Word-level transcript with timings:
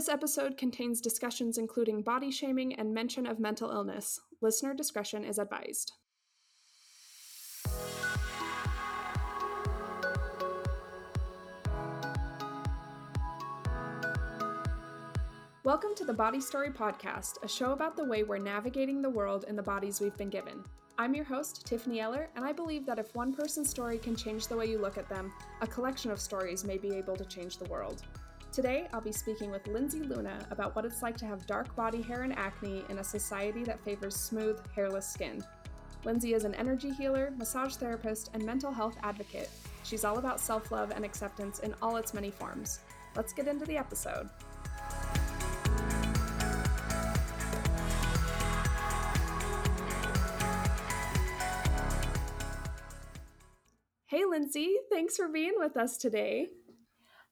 This 0.00 0.08
episode 0.08 0.56
contains 0.56 0.98
discussions 0.98 1.58
including 1.58 2.00
body 2.00 2.30
shaming 2.30 2.74
and 2.76 2.94
mention 2.94 3.26
of 3.26 3.38
mental 3.38 3.70
illness. 3.70 4.18
Listener 4.40 4.72
discretion 4.72 5.24
is 5.24 5.38
advised. 5.38 5.92
Welcome 15.64 15.94
to 15.96 16.06
the 16.06 16.14
Body 16.14 16.40
Story 16.40 16.70
Podcast, 16.70 17.34
a 17.42 17.48
show 17.48 17.72
about 17.72 17.94
the 17.94 18.06
way 18.06 18.22
we're 18.22 18.38
navigating 18.38 19.02
the 19.02 19.10
world 19.10 19.44
in 19.48 19.54
the 19.54 19.62
bodies 19.62 20.00
we've 20.00 20.16
been 20.16 20.30
given. 20.30 20.64
I'm 20.96 21.14
your 21.14 21.26
host, 21.26 21.66
Tiffany 21.66 22.00
Eller, 22.00 22.30
and 22.36 22.44
I 22.46 22.52
believe 22.52 22.86
that 22.86 22.98
if 22.98 23.14
one 23.14 23.34
person's 23.34 23.68
story 23.68 23.98
can 23.98 24.16
change 24.16 24.46
the 24.46 24.56
way 24.56 24.64
you 24.64 24.78
look 24.78 24.96
at 24.96 25.10
them, 25.10 25.30
a 25.60 25.66
collection 25.66 26.10
of 26.10 26.18
stories 26.18 26.64
may 26.64 26.78
be 26.78 26.94
able 26.94 27.16
to 27.16 27.24
change 27.26 27.58
the 27.58 27.68
world. 27.68 28.02
Today, 28.52 28.88
I'll 28.92 29.00
be 29.00 29.12
speaking 29.12 29.52
with 29.52 29.68
Lindsey 29.68 30.00
Luna 30.00 30.44
about 30.50 30.74
what 30.74 30.84
it's 30.84 31.02
like 31.02 31.16
to 31.18 31.26
have 31.26 31.46
dark 31.46 31.74
body 31.76 32.02
hair 32.02 32.22
and 32.22 32.36
acne 32.36 32.82
in 32.88 32.98
a 32.98 33.04
society 33.04 33.62
that 33.62 33.78
favors 33.84 34.16
smooth, 34.16 34.58
hairless 34.74 35.08
skin. 35.08 35.44
Lindsey 36.04 36.34
is 36.34 36.42
an 36.42 36.56
energy 36.56 36.90
healer, 36.90 37.32
massage 37.36 37.76
therapist, 37.76 38.30
and 38.34 38.44
mental 38.44 38.72
health 38.72 38.96
advocate. 39.04 39.48
She's 39.84 40.04
all 40.04 40.18
about 40.18 40.40
self 40.40 40.72
love 40.72 40.90
and 40.90 41.04
acceptance 41.04 41.60
in 41.60 41.76
all 41.80 41.96
its 41.96 42.12
many 42.12 42.32
forms. 42.32 42.80
Let's 43.14 43.32
get 43.32 43.46
into 43.46 43.66
the 43.66 43.76
episode. 43.76 44.28
Hey, 54.06 54.24
Lindsey, 54.24 54.74
thanks 54.90 55.16
for 55.16 55.28
being 55.28 55.54
with 55.56 55.76
us 55.76 55.96
today. 55.96 56.48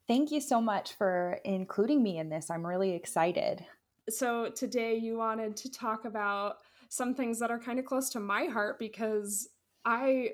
Thank 0.08 0.30
you 0.30 0.40
so 0.40 0.58
much 0.58 0.94
for 0.94 1.38
including 1.44 2.02
me 2.02 2.16
in 2.16 2.30
this. 2.30 2.50
I'm 2.50 2.66
really 2.66 2.94
excited. 2.94 3.64
So, 4.08 4.48
today 4.48 4.96
you 4.96 5.18
wanted 5.18 5.54
to 5.58 5.70
talk 5.70 6.06
about 6.06 6.56
some 6.88 7.14
things 7.14 7.38
that 7.40 7.50
are 7.50 7.58
kind 7.58 7.78
of 7.78 7.84
close 7.84 8.08
to 8.10 8.20
my 8.20 8.46
heart 8.46 8.78
because 8.78 9.50
I, 9.84 10.30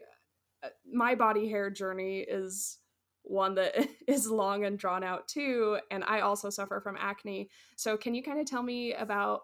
uh, 0.62 0.68
my 0.90 1.16
body 1.16 1.48
hair 1.48 1.70
journey 1.70 2.20
is 2.20 2.78
one 3.24 3.56
that 3.56 3.74
is 4.06 4.30
long 4.30 4.64
and 4.64 4.78
drawn 4.78 5.02
out 5.02 5.26
too. 5.26 5.78
And 5.90 6.04
I 6.04 6.20
also 6.20 6.50
suffer 6.50 6.80
from 6.80 6.96
acne. 6.96 7.50
So, 7.74 7.96
can 7.96 8.14
you 8.14 8.22
kind 8.22 8.38
of 8.38 8.46
tell 8.46 8.62
me 8.62 8.94
about 8.94 9.40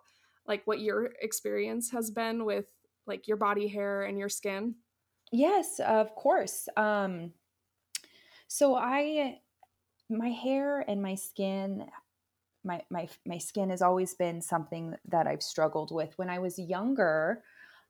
like 0.47 0.65
what 0.65 0.78
your 0.78 1.11
experience 1.20 1.91
has 1.91 2.09
been 2.09 2.44
with 2.44 2.67
like 3.05 3.27
your 3.27 3.37
body 3.37 3.67
hair 3.67 4.05
and 4.05 4.17
your 4.17 4.28
skin? 4.28 4.77
Yes, 5.33 5.81
of 5.81 6.15
course. 6.15 6.69
Um, 6.77 7.33
so 8.47 8.75
I, 8.75 9.39
my 10.11 10.30
hair 10.30 10.84
and 10.89 11.03
my 11.03 11.14
skin, 11.14 11.86
my 12.64 12.83
my 12.91 13.08
my 13.27 13.39
skin 13.39 13.70
has 13.70 13.83
always 13.83 14.14
been 14.14 14.42
something 14.42 14.94
that 15.08 15.27
I've 15.27 15.42
struggled 15.42 15.92
with. 15.92 16.12
When 16.16 16.28
I 16.28 16.39
was 16.39 16.58
younger, 16.58 17.42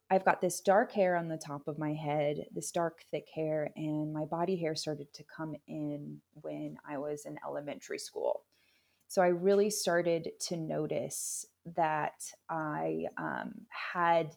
I've 0.09 0.25
got 0.25 0.41
this 0.41 0.61
dark 0.61 0.91
hair 0.91 1.15
on 1.15 1.27
the 1.27 1.37
top 1.37 1.67
of 1.67 1.79
my 1.79 1.93
head, 1.93 2.45
this 2.53 2.71
dark 2.71 2.99
thick 3.11 3.27
hair, 3.33 3.71
and 3.75 4.13
my 4.13 4.25
body 4.25 4.55
hair 4.55 4.75
started 4.75 5.11
to 5.13 5.23
come 5.35 5.55
in 5.67 6.21
when 6.33 6.77
I 6.87 6.97
was 6.97 7.25
in 7.25 7.37
elementary 7.45 7.99
school. 7.99 8.43
So 9.07 9.21
I 9.21 9.27
really 9.27 9.69
started 9.69 10.29
to 10.47 10.57
notice 10.57 11.45
that 11.75 12.21
I 12.49 13.05
um, 13.17 13.53
had 13.69 14.35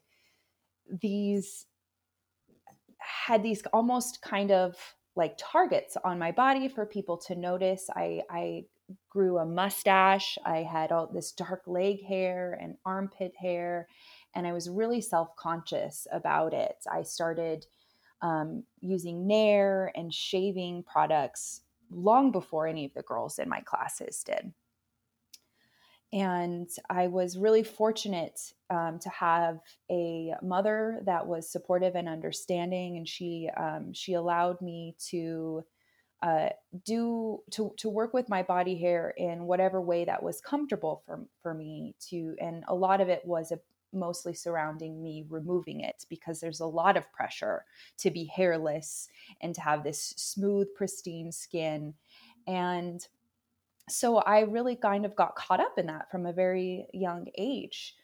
these 1.01 1.67
had 2.99 3.43
these 3.43 3.63
almost 3.73 4.23
kind 4.23 4.51
of 4.51 4.77
like 5.17 5.39
targets 5.39 5.97
on 6.05 6.19
my 6.19 6.33
body 6.33 6.69
for 6.69 6.85
people 6.87 7.17
to 7.17 7.37
notice. 7.37 7.89
I, 7.95 8.23
I 8.29 8.65
grew 9.09 9.39
a 9.39 9.47
mustache. 9.47 10.39
I 10.45 10.59
had 10.59 10.93
all 10.93 11.07
this 11.07 11.33
dark 11.33 11.63
leg 11.67 12.05
hair 12.05 12.59
and 12.61 12.77
armpit 12.85 13.33
hair, 13.37 13.89
and 14.35 14.47
I 14.47 14.53
was 14.53 14.69
really 14.69 15.01
self 15.01 15.35
conscious 15.37 16.07
about 16.13 16.53
it. 16.53 16.77
I 16.91 17.03
started 17.03 17.67
um, 18.23 18.65
using 18.81 19.27
Nair 19.27 19.93
and 19.95 20.13
shaving 20.13 20.83
products 20.83 21.61
long 21.91 22.33
before 22.33 22.67
any 22.67 22.85
of 22.87 22.95
the 22.95 23.03
girls 23.03 23.39
in 23.39 23.49
my 23.49 23.61
classes 23.61 24.23
did. 24.25 24.53
And 26.15 26.71
I 26.89 27.09
was 27.09 27.37
really 27.37 27.65
fortunate 27.65 28.41
um, 28.71 29.01
to 29.01 29.09
have 29.09 29.59
a 29.91 30.35
mother 30.43 31.01
that 31.07 31.27
was 31.27 31.51
supportive 31.51 31.97
and 31.97 32.09
understanding, 32.09 32.97
and 32.97 33.09
she 33.09 33.51
um, 33.57 33.93
she 33.93 34.15
allowed 34.15 34.63
me 34.63 34.95
to 35.09 35.65
uh, 36.23 36.51
do 36.85 37.43
to 37.51 37.75
to 37.79 37.91
work 37.91 38.15
with 38.15 38.29
my 38.29 38.45
body 38.45 38.77
hair 38.77 39.13
in 39.17 39.47
whatever 39.47 39.81
way 39.81 40.05
that 40.05 40.23
was 40.23 40.41
comfortable 40.41 41.03
for 41.05 41.27
for 41.43 41.53
me 41.53 41.97
to. 42.11 42.37
And 42.41 42.63
a 42.69 42.75
lot 42.77 43.01
of 43.01 43.09
it 43.09 43.23
was 43.25 43.51
a, 43.51 43.59
mostly 43.93 44.35
surrounding 44.35 45.03
me 45.03 45.25
removing 45.29 45.81
it 45.81 46.07
because 46.09 46.39
there's 46.39 46.61
a 46.61 46.67
lot 46.67 46.97
of 46.97 47.13
pressure 47.13 47.65
to 47.99 48.13
be 48.13 48.25
hairless 48.25 49.09
and 49.41 49.53
to 49.57 49.61
have 49.61 49.83
this 49.83 50.15
smooth, 50.17 50.69
pristine 50.77 51.33
skin. 51.33 51.95
And 52.47 53.05
so 53.89 54.19
I 54.19 54.41
really 54.41 54.77
kind 54.77 55.05
of 55.05 55.15
got 55.15 55.37
caught 55.37 55.61
up 55.61 55.79
in 55.79 55.87
that 55.87 56.11
from 56.11 56.27
a 56.27 56.33
very 56.33 56.87
young 56.93 57.27
age 57.37 57.95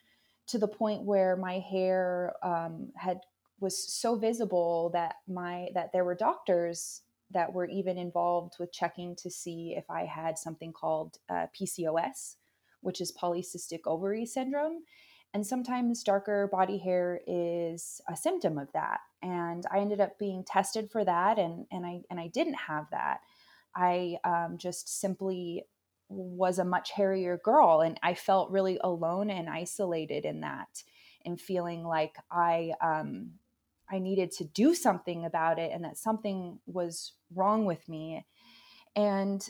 to 0.48 0.58
the 0.58 0.68
point 0.68 1.04
where 1.04 1.36
my 1.36 1.58
hair 1.58 2.34
um, 2.42 2.90
had 2.96 3.20
was 3.60 3.92
so 3.92 4.16
visible 4.16 4.90
that 4.92 5.16
my 5.28 5.68
that 5.74 5.92
there 5.92 6.04
were 6.04 6.14
doctors 6.14 7.02
that 7.30 7.52
were 7.52 7.66
even 7.66 7.96
involved 7.96 8.54
with 8.58 8.72
checking 8.72 9.14
to 9.14 9.30
see 9.30 9.74
if 9.76 9.88
I 9.88 10.04
had 10.04 10.36
something 10.36 10.72
called 10.72 11.18
uh, 11.28 11.46
PCOS, 11.58 12.36
which 12.80 13.00
is 13.00 13.12
polycystic 13.12 13.80
ovary 13.86 14.26
syndrome. 14.26 14.82
And 15.32 15.46
sometimes 15.46 16.02
darker 16.02 16.48
body 16.50 16.78
hair 16.78 17.20
is 17.26 18.00
a 18.08 18.16
symptom 18.16 18.58
of 18.58 18.72
that. 18.72 18.98
And 19.22 19.64
I 19.70 19.78
ended 19.78 20.00
up 20.00 20.18
being 20.18 20.42
tested 20.44 20.90
for 20.90 21.04
that, 21.04 21.38
and 21.38 21.66
and 21.70 21.86
I 21.86 22.00
and 22.10 22.18
I 22.18 22.26
didn't 22.26 22.54
have 22.54 22.86
that. 22.90 23.20
I 23.74 24.18
um, 24.24 24.58
just 24.58 25.00
simply 25.00 25.64
was 26.08 26.58
a 26.58 26.64
much 26.64 26.90
hairier 26.90 27.38
girl, 27.44 27.80
and 27.80 27.98
I 28.02 28.14
felt 28.14 28.50
really 28.50 28.78
alone 28.82 29.30
and 29.30 29.48
isolated 29.48 30.24
in 30.24 30.40
that, 30.40 30.82
and 31.24 31.40
feeling 31.40 31.84
like 31.84 32.16
I 32.30 32.72
um, 32.80 33.32
I 33.90 33.98
needed 33.98 34.32
to 34.32 34.44
do 34.44 34.74
something 34.74 35.24
about 35.24 35.58
it, 35.58 35.70
and 35.72 35.84
that 35.84 35.96
something 35.98 36.58
was 36.66 37.12
wrong 37.34 37.64
with 37.64 37.88
me, 37.88 38.26
and 38.96 39.48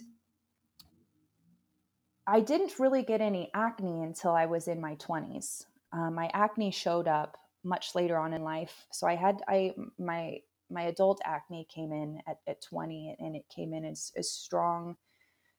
I 2.27 2.41
didn't 2.41 2.79
really 2.79 3.03
get 3.03 3.21
any 3.21 3.51
acne 3.55 4.03
until 4.03 4.33
I 4.33 4.47
was 4.47 4.69
in 4.69 4.81
my 4.81 4.95
twenties. 4.97 5.67
Um, 5.93 6.15
my 6.15 6.31
acne 6.35 6.71
showed 6.71 7.09
up 7.09 7.39
much 7.65 7.95
later 7.95 8.17
on 8.19 8.33
in 8.33 8.43
life, 8.43 8.87
so 8.93 9.07
I 9.07 9.17
had 9.17 9.43
I 9.49 9.75
my 9.99 10.41
my 10.71 10.83
adult 10.83 11.21
acne 11.25 11.67
came 11.73 11.93
in 11.93 12.21
at, 12.27 12.39
at 12.47 12.63
20 12.63 13.17
and 13.19 13.37
it 13.37 13.45
came 13.55 13.75
in 13.75 13.85
as, 13.85 14.13
as 14.17 14.31
strong 14.31 14.97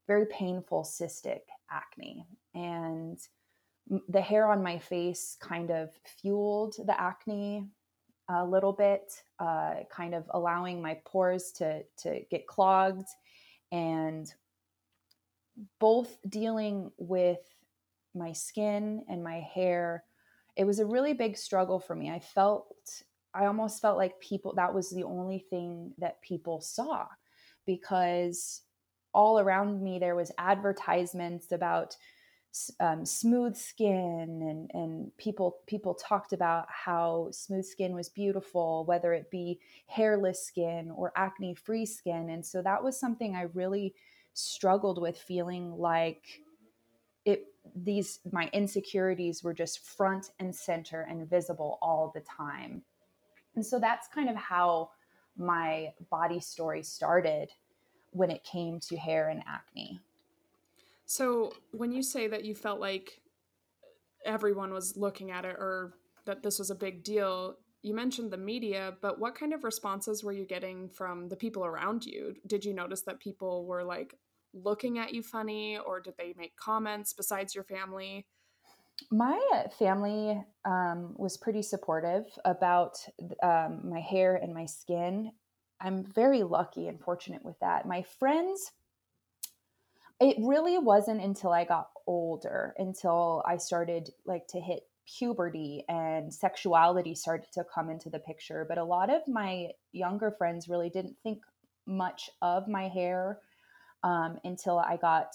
very 0.08 0.26
painful 0.26 0.84
cystic 0.84 1.42
acne. 1.70 2.26
And 2.54 3.18
the 4.10 4.22
hair 4.22 4.48
on 4.48 4.64
my 4.64 4.78
face 4.78 5.38
kind 5.40 5.72
of 5.72 5.90
fueled 6.22 6.76
the 6.86 7.00
acne 7.00 7.68
a 8.30 8.46
little 8.46 8.74
bit 8.74 9.24
uh, 9.40 9.76
kind 9.90 10.14
of 10.14 10.26
allowing 10.32 10.82
my 10.82 10.98
pores 11.06 11.52
to 11.54 11.84
to 12.00 12.22
get 12.30 12.48
clogged. 12.48 13.08
And 13.72 14.32
both 15.80 16.18
dealing 16.28 16.92
with 16.98 17.40
my 18.14 18.34
skin 18.34 19.04
and 19.10 19.24
my 19.24 19.40
hair 19.40 20.04
it 20.58 20.66
was 20.66 20.80
a 20.80 20.86
really 20.86 21.14
big 21.14 21.38
struggle 21.38 21.80
for 21.80 21.96
me. 21.96 22.10
I 22.10 22.20
felt 22.20 22.76
I 23.34 23.46
almost 23.46 23.82
felt 23.82 23.98
like 23.98 24.20
people 24.20 24.54
that 24.56 24.74
was 24.74 24.90
the 24.90 25.04
only 25.04 25.46
thing 25.50 25.94
that 25.98 26.22
people 26.22 26.62
saw 26.62 27.08
because 27.66 28.62
all 29.14 29.40
around 29.40 29.82
me 29.82 30.00
there 30.00 30.16
was 30.16 30.32
advertisements 30.38 31.52
about 31.52 31.96
um, 32.82 33.06
smooth 33.06 33.56
skin 33.56 34.42
and 34.42 34.72
and 34.74 35.18
people 35.18 35.60
people 35.68 35.94
talked 35.94 36.34
about 36.34 36.66
how 36.70 37.30
smooth 37.32 37.66
skin 37.66 37.94
was 37.94 38.10
beautiful 38.10 38.84
whether 38.86 39.14
it 39.14 39.32
be 39.32 39.60
hairless 39.88 40.46
skin 40.46 40.92
or 40.92 41.14
acne 41.16 41.56
free 41.56 41.86
skin. 41.86 42.30
And 42.30 42.46
so 42.46 42.62
that 42.62 42.84
was 42.84 43.00
something 43.00 43.36
i 43.36 43.44
really 43.54 43.94
struggled 44.34 45.02
with 45.02 45.18
feeling 45.18 45.72
like 45.72 46.42
it 47.26 47.46
these 47.76 48.20
my 48.32 48.50
insecurities 48.54 49.44
were 49.44 49.54
just 49.54 49.80
front 49.80 50.32
and 50.40 50.56
center 50.56 51.02
and 51.10 51.30
visible 51.30 51.78
all 51.82 52.12
the 52.14 52.22
time 52.22 52.82
and 53.56 53.66
so 53.66 53.80
that's 53.80 54.08
kind 54.08 54.30
of 54.30 54.36
how 54.36 54.92
my 55.38 55.94
body 56.10 56.40
story 56.40 56.84
started 56.84 57.50
when 58.12 58.30
it 58.30 58.44
came 58.44 58.80
to 58.80 58.98
hair 58.98 59.30
and 59.30 59.42
acne. 59.48 60.00
So, 61.06 61.54
when 61.72 61.92
you 61.92 62.04
say 62.04 62.28
that 62.28 62.46
you 62.46 62.56
felt 62.56 62.80
like 62.80 63.22
everyone 64.26 64.74
was 64.74 64.96
looking 64.96 65.32
at 65.32 65.46
it 65.46 65.56
or 65.58 65.94
that 66.26 66.44
this 66.44 66.60
was 66.60 66.70
a 66.70 66.76
big 66.76 67.04
deal, 67.04 67.58
you 67.82 67.94
mentioned 67.94 68.32
the 68.32 68.38
media, 68.38 68.94
but 69.02 69.20
what 69.20 69.36
kind 69.36 69.54
of 69.54 69.64
responses 69.64 70.24
were 70.24 70.32
you 70.32 70.46
getting 70.46 70.88
from 70.88 71.28
the 71.30 71.36
people 71.36 71.66
around 71.66 72.06
you? 72.06 72.36
Did 72.46 72.64
you 72.64 72.74
notice 72.74 73.02
that 73.02 73.20
people 73.20 73.66
were 73.66 73.84
like 73.84 74.16
looking 74.54 75.00
at 75.00 75.14
you 75.14 75.24
funny 75.24 75.78
or 75.78 76.00
did 76.00 76.14
they 76.18 76.34
make 76.38 76.56
comments 76.56 77.14
besides 77.14 77.56
your 77.56 77.64
family? 77.64 78.28
My 79.10 79.40
family 79.80 80.44
um, 80.66 81.16
was 81.18 81.38
pretty 81.38 81.62
supportive 81.62 82.26
about 82.46 82.98
um, 83.42 83.82
my 83.84 84.00
hair 84.00 84.36
and 84.36 84.54
my 84.54 84.66
skin. 84.66 85.32
I'm 85.80 86.04
very 86.04 86.44
lucky 86.44 86.88
and 86.88 87.00
fortunate 87.00 87.44
with 87.44 87.60
that. 87.60 87.88
My 87.88 88.04
friends, 88.20 88.72
it 90.20 90.36
really 90.40 90.78
wasn't 90.78 91.22
until 91.22 91.52
I 91.52 91.66
got 91.66 91.90
older, 92.06 92.76
until 92.78 93.44
I 93.48 93.58
started 93.58 94.12
like 94.26 94.48
to 94.50 94.60
hit 94.60 94.84
puberty 95.06 95.84
and 95.90 96.34
sexuality 96.34 97.16
started 97.16 97.52
to 97.54 97.64
come 97.74 97.90
into 97.90 98.10
the 98.10 98.20
picture. 98.20 98.66
But 98.68 98.78
a 98.78 98.84
lot 98.84 99.10
of 99.10 99.28
my 99.28 99.70
younger 99.92 100.32
friends 100.32 100.70
really 100.70 100.90
didn't 100.90 101.18
think 101.24 101.40
much 101.86 102.30
of 102.42 102.68
my 102.68 102.88
hair 102.88 103.40
um, 104.04 104.40
until 104.44 104.78
I 104.78 104.98
got 104.98 105.34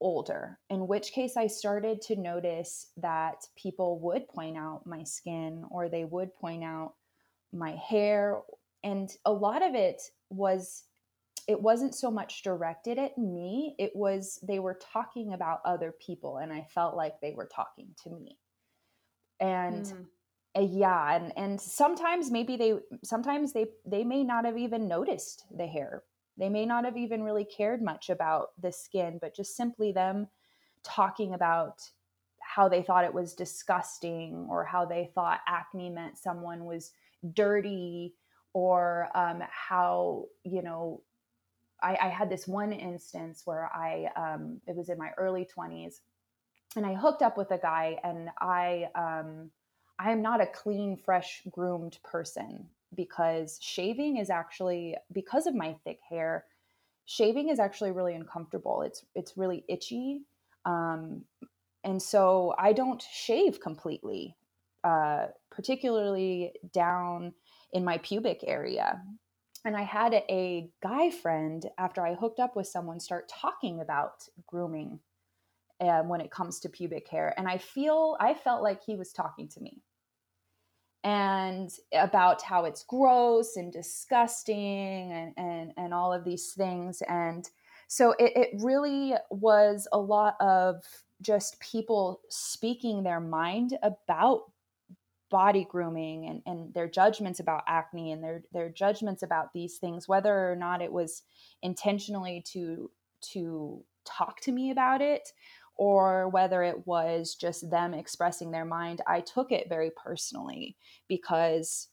older, 0.00 0.58
in 0.70 0.86
which 0.86 1.12
case 1.12 1.36
I 1.36 1.46
started 1.46 2.00
to 2.02 2.16
notice 2.16 2.88
that 2.96 3.46
people 3.56 3.98
would 4.00 4.28
point 4.28 4.56
out 4.56 4.86
my 4.86 5.02
skin 5.02 5.64
or 5.70 5.88
they 5.88 6.04
would 6.04 6.34
point 6.34 6.64
out 6.64 6.94
my 7.52 7.72
hair. 7.72 8.40
And 8.84 9.10
a 9.24 9.32
lot 9.32 9.62
of 9.62 9.74
it 9.74 10.00
was, 10.30 10.84
it 11.48 11.60
wasn't 11.60 11.94
so 11.94 12.10
much 12.10 12.42
directed 12.42 12.98
at 12.98 13.18
me, 13.18 13.74
it 13.78 13.92
was 13.94 14.38
they 14.42 14.58
were 14.58 14.78
talking 14.92 15.32
about 15.32 15.60
other 15.64 15.94
people, 15.98 16.38
and 16.38 16.52
I 16.52 16.66
felt 16.74 16.94
like 16.94 17.20
they 17.20 17.32
were 17.32 17.48
talking 17.52 17.88
to 18.04 18.10
me. 18.10 18.38
And 19.40 19.84
mm. 19.84 20.06
uh, 20.56 20.60
yeah, 20.60 21.16
and, 21.16 21.32
and 21.36 21.60
sometimes 21.60 22.30
maybe 22.30 22.56
they, 22.56 22.74
sometimes 23.02 23.52
they, 23.52 23.66
they 23.86 24.04
may 24.04 24.24
not 24.24 24.44
have 24.44 24.58
even 24.58 24.88
noticed 24.88 25.44
the 25.56 25.66
hair 25.66 26.02
they 26.38 26.48
may 26.48 26.64
not 26.64 26.84
have 26.84 26.96
even 26.96 27.22
really 27.22 27.44
cared 27.44 27.82
much 27.82 28.10
about 28.10 28.50
the 28.60 28.72
skin, 28.72 29.18
but 29.20 29.34
just 29.34 29.56
simply 29.56 29.92
them 29.92 30.28
talking 30.84 31.34
about 31.34 31.82
how 32.40 32.68
they 32.68 32.82
thought 32.82 33.04
it 33.04 33.12
was 33.12 33.34
disgusting 33.34 34.46
or 34.48 34.64
how 34.64 34.84
they 34.84 35.10
thought 35.14 35.40
acne 35.46 35.90
meant 35.90 36.16
someone 36.16 36.64
was 36.64 36.92
dirty 37.34 38.14
or 38.52 39.08
um, 39.14 39.42
how, 39.50 40.24
you 40.44 40.62
know, 40.62 41.02
I, 41.82 41.96
I, 42.00 42.08
had 42.08 42.30
this 42.30 42.48
one 42.48 42.72
instance 42.72 43.42
where 43.44 43.70
I, 43.72 44.08
um, 44.16 44.60
it 44.66 44.74
was 44.74 44.88
in 44.88 44.98
my 44.98 45.10
early 45.16 45.46
20s, 45.56 46.00
and 46.74 46.84
I 46.84 46.94
hooked 46.94 47.22
up 47.22 47.36
with 47.36 47.50
a 47.52 47.58
guy, 47.58 47.98
and 48.02 48.30
I, 48.40 48.88
um, 48.94 49.50
I 49.98 50.10
am 50.10 50.22
not 50.22 50.40
a 50.40 50.46
clean, 50.46 50.96
fresh, 50.96 51.42
groomed 51.50 51.98
person 52.02 52.66
because 52.94 53.58
shaving 53.60 54.16
is 54.16 54.30
actually 54.30 54.96
because 55.12 55.46
of 55.46 55.54
my 55.54 55.74
thick 55.84 55.98
hair 56.08 56.44
shaving 57.06 57.48
is 57.48 57.58
actually 57.58 57.90
really 57.90 58.14
uncomfortable. 58.14 58.82
It's 58.82 59.04
it's 59.14 59.36
really 59.36 59.64
itchy 59.68 60.22
um, 60.64 61.22
and 61.84 62.00
so 62.00 62.54
i 62.58 62.72
don't 62.72 63.02
shave 63.02 63.60
completely 63.60 64.36
uh, 64.84 65.26
particularly 65.50 66.52
down 66.72 67.34
in 67.72 67.84
my 67.84 67.98
pubic 67.98 68.44
area. 68.46 69.02
And 69.64 69.76
i 69.76 69.82
had 69.82 70.14
a 70.14 70.70
guy 70.82 71.10
friend 71.10 71.66
after 71.78 72.06
i 72.06 72.14
hooked 72.14 72.40
up 72.40 72.54
with 72.56 72.66
someone 72.66 73.00
start 73.00 73.28
talking 73.28 73.80
about 73.80 74.28
grooming 74.46 75.00
uh, 75.80 76.02
when 76.02 76.20
it 76.20 76.30
comes 76.30 76.60
to 76.60 76.68
pubic 76.68 77.08
hair 77.08 77.34
and 77.36 77.48
i 77.48 77.58
feel 77.58 78.16
i 78.20 78.34
felt 78.34 78.62
like 78.62 78.82
he 78.82 78.96
was 78.96 79.12
talking 79.12 79.48
to 79.48 79.60
me 79.60 79.82
and 81.04 81.70
about 81.92 82.42
how 82.42 82.64
it's 82.64 82.84
gross 82.84 83.56
and 83.56 83.72
disgusting 83.72 85.12
and, 85.12 85.32
and, 85.36 85.72
and 85.76 85.94
all 85.94 86.12
of 86.12 86.24
these 86.24 86.52
things. 86.52 87.02
And 87.08 87.48
so 87.86 88.14
it, 88.18 88.32
it 88.36 88.48
really 88.62 89.14
was 89.30 89.86
a 89.92 89.98
lot 89.98 90.34
of 90.40 90.82
just 91.22 91.58
people 91.60 92.20
speaking 92.28 93.02
their 93.02 93.20
mind 93.20 93.78
about 93.82 94.42
body 95.30 95.66
grooming 95.68 96.26
and, 96.26 96.42
and 96.46 96.74
their 96.74 96.88
judgments 96.88 97.38
about 97.40 97.62
acne 97.66 98.12
and 98.12 98.22
their 98.22 98.42
their 98.52 98.70
judgments 98.70 99.22
about 99.22 99.52
these 99.52 99.76
things, 99.76 100.08
whether 100.08 100.50
or 100.50 100.56
not 100.56 100.82
it 100.82 100.92
was 100.92 101.22
intentionally 101.62 102.42
to 102.52 102.90
to 103.20 103.82
talk 104.04 104.40
to 104.40 104.52
me 104.52 104.70
about 104.70 105.02
it 105.02 105.32
or 105.78 106.28
whether 106.28 106.62
it 106.62 106.86
was 106.86 107.34
just 107.34 107.70
them 107.70 107.94
expressing 107.94 108.50
their 108.50 108.64
mind, 108.66 109.00
I 109.06 109.20
took 109.20 109.52
it 109.52 109.68
very 109.68 109.90
personally 109.90 110.76
because 111.08 111.88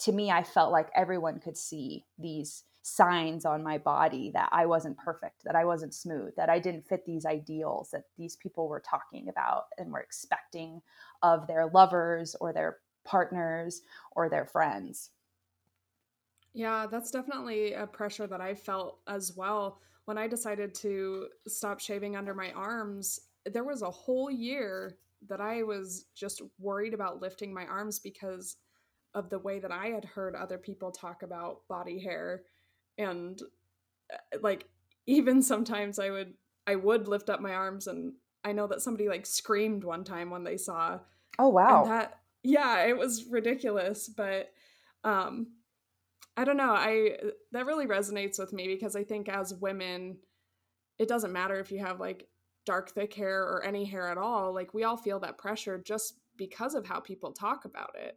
to 0.00 0.12
me, 0.12 0.30
I 0.30 0.42
felt 0.42 0.72
like 0.72 0.88
everyone 0.94 1.40
could 1.40 1.56
see 1.56 2.04
these 2.18 2.64
signs 2.82 3.44
on 3.44 3.62
my 3.62 3.76
body 3.76 4.30
that 4.32 4.48
I 4.52 4.64
wasn't 4.66 4.96
perfect, 4.96 5.44
that 5.44 5.54
I 5.54 5.64
wasn't 5.64 5.94
smooth, 5.94 6.34
that 6.36 6.48
I 6.48 6.58
didn't 6.58 6.86
fit 6.86 7.04
these 7.04 7.26
ideals 7.26 7.90
that 7.90 8.04
these 8.16 8.36
people 8.36 8.68
were 8.68 8.80
talking 8.80 9.28
about 9.28 9.64
and 9.76 9.92
were 9.92 10.00
expecting 10.00 10.80
of 11.22 11.46
their 11.46 11.66
lovers 11.66 12.34
or 12.40 12.52
their 12.52 12.78
partners 13.04 13.82
or 14.12 14.28
their 14.28 14.46
friends. 14.46 15.10
Yeah, 16.52 16.86
that's 16.90 17.10
definitely 17.10 17.74
a 17.74 17.86
pressure 17.86 18.26
that 18.26 18.40
I 18.40 18.54
felt 18.54 19.00
as 19.06 19.36
well. 19.36 19.80
When 20.06 20.18
I 20.18 20.26
decided 20.26 20.74
to 20.76 21.28
stop 21.46 21.78
shaving 21.78 22.16
under 22.16 22.34
my 22.34 22.50
arms, 22.52 23.20
there 23.46 23.64
was 23.64 23.82
a 23.82 23.90
whole 23.90 24.30
year 24.30 24.98
that 25.28 25.40
I 25.40 25.62
was 25.62 26.06
just 26.14 26.42
worried 26.58 26.94
about 26.94 27.20
lifting 27.20 27.52
my 27.52 27.66
arms 27.66 27.98
because 27.98 28.56
of 29.14 29.28
the 29.28 29.38
way 29.38 29.58
that 29.58 29.72
I 29.72 29.88
had 29.88 30.04
heard 30.04 30.34
other 30.34 30.58
people 30.58 30.90
talk 30.92 31.22
about 31.22 31.66
body 31.68 31.98
hair 31.98 32.44
and 32.98 33.40
uh, 34.12 34.38
like 34.40 34.68
even 35.06 35.42
sometimes 35.42 35.98
I 35.98 36.10
would 36.10 36.34
I 36.66 36.76
would 36.76 37.08
lift 37.08 37.30
up 37.30 37.40
my 37.40 37.54
arms 37.54 37.86
and 37.86 38.14
I 38.44 38.52
know 38.52 38.66
that 38.68 38.82
somebody 38.82 39.08
like 39.08 39.26
screamed 39.26 39.84
one 39.84 40.04
time 40.04 40.30
when 40.30 40.44
they 40.44 40.56
saw 40.56 41.00
Oh 41.38 41.48
wow. 41.48 41.84
that 41.84 42.20
yeah, 42.42 42.84
it 42.86 42.96
was 42.96 43.26
ridiculous, 43.26 44.08
but 44.08 44.52
um 45.04 45.48
I 46.36 46.44
don't 46.44 46.56
know, 46.56 46.72
I 46.72 47.18
that 47.52 47.66
really 47.66 47.86
resonates 47.86 48.38
with 48.38 48.52
me 48.52 48.68
because 48.68 48.96
I 48.96 49.04
think 49.04 49.28
as 49.28 49.54
women 49.54 50.18
it 50.98 51.08
doesn't 51.08 51.32
matter 51.32 51.58
if 51.58 51.72
you 51.72 51.78
have 51.80 52.00
like 52.00 52.28
dark 52.66 52.90
thick 52.90 53.14
hair 53.14 53.42
or 53.42 53.64
any 53.64 53.84
hair 53.84 54.08
at 54.08 54.18
all 54.18 54.52
like 54.54 54.74
we 54.74 54.84
all 54.84 54.96
feel 54.96 55.18
that 55.20 55.38
pressure 55.38 55.78
just 55.78 56.14
because 56.36 56.74
of 56.74 56.86
how 56.86 57.00
people 57.00 57.32
talk 57.32 57.64
about 57.64 57.90
it. 57.94 58.16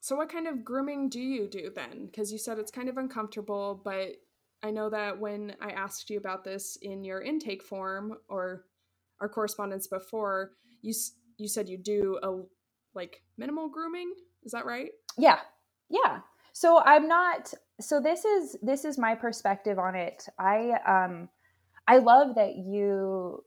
So 0.00 0.16
what 0.16 0.32
kind 0.32 0.46
of 0.46 0.64
grooming 0.64 1.08
do 1.08 1.20
you 1.20 1.46
do 1.46 1.70
then? 1.74 2.06
Because 2.06 2.32
you 2.32 2.38
said 2.38 2.58
it's 2.58 2.70
kind 2.70 2.88
of 2.88 2.96
uncomfortable 2.96 3.80
but 3.84 4.16
i 4.62 4.70
know 4.70 4.90
that 4.90 5.18
when 5.18 5.54
i 5.62 5.70
asked 5.70 6.10
you 6.10 6.18
about 6.18 6.44
this 6.44 6.76
in 6.82 7.02
your 7.02 7.22
intake 7.22 7.62
form 7.62 8.14
or 8.28 8.66
our 9.20 9.28
correspondence 9.28 9.86
before 9.86 10.52
you 10.82 10.92
you 11.38 11.48
said 11.48 11.68
you 11.68 11.78
do 11.78 12.18
a 12.22 12.42
like 12.94 13.22
minimal 13.36 13.68
grooming? 13.68 14.12
Is 14.44 14.52
that 14.52 14.66
right? 14.66 14.90
Yeah. 15.18 15.38
Yeah. 15.88 16.20
So 16.52 16.82
i'm 16.84 17.08
not 17.08 17.52
so 17.80 18.00
this 18.00 18.24
is 18.24 18.56
this 18.62 18.84
is 18.84 18.98
my 18.98 19.14
perspective 19.14 19.78
on 19.78 19.94
it. 19.94 20.26
I 20.38 20.72
um 20.86 21.28
I 21.90 21.98
love 21.98 22.36
that 22.36 22.54
you 22.54 23.42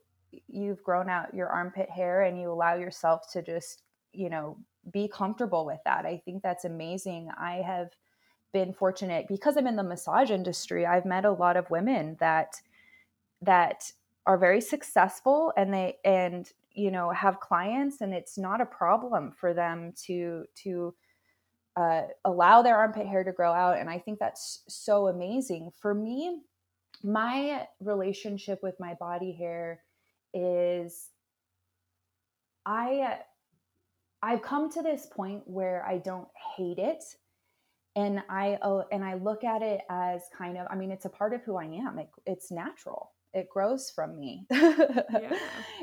you've 0.49 0.83
grown 0.83 1.09
out 1.09 1.33
your 1.33 1.47
armpit 1.47 1.89
hair 1.89 2.23
and 2.23 2.37
you 2.37 2.51
allow 2.51 2.75
yourself 2.75 3.31
to 3.31 3.41
just, 3.41 3.83
you 4.11 4.29
know, 4.29 4.57
be 4.91 5.07
comfortable 5.07 5.65
with 5.65 5.79
that. 5.85 6.05
I 6.05 6.21
think 6.25 6.43
that's 6.43 6.65
amazing. 6.65 7.29
I 7.39 7.61
have 7.65 7.91
been 8.51 8.73
fortunate 8.73 9.29
because 9.29 9.55
I'm 9.55 9.65
in 9.65 9.77
the 9.77 9.83
massage 9.83 10.29
industry. 10.29 10.85
I've 10.85 11.05
met 11.05 11.23
a 11.23 11.31
lot 11.31 11.55
of 11.55 11.69
women 11.69 12.17
that 12.19 12.59
that 13.41 13.89
are 14.25 14.37
very 14.37 14.59
successful 14.59 15.53
and 15.55 15.73
they 15.73 15.95
and 16.03 16.51
you 16.73 16.91
know 16.91 17.11
have 17.11 17.39
clients 17.39 18.01
and 18.01 18.13
it's 18.13 18.37
not 18.37 18.59
a 18.59 18.65
problem 18.65 19.31
for 19.31 19.53
them 19.53 19.93
to 20.07 20.43
to 20.55 20.93
uh, 21.77 22.01
allow 22.25 22.61
their 22.61 22.75
armpit 22.75 23.07
hair 23.07 23.23
to 23.23 23.31
grow 23.31 23.51
out 23.51 23.77
and 23.77 23.89
i 23.89 23.97
think 23.97 24.19
that's 24.19 24.63
so 24.67 25.07
amazing 25.07 25.71
for 25.77 25.93
me 25.93 26.41
my 27.03 27.67
relationship 27.81 28.59
with 28.63 28.75
my 28.79 28.93
body 28.95 29.33
hair 29.33 29.81
is 30.33 31.09
I 32.65 33.19
I've 34.21 34.41
come 34.41 34.71
to 34.71 34.81
this 34.81 35.05
point 35.05 35.43
where 35.45 35.85
I 35.85 35.97
don't 35.97 36.29
hate 36.55 36.79
it 36.79 37.03
and 37.95 38.23
I 38.29 38.57
oh, 38.61 38.85
and 38.91 39.03
I 39.03 39.15
look 39.15 39.43
at 39.43 39.61
it 39.61 39.81
as 39.89 40.23
kind 40.35 40.57
of 40.57 40.67
I 40.69 40.75
mean 40.75 40.91
it's 40.91 41.05
a 41.05 41.09
part 41.09 41.33
of 41.33 41.41
who 41.43 41.57
I 41.57 41.65
am. 41.65 41.99
It, 41.99 42.09
it's 42.25 42.51
natural. 42.51 43.11
It 43.33 43.49
grows 43.49 43.89
from 43.89 44.19
me. 44.19 44.45
yeah. 44.51 45.37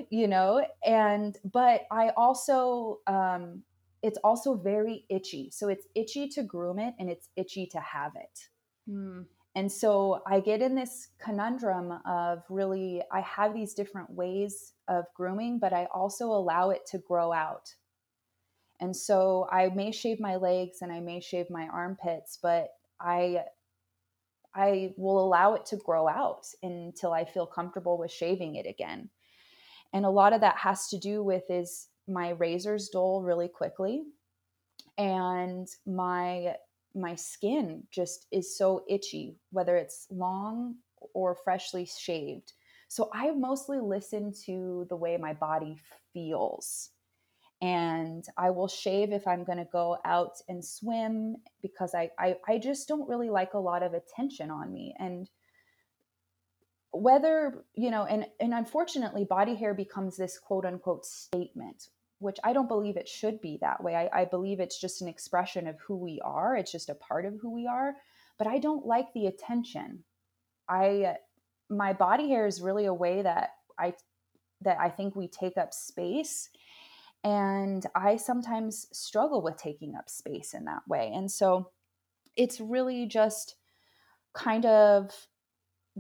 You 0.09 0.29
know, 0.29 0.65
and 0.85 1.37
but 1.53 1.83
I 1.91 2.11
also 2.17 3.01
um 3.07 3.63
it's 4.03 4.19
also 4.25 4.55
very 4.55 5.05
itchy. 5.11 5.51
So 5.53 5.69
it's 5.69 5.87
itchy 5.95 6.29
to 6.29 6.43
groom 6.43 6.79
it 6.79 6.95
and 6.99 7.11
it's 7.11 7.29
itchy 7.37 7.67
to 7.67 7.81
have 7.81 8.13
it. 8.17 8.49
Mm. 8.91 9.27
And 9.57 9.71
so 9.71 10.23
I 10.27 10.41
get 10.41 10.63
in 10.63 10.75
this 10.75 11.09
conundrum 11.19 11.99
of 12.07 12.45
really, 12.49 13.03
I 13.11 13.21
have 13.21 13.53
these 13.53 13.75
different 13.75 14.11
ways 14.11 14.75
of 14.89 15.07
grooming, 15.15 15.59
but 15.59 15.73
I 15.73 15.89
also 15.93 16.27
allow 16.27 16.71
it 16.71 16.87
to 16.87 16.99
grow 16.99 17.33
out. 17.33 17.75
And 18.81 18.95
so 18.95 19.49
I 19.51 19.69
may 19.69 19.91
shave 19.91 20.21
my 20.21 20.37
legs 20.37 20.79
and 20.83 20.93
I 20.93 21.01
may 21.01 21.21
shave 21.21 21.51
my 21.51 21.69
armpits, 21.69 22.39
but 22.41 22.69
I 23.01 23.45
I 24.53 24.95
will 24.97 25.25
allow 25.25 25.55
it 25.55 25.65
to 25.67 25.77
grow 25.77 26.09
out 26.09 26.45
until 26.63 27.13
I 27.13 27.25
feel 27.25 27.47
comfortable 27.47 27.99
with 27.99 28.11
shaving 28.11 28.57
it 28.57 28.67
again. 28.67 29.09
And 29.93 30.05
a 30.05 30.11
lot 30.11 30.33
of 30.33 30.41
that 30.41 30.57
has 30.57 30.89
to 30.89 30.99
do 30.99 31.23
with 31.23 31.45
is 31.49 31.89
my 32.09 32.31
razors 32.31 32.89
dull 32.89 33.23
really 33.23 33.47
quickly 33.47 34.03
and 34.99 35.69
my 35.87 36.57
my 36.95 37.15
skin 37.15 37.85
just 37.91 38.27
is 38.31 38.57
so 38.57 38.85
itchy 38.89 39.37
whether 39.51 39.77
it's 39.77 40.07
long 40.11 40.77
or 41.15 41.35
freshly 41.35 41.87
shaved. 41.87 42.53
So 42.89 43.09
I 43.13 43.31
mostly 43.31 43.79
listen 43.81 44.33
to 44.47 44.87
the 44.89 44.97
way 44.97 45.17
my 45.17 45.33
body 45.33 45.77
feels 46.13 46.91
and 47.63 48.25
I 48.39 48.51
will 48.51 48.69
shave 48.69 49.13
if 49.13 49.27
I'm 49.27 49.45
going 49.45 49.59
to 49.59 49.69
go 49.71 49.99
out 50.05 50.37
and 50.49 50.65
swim 50.65 51.37
because 51.61 51.95
I, 51.95 52.11
I, 52.19 52.37
I 52.49 52.59
just 52.59 52.89
don't 52.89 53.09
really 53.09 53.29
like 53.29 53.53
a 53.53 53.59
lot 53.59 53.83
of 53.83 53.93
attention 53.93 54.51
on 54.51 54.73
me. 54.73 54.95
And 54.99 55.29
whether, 56.93 57.65
you 57.75 57.91
know, 57.91 58.05
and, 58.05 58.27
and 58.41 58.55
unfortunately, 58.55 59.25
body 59.25 59.55
hair 59.55 59.75
becomes 59.75 60.17
this 60.17 60.39
quote 60.39 60.65
unquote 60.65 61.05
statement, 61.05 61.89
which 62.21 62.39
I 62.45 62.53
don't 62.53 62.69
believe 62.69 62.97
it 62.97 63.09
should 63.09 63.41
be 63.41 63.59
that 63.61 63.83
way. 63.83 63.97
I, 63.97 64.21
I 64.21 64.25
believe 64.27 64.61
it's 64.61 64.81
just 64.81 65.03
an 65.03 65.09
expression 65.09 65.67
of 65.67 65.81
who 65.81 65.97
we 65.97 66.21
are, 66.23 66.57
it's 66.57 66.73
just 66.73 66.91
a 66.91 66.95
part 66.95 67.25
of 67.25 67.35
who 67.41 67.51
we 67.51 67.67
are. 67.67 67.95
But 68.39 68.47
I 68.47 68.59
don't 68.59 68.87
like 68.87 69.13
the 69.13 69.27
attention. 69.27 70.05
I, 70.69 71.17
my 71.69 71.93
body 71.93 72.29
hair 72.29 72.47
is 72.47 72.63
really 72.63 72.87
a 72.87 72.95
way 72.95 73.23
that 73.23 73.51
I, 73.79 73.95
that 74.63 74.79
I 74.79 74.89
think 74.91 75.17
we 75.17 75.29
take 75.29 75.57
up 75.57 75.75
space 75.75 76.49
and 77.25 77.85
I 77.95 78.17
sometimes 78.17 78.87
struggle 78.93 79.43
with 79.43 79.57
taking 79.57 79.95
up 79.95 80.09
space 80.09 80.55
in 80.55 80.65
that 80.67 80.87
way. 80.89 81.13
And 81.15 81.31
so 81.31 81.71
it's 82.37 82.61
really 82.61 83.07
just 83.07 83.57
kind 84.35 84.65
of 84.65 85.11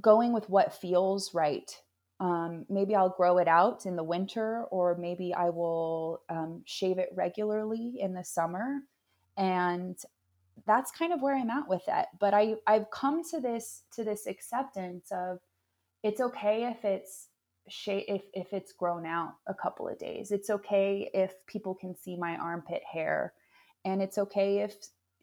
going 0.00 0.32
with 0.32 0.48
what 0.48 0.72
feels 0.72 1.34
right. 1.34 1.70
Um, 2.20 2.66
maybe 2.68 2.94
I'll 2.94 3.14
grow 3.16 3.38
it 3.38 3.48
out 3.48 3.86
in 3.86 3.96
the 3.96 4.04
winter, 4.04 4.64
or 4.70 4.96
maybe 4.96 5.34
I 5.34 5.48
will 5.48 6.20
um, 6.28 6.62
shave 6.66 6.98
it 6.98 7.08
regularly 7.14 7.94
in 7.98 8.12
the 8.14 8.24
summer. 8.24 8.80
And 9.36 9.96
that's 10.66 10.90
kind 10.90 11.12
of 11.12 11.22
where 11.22 11.34
I'm 11.34 11.48
at 11.50 11.66
with 11.66 11.82
it. 11.88 12.06
But 12.18 12.34
I, 12.34 12.56
I've 12.66 12.90
come 12.90 13.22
to 13.30 13.40
this 13.40 13.84
to 13.94 14.04
this 14.04 14.26
acceptance 14.26 15.08
of 15.10 15.38
it's 16.02 16.20
okay 16.20 16.64
if 16.64 16.84
it's 16.84 17.28
if 17.86 18.22
if 18.34 18.52
it's 18.52 18.72
grown 18.72 19.06
out 19.06 19.34
a 19.46 19.54
couple 19.54 19.88
of 19.88 19.98
days. 19.98 20.30
It's 20.30 20.50
okay 20.50 21.10
if 21.14 21.34
people 21.46 21.74
can 21.74 21.96
see 21.96 22.16
my 22.16 22.36
armpit 22.36 22.82
hair 22.90 23.32
and 23.84 24.02
it's 24.02 24.18
okay 24.18 24.58
if 24.58 24.74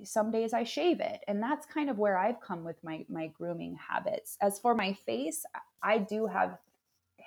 some 0.03 0.31
days 0.31 0.53
I 0.53 0.63
shave 0.63 0.99
it. 0.99 1.21
And 1.27 1.41
that's 1.41 1.65
kind 1.65 1.89
of 1.89 1.97
where 1.97 2.17
I've 2.17 2.41
come 2.41 2.63
with 2.63 2.83
my 2.83 3.05
my 3.09 3.27
grooming 3.27 3.77
habits. 3.89 4.37
As 4.41 4.59
for 4.59 4.75
my 4.75 4.93
face, 4.93 5.45
I 5.83 5.99
do 5.99 6.27
have 6.27 6.57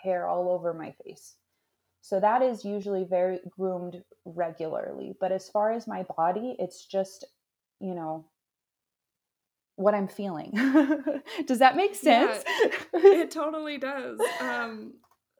hair 0.03 0.27
all 0.27 0.51
over 0.51 0.73
my 0.75 0.95
face. 1.05 1.35
So 2.03 2.19
that 2.21 2.43
is 2.43 2.65
usually 2.65 3.05
very 3.05 3.41
groomed 3.51 4.03
regularly. 4.25 5.15
But 5.21 5.33
as 5.33 5.49
far 5.49 5.73
as 5.73 5.87
my 5.87 6.05
body, 6.17 6.57
it's 6.59 6.87
just, 6.87 7.25
you 7.81 7.95
know, 7.95 8.25
what 9.77 9.95
I'm 9.95 10.09
feeling. 10.09 10.53
does 11.47 11.59
that 11.59 11.77
make 11.77 11.95
sense? 11.95 12.45
Yeah, 12.47 12.69
it 12.95 13.31
totally 13.31 13.79
does. 13.79 14.21
Um, 14.41 14.95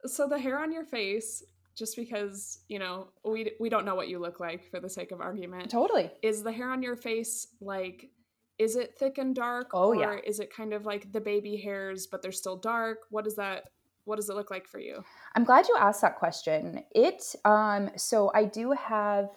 so 0.05 0.27
the 0.27 0.39
hair 0.39 0.59
on 0.59 0.71
your 0.71 0.85
face, 0.85 1.43
just 1.75 1.95
because 1.95 2.59
you 2.67 2.79
know 2.79 3.07
we 3.23 3.51
we 3.59 3.69
don't 3.69 3.85
know 3.85 3.95
what 3.95 4.09
you 4.09 4.19
look 4.19 4.39
like 4.39 4.69
for 4.69 4.79
the 4.79 4.89
sake 4.89 5.11
of 5.11 5.21
argument. 5.21 5.69
Totally. 5.69 6.11
Is 6.21 6.43
the 6.43 6.51
hair 6.51 6.69
on 6.71 6.81
your 6.81 6.95
face 6.95 7.47
like? 7.61 8.09
Is 8.57 8.75
it 8.75 8.95
thick 8.99 9.17
and 9.17 9.35
dark? 9.35 9.71
Oh 9.73 9.89
or 9.89 9.95
yeah. 9.95 10.17
Is 10.25 10.39
it 10.39 10.53
kind 10.53 10.73
of 10.73 10.85
like 10.85 11.11
the 11.11 11.21
baby 11.21 11.57
hairs, 11.57 12.07
but 12.07 12.21
they're 12.21 12.31
still 12.31 12.57
dark? 12.57 12.99
What 13.09 13.23
does 13.23 13.35
that? 13.35 13.65
What 14.05 14.15
does 14.17 14.29
it 14.29 14.35
look 14.35 14.51
like 14.51 14.67
for 14.67 14.79
you? 14.79 15.03
I'm 15.35 15.43
glad 15.43 15.67
you 15.67 15.75
asked 15.77 16.01
that 16.01 16.17
question. 16.17 16.83
It 16.91 17.35
um 17.45 17.91
so 17.95 18.31
I 18.33 18.45
do 18.45 18.71
have 18.71 19.29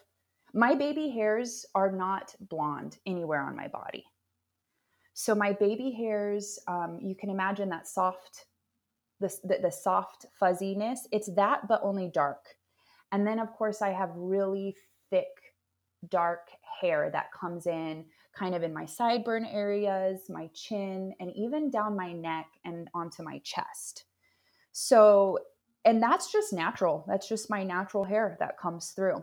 my 0.52 0.74
baby 0.74 1.10
hairs 1.10 1.66
are 1.74 1.90
not 1.90 2.34
blonde 2.40 2.98
anywhere 3.06 3.40
on 3.40 3.56
my 3.56 3.68
body. 3.68 4.04
So 5.12 5.34
my 5.34 5.52
baby 5.52 5.90
hairs, 5.92 6.58
um, 6.66 6.98
you 7.00 7.14
can 7.14 7.30
imagine 7.30 7.68
that 7.70 7.86
soft 7.86 8.46
the, 9.20 9.28
the, 9.44 9.58
the 9.62 9.70
soft 9.70 10.26
fuzziness. 10.38 11.06
It's 11.12 11.30
that, 11.34 11.68
but 11.68 11.80
only 11.82 12.10
dark. 12.12 12.44
And 13.12 13.26
then, 13.26 13.38
of 13.38 13.52
course, 13.52 13.80
I 13.80 13.90
have 13.90 14.10
really 14.14 14.76
thick, 15.10 15.28
dark 16.08 16.48
hair 16.80 17.10
that 17.12 17.32
comes 17.32 17.66
in 17.66 18.04
kind 18.36 18.54
of 18.54 18.64
in 18.64 18.74
my 18.74 18.84
sideburn 18.84 19.46
areas, 19.52 20.22
my 20.28 20.50
chin, 20.52 21.14
and 21.20 21.30
even 21.36 21.70
down 21.70 21.96
my 21.96 22.12
neck 22.12 22.46
and 22.64 22.88
onto 22.92 23.22
my 23.22 23.40
chest. 23.44 24.04
So, 24.76 25.38
and 25.84 26.02
that's 26.02 26.32
just 26.32 26.52
natural. 26.52 27.04
That's 27.06 27.28
just 27.28 27.48
my 27.48 27.62
natural 27.62 28.02
hair 28.02 28.36
that 28.40 28.58
comes 28.58 28.90
through. 28.90 29.22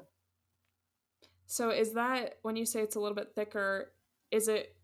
So, 1.45 1.71
is 1.71 1.93
that 1.93 2.37
when 2.41 2.55
you 2.55 2.65
say 2.65 2.79
it's 2.79 2.95
a 2.95 3.01
little 3.01 3.15
bit 3.15 3.33
thicker, 3.35 3.91
is 4.31 4.47
it 4.47 4.77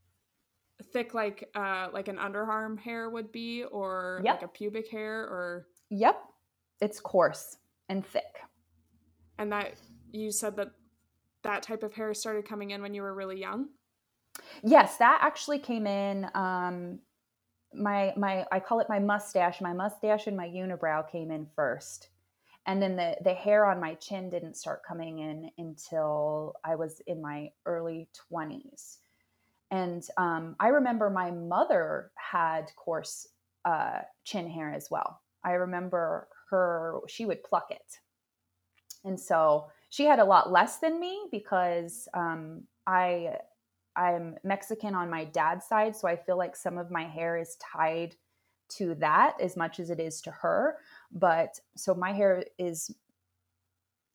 thick 0.94 1.14
like 1.16 1.50
uh 1.56 1.88
like 1.92 2.08
an 2.08 2.18
underarm 2.18 2.78
hair 2.78 3.10
would 3.10 3.32
be 3.32 3.64
or 3.64 4.22
yep. 4.24 4.36
like 4.36 4.44
a 4.44 4.48
pubic 4.48 4.92
hair 4.92 5.22
or 5.22 5.68
Yep. 5.90 6.22
It's 6.82 7.00
coarse 7.00 7.58
and 7.90 8.06
thick. 8.06 8.42
And 9.40 9.52
that 9.54 9.76
you 10.12 10.32
said 10.32 10.58
that 10.58 10.72
that 11.44 11.64
type 11.64 11.82
of 11.82 11.94
hair 11.94 12.14
started 12.14 12.46
coming 12.46 12.72
in 12.72 12.82
when 12.82 12.94
you 12.94 13.02
were 13.02 13.16
really 13.16 13.40
young? 13.40 13.70
Yes, 14.64 14.98
that 14.98 15.20
actually 15.22 15.60
came 15.60 15.88
in 15.88 16.28
um 16.36 17.00
my 17.74 18.14
my 18.18 18.46
I 18.52 18.60
call 18.60 18.80
it 18.80 18.88
my 18.90 19.00
mustache. 19.00 19.62
My 19.62 19.74
mustache 19.74 20.28
and 20.28 20.38
my 20.38 20.48
unibrow 20.48 21.10
came 21.10 21.32
in 21.32 21.48
first. 21.56 22.10
And 22.66 22.82
then 22.82 22.96
the 22.96 23.16
the 23.24 23.34
hair 23.34 23.66
on 23.66 23.80
my 23.80 23.96
chin 23.96 24.30
didn't 24.30 24.58
start 24.58 24.84
coming 24.86 25.20
in 25.20 25.50
until 25.58 26.56
I 26.64 26.76
was 26.76 27.02
in 27.08 27.22
my 27.22 27.50
early 27.66 28.10
20s. 28.32 28.98
And 29.72 30.06
um, 30.18 30.56
I 30.60 30.70
remember 30.70 31.10
my 31.10 31.32
mother 31.32 32.12
had 32.16 32.72
coarse 32.76 33.28
uh, 33.66 34.00
chin 34.24 34.50
hair 34.50 34.74
as 34.74 34.88
well. 34.90 35.22
I 35.44 35.54
remember 35.54 36.28
her, 36.50 37.00
she 37.08 37.26
would 37.26 37.44
pluck 37.44 37.68
it. 37.70 38.00
And 39.04 39.20
so 39.20 39.68
she 39.90 40.06
had 40.06 40.20
a 40.20 40.26
lot 40.26 40.52
less 40.52 40.80
than 40.80 41.00
me 41.00 41.28
because 41.32 42.08
um, 42.14 42.64
I, 42.86 43.38
I'm 43.98 44.36
Mexican 44.44 44.94
on 44.94 45.10
my 45.10 45.26
dad's 45.26 45.66
side. 45.66 45.96
So 45.96 46.08
I 46.08 46.16
feel 46.16 46.38
like 46.38 46.56
some 46.56 46.78
of 46.78 46.92
my 46.92 47.04
hair 47.04 47.36
is 47.38 47.58
tied 47.58 48.16
to 48.70 48.96
that 48.96 49.36
as 49.42 49.58
much 49.58 49.80
as 49.80 49.90
it 49.90 50.00
is 50.00 50.22
to 50.22 50.32
her. 50.32 50.78
But 51.12 51.60
so 51.76 51.96
my 51.96 52.14
hair 52.14 52.46
is, 52.60 52.94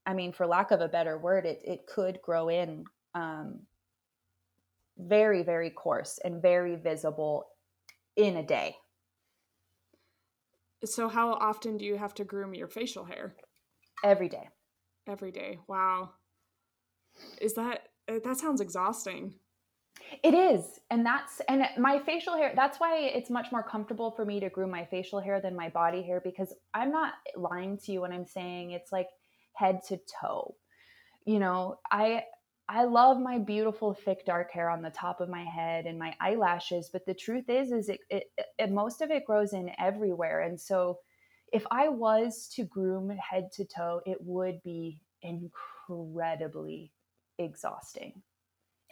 I 0.06 0.14
mean, 0.14 0.32
for 0.32 0.46
lack 0.46 0.70
of 0.70 0.80
a 0.80 0.88
better 0.88 1.18
word, 1.18 1.46
it, 1.46 1.60
it 1.64 1.86
could 1.86 2.22
grow 2.22 2.48
in 2.48 2.84
um, 3.14 3.60
very, 4.98 5.42
very 5.42 5.70
coarse 5.70 6.18
and 6.24 6.40
very 6.40 6.76
visible 6.76 7.48
in 8.16 8.36
a 8.36 8.42
day. 8.42 8.76
So, 10.84 11.08
how 11.08 11.34
often 11.34 11.76
do 11.76 11.84
you 11.84 11.96
have 11.96 12.14
to 12.14 12.24
groom 12.24 12.54
your 12.54 12.66
facial 12.66 13.04
hair? 13.04 13.36
Every 14.02 14.28
day. 14.28 14.48
Every 15.06 15.30
day. 15.30 15.60
Wow. 15.68 16.10
Is 17.40 17.54
that, 17.54 17.88
that 18.08 18.36
sounds 18.36 18.60
exhausting. 18.60 19.34
It 20.22 20.34
is. 20.34 20.80
And 20.90 21.04
that's, 21.04 21.40
and 21.48 21.64
my 21.78 21.98
facial 21.98 22.36
hair, 22.36 22.52
that's 22.54 22.78
why 22.78 22.98
it's 22.98 23.30
much 23.30 23.50
more 23.50 23.62
comfortable 23.62 24.10
for 24.10 24.24
me 24.24 24.40
to 24.40 24.50
groom 24.50 24.70
my 24.70 24.84
facial 24.84 25.20
hair 25.20 25.40
than 25.40 25.56
my 25.56 25.68
body 25.68 26.02
hair 26.02 26.20
because 26.22 26.52
I'm 26.74 26.92
not 26.92 27.14
lying 27.36 27.78
to 27.78 27.92
you 27.92 28.02
when 28.02 28.12
I'm 28.12 28.26
saying 28.26 28.70
it's 28.70 28.92
like 28.92 29.08
head 29.54 29.80
to 29.88 29.98
toe. 30.20 30.54
You 31.24 31.38
know, 31.38 31.78
I, 31.90 32.24
I 32.68 32.84
love 32.84 33.20
my 33.20 33.38
beautiful 33.38 33.94
thick 33.94 34.24
dark 34.26 34.50
hair 34.52 34.70
on 34.70 34.82
the 34.82 34.90
top 34.90 35.20
of 35.20 35.28
my 35.28 35.44
head 35.44 35.86
and 35.86 35.98
my 35.98 36.14
eyelashes, 36.20 36.90
but 36.92 37.06
the 37.06 37.14
truth 37.14 37.48
is 37.48 37.72
is 37.72 37.88
it, 37.88 38.00
it, 38.10 38.24
it, 38.58 38.70
most 38.70 39.02
of 39.02 39.10
it 39.10 39.24
grows 39.24 39.52
in 39.52 39.70
everywhere. 39.78 40.40
And 40.40 40.60
so 40.60 40.98
if 41.52 41.64
I 41.70 41.88
was 41.88 42.48
to 42.54 42.64
groom 42.64 43.10
head 43.10 43.50
to 43.54 43.64
toe, 43.64 44.00
it 44.06 44.18
would 44.20 44.62
be 44.62 45.00
incredibly 45.22 46.92
exhausting. 47.38 48.22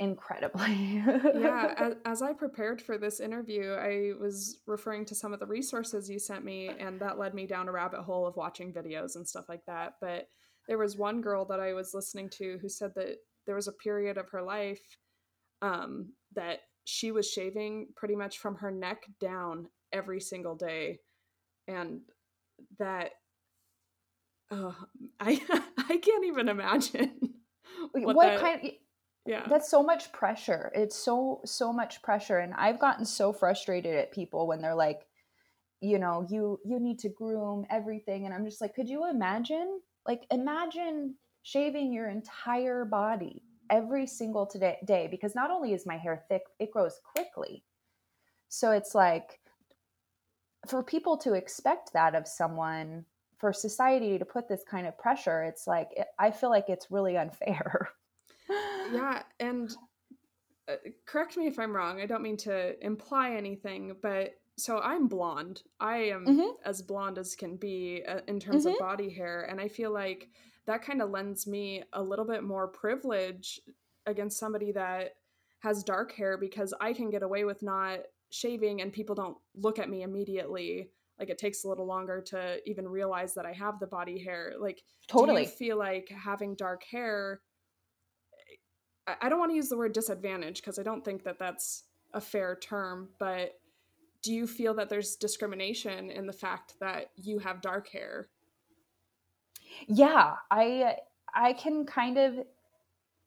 Incredibly. 0.00 1.02
yeah, 1.34 1.74
as, 1.76 1.94
as 2.06 2.22
I 2.22 2.32
prepared 2.32 2.80
for 2.80 2.96
this 2.96 3.20
interview, 3.20 3.72
I 3.74 4.12
was 4.18 4.58
referring 4.66 5.04
to 5.04 5.14
some 5.14 5.34
of 5.34 5.40
the 5.40 5.46
resources 5.46 6.08
you 6.08 6.18
sent 6.18 6.42
me, 6.42 6.68
and 6.68 6.98
that 7.00 7.18
led 7.18 7.34
me 7.34 7.46
down 7.46 7.68
a 7.68 7.72
rabbit 7.72 8.00
hole 8.00 8.26
of 8.26 8.34
watching 8.34 8.72
videos 8.72 9.16
and 9.16 9.28
stuff 9.28 9.44
like 9.48 9.64
that. 9.66 9.94
But 10.00 10.28
there 10.66 10.78
was 10.78 10.96
one 10.96 11.20
girl 11.20 11.44
that 11.44 11.60
I 11.60 11.74
was 11.74 11.92
listening 11.92 12.30
to 12.38 12.58
who 12.62 12.68
said 12.70 12.92
that 12.96 13.16
there 13.46 13.54
was 13.54 13.68
a 13.68 13.72
period 13.72 14.16
of 14.16 14.30
her 14.30 14.42
life 14.42 14.80
um, 15.60 16.14
that 16.34 16.60
she 16.84 17.12
was 17.12 17.30
shaving 17.30 17.88
pretty 17.94 18.16
much 18.16 18.38
from 18.38 18.56
her 18.56 18.70
neck 18.70 19.02
down 19.20 19.68
every 19.92 20.20
single 20.20 20.54
day 20.54 20.98
and 21.68 22.00
that 22.78 23.10
uh, 24.50 24.72
i 25.20 25.40
i 25.88 25.96
can't 25.98 26.24
even 26.24 26.48
imagine 26.48 27.12
what, 27.92 28.16
what 28.16 28.26
that, 28.26 28.40
kind 28.40 28.64
of 28.64 28.70
yeah. 29.30 29.46
That's 29.48 29.70
so 29.70 29.80
much 29.80 30.10
pressure. 30.10 30.72
It's 30.74 30.96
so 30.96 31.40
so 31.44 31.72
much 31.72 32.02
pressure 32.02 32.38
and 32.38 32.52
I've 32.54 32.80
gotten 32.80 33.04
so 33.04 33.32
frustrated 33.32 33.94
at 33.94 34.10
people 34.10 34.48
when 34.48 34.60
they're 34.60 34.74
like 34.74 35.06
you 35.80 36.00
know, 36.00 36.26
you 36.28 36.58
you 36.64 36.80
need 36.80 36.98
to 36.98 37.08
groom 37.08 37.64
everything 37.70 38.26
and 38.26 38.34
I'm 38.34 38.44
just 38.44 38.60
like, 38.60 38.74
could 38.74 38.88
you 38.88 39.08
imagine? 39.08 39.80
Like 40.04 40.26
imagine 40.32 41.14
shaving 41.44 41.92
your 41.92 42.10
entire 42.10 42.84
body 42.84 43.44
every 43.70 44.04
single 44.08 44.46
today, 44.46 44.78
day 44.84 45.06
because 45.08 45.36
not 45.36 45.52
only 45.52 45.74
is 45.74 45.86
my 45.86 45.96
hair 45.96 46.24
thick, 46.28 46.42
it 46.58 46.72
grows 46.72 46.98
quickly. 47.14 47.62
So 48.48 48.72
it's 48.72 48.96
like 48.96 49.38
for 50.66 50.82
people 50.82 51.16
to 51.18 51.34
expect 51.34 51.92
that 51.92 52.16
of 52.16 52.26
someone, 52.26 53.04
for 53.38 53.52
society 53.52 54.18
to 54.18 54.24
put 54.24 54.48
this 54.48 54.64
kind 54.68 54.88
of 54.88 54.98
pressure, 54.98 55.44
it's 55.44 55.68
like 55.68 55.90
I 56.18 56.32
feel 56.32 56.50
like 56.50 56.68
it's 56.68 56.90
really 56.90 57.16
unfair. 57.16 57.90
yeah, 58.92 59.22
and 59.38 59.70
uh, 60.68 60.76
correct 61.06 61.36
me 61.36 61.46
if 61.46 61.58
I'm 61.58 61.74
wrong. 61.74 62.00
I 62.00 62.06
don't 62.06 62.22
mean 62.22 62.36
to 62.38 62.84
imply 62.84 63.32
anything, 63.32 63.96
but 64.02 64.34
so 64.56 64.78
I'm 64.80 65.08
blonde. 65.08 65.62
I 65.80 65.96
am 65.96 66.26
mm-hmm. 66.26 66.50
as 66.64 66.82
blonde 66.82 67.18
as 67.18 67.34
can 67.34 67.56
be 67.56 68.02
uh, 68.06 68.20
in 68.28 68.38
terms 68.38 68.64
mm-hmm. 68.64 68.74
of 68.74 68.78
body 68.78 69.10
hair, 69.10 69.46
and 69.50 69.60
I 69.60 69.68
feel 69.68 69.92
like 69.92 70.28
that 70.66 70.84
kind 70.84 71.02
of 71.02 71.10
lends 71.10 71.46
me 71.46 71.82
a 71.92 72.02
little 72.02 72.24
bit 72.24 72.44
more 72.44 72.68
privilege 72.68 73.60
against 74.06 74.38
somebody 74.38 74.72
that 74.72 75.14
has 75.60 75.82
dark 75.82 76.12
hair 76.12 76.36
because 76.36 76.74
I 76.80 76.92
can 76.92 77.10
get 77.10 77.22
away 77.22 77.44
with 77.44 77.62
not 77.62 78.00
shaving 78.30 78.80
and 78.80 78.92
people 78.92 79.14
don't 79.14 79.36
look 79.54 79.78
at 79.78 79.90
me 79.90 80.02
immediately. 80.02 80.90
Like 81.18 81.28
it 81.28 81.38
takes 81.38 81.64
a 81.64 81.68
little 81.68 81.86
longer 81.86 82.22
to 82.28 82.58
even 82.68 82.88
realize 82.88 83.34
that 83.34 83.44
I 83.44 83.52
have 83.52 83.78
the 83.78 83.86
body 83.86 84.22
hair. 84.22 84.54
Like 84.58 84.82
totally 85.08 85.44
feel 85.44 85.76
like 85.76 86.08
having 86.08 86.54
dark 86.54 86.82
hair 86.84 87.40
I 89.20 89.28
don't 89.28 89.38
want 89.38 89.50
to 89.50 89.56
use 89.56 89.68
the 89.68 89.76
word 89.76 89.92
disadvantage 89.92 90.56
because 90.56 90.78
I 90.78 90.82
don't 90.82 91.04
think 91.04 91.24
that 91.24 91.38
that's 91.38 91.84
a 92.12 92.20
fair 92.20 92.56
term, 92.56 93.08
but 93.18 93.60
do 94.22 94.32
you 94.32 94.46
feel 94.46 94.74
that 94.74 94.88
there's 94.88 95.16
discrimination 95.16 96.10
in 96.10 96.26
the 96.26 96.32
fact 96.32 96.74
that 96.80 97.10
you 97.16 97.38
have 97.38 97.60
dark 97.60 97.88
hair? 97.88 98.28
Yeah, 99.86 100.34
I 100.50 100.96
I 101.32 101.52
can 101.54 101.86
kind 101.86 102.18
of 102.18 102.34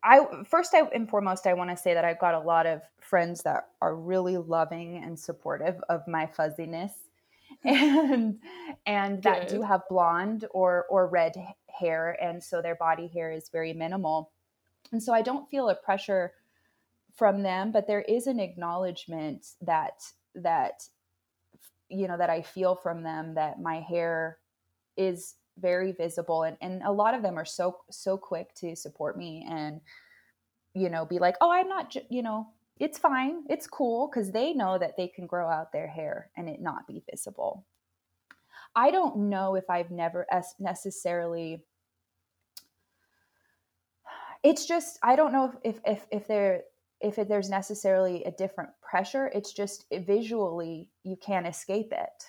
I 0.03 0.25
first 0.45 0.73
I, 0.73 0.81
and 0.93 1.09
foremost 1.09 1.47
I 1.47 1.53
want 1.53 1.69
to 1.69 1.77
say 1.77 1.93
that 1.93 2.05
I've 2.05 2.19
got 2.19 2.35
a 2.35 2.39
lot 2.39 2.65
of 2.65 2.81
friends 2.99 3.41
that 3.43 3.69
are 3.81 3.95
really 3.95 4.37
loving 4.37 5.01
and 5.03 5.17
supportive 5.17 5.81
of 5.89 6.07
my 6.07 6.27
fuzziness 6.27 6.93
and 7.63 8.39
and 8.85 9.15
Good. 9.15 9.23
that 9.23 9.47
do 9.47 9.61
have 9.61 9.81
blonde 9.89 10.45
or 10.51 10.85
or 10.89 11.07
red 11.07 11.33
hair 11.69 12.17
and 12.21 12.43
so 12.43 12.61
their 12.61 12.75
body 12.75 13.07
hair 13.07 13.31
is 13.31 13.49
very 13.49 13.73
minimal. 13.73 14.31
And 14.93 15.03
so 15.03 15.11
I 15.11 15.21
don't 15.21 15.49
feel 15.49 15.69
a 15.69 15.75
pressure 15.75 16.33
from 17.15 17.43
them, 17.43 17.71
but 17.71 17.87
there 17.87 18.03
is 18.03 18.27
an 18.27 18.39
acknowledgement 18.39 19.47
that 19.61 20.01
that 20.35 20.83
you 21.89 22.07
know 22.07 22.17
that 22.17 22.29
I 22.29 22.41
feel 22.41 22.75
from 22.75 23.03
them 23.03 23.35
that 23.35 23.61
my 23.61 23.81
hair 23.81 24.37
is 24.95 25.35
very 25.59 25.91
visible 25.91 26.43
and, 26.43 26.57
and 26.61 26.81
a 26.83 26.91
lot 26.91 27.13
of 27.13 27.21
them 27.21 27.37
are 27.37 27.45
so 27.45 27.81
so 27.91 28.17
quick 28.17 28.55
to 28.55 28.75
support 28.75 29.17
me 29.17 29.45
and 29.47 29.81
you 30.73 30.89
know 30.89 31.05
be 31.05 31.19
like 31.19 31.35
oh 31.41 31.51
i'm 31.51 31.69
not 31.69 31.95
you 32.09 32.23
know 32.23 32.47
it's 32.79 32.97
fine. 32.97 33.43
It's 33.49 33.67
cool 33.67 34.07
because 34.07 34.31
they 34.31 34.53
know 34.53 34.77
that 34.79 34.97
they 34.97 35.07
can 35.07 35.27
grow 35.27 35.47
out 35.47 35.71
their 35.71 35.87
hair 35.87 36.31
and 36.35 36.49
it 36.49 36.59
not 36.59 36.87
be 36.87 37.03
visible. 37.09 37.65
I 38.75 38.89
don't 38.89 39.29
know 39.29 39.53
if 39.55 39.69
i've 39.69 39.91
never 39.91 40.25
necessarily 40.59 41.63
it's 44.43 44.65
just 44.65 44.99
i 45.03 45.15
don't 45.15 45.31
know 45.31 45.53
if 45.63 45.79
if 45.85 46.05
if 46.11 46.27
there 46.27 46.61
if 47.03 47.19
it, 47.19 47.27
there's 47.27 47.49
necessarily 47.49 48.23
a 48.23 48.31
different 48.31 48.69
pressure 48.81 49.29
it's 49.35 49.51
just 49.51 49.85
visually 49.91 50.89
you 51.03 51.17
can't 51.17 51.45
escape 51.45 51.91
it. 51.91 52.23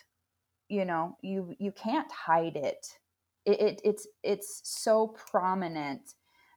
You 0.69 0.85
know 0.85 1.17
you 1.23 1.55
you 1.59 1.73
can't 1.73 2.11
hide 2.11 2.57
it. 2.57 2.87
It, 3.47 3.61
it 3.61 3.81
it's 3.85 4.09
it's 4.23 4.61
so 4.65 5.09
prominent 5.31 6.15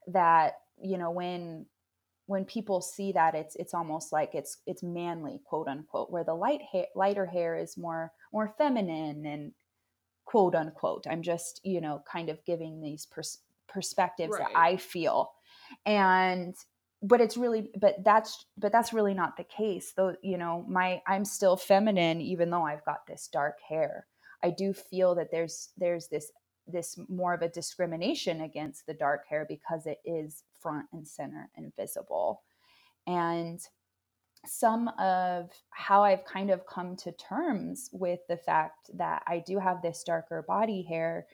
that 0.08 0.54
you 0.82 0.98
know 0.98 1.12
when 1.12 1.66
when 2.26 2.46
people 2.46 2.82
see 2.82 3.12
that 3.12 3.36
it's 3.36 3.56
it's 3.58 3.74
almost 3.74 4.12
like 4.12 4.34
it's 4.34 4.58
it's 4.66 4.82
manly 4.82 5.42
quote 5.46 5.68
unquote 5.68 6.10
where 6.10 6.24
the 6.24 6.34
light 6.34 6.62
hair 6.72 6.86
lighter 6.96 7.26
hair 7.26 7.58
is 7.58 7.78
more 7.78 8.12
more 8.32 8.54
feminine 8.58 9.26
and 9.26 9.52
quote 10.26 10.56
unquote. 10.56 11.06
I'm 11.10 11.22
just 11.22 11.60
you 11.64 11.82
know 11.82 12.02
kind 12.10 12.30
of 12.30 12.44
giving 12.46 12.82
these 12.82 13.06
pers- 13.06 13.40
perspectives 13.68 14.32
right. 14.32 14.48
that 14.54 14.58
i 14.58 14.78
feel 14.78 15.34
and 15.86 16.56
but 17.02 17.22
it's 17.22 17.38
really 17.38 17.70
but 17.80 17.96
that's 18.04 18.46
but 18.58 18.72
that's 18.72 18.94
really 18.94 19.14
not 19.14 19.38
the 19.38 19.44
case 19.44 19.94
though 19.96 20.16
you 20.22 20.38
know 20.38 20.66
my 20.68 21.02
i'm 21.08 21.26
still 21.26 21.56
feminine 21.56 22.20
even 22.22 22.50
though 22.50 22.66
i've 22.66 22.84
got 22.86 23.06
this 23.08 23.30
dark 23.32 23.58
hair 23.68 24.08
i 24.44 24.50
do 24.50 24.74
feel 24.74 25.14
that 25.14 25.30
there's 25.32 25.70
there's 25.78 26.08
this 26.08 26.32
this 26.68 27.00
more 27.08 27.34
of 27.34 27.42
a 27.42 27.50
discrimination 27.50 28.42
against 28.42 28.86
the 28.86 28.94
dark 28.94 29.28
hair 29.28 29.46
because 29.48 29.86
it 29.86 30.00
is 30.06 30.44
front 30.60 30.86
and 30.94 31.08
center 31.08 31.50
and 31.56 31.74
visible. 31.76 32.44
And 33.06 33.60
some 34.46 34.90
of 35.00 35.50
how 35.70 36.04
I've 36.04 36.26
kind 36.26 36.52
of 36.52 36.66
come 36.66 36.96
to 36.98 37.12
terms 37.14 37.90
with 37.92 38.20
the 38.30 38.38
fact 38.38 38.92
that 38.94 39.24
I 39.28 39.44
do 39.46 39.60
have 39.60 39.82
this 39.82 40.04
darker 40.04 40.44
body 40.48 40.84
hair 40.84 41.26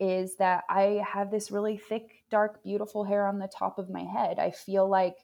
is 0.00 0.36
that 0.36 0.64
I 0.68 1.02
have 1.06 1.30
this 1.30 1.50
really 1.50 1.76
thick, 1.76 2.22
dark, 2.30 2.62
beautiful 2.62 3.04
hair 3.04 3.26
on 3.26 3.38
the 3.38 3.48
top 3.48 3.78
of 3.78 3.90
my 3.90 4.04
head. 4.04 4.38
I 4.38 4.50
feel 4.50 4.88
like 4.88 5.16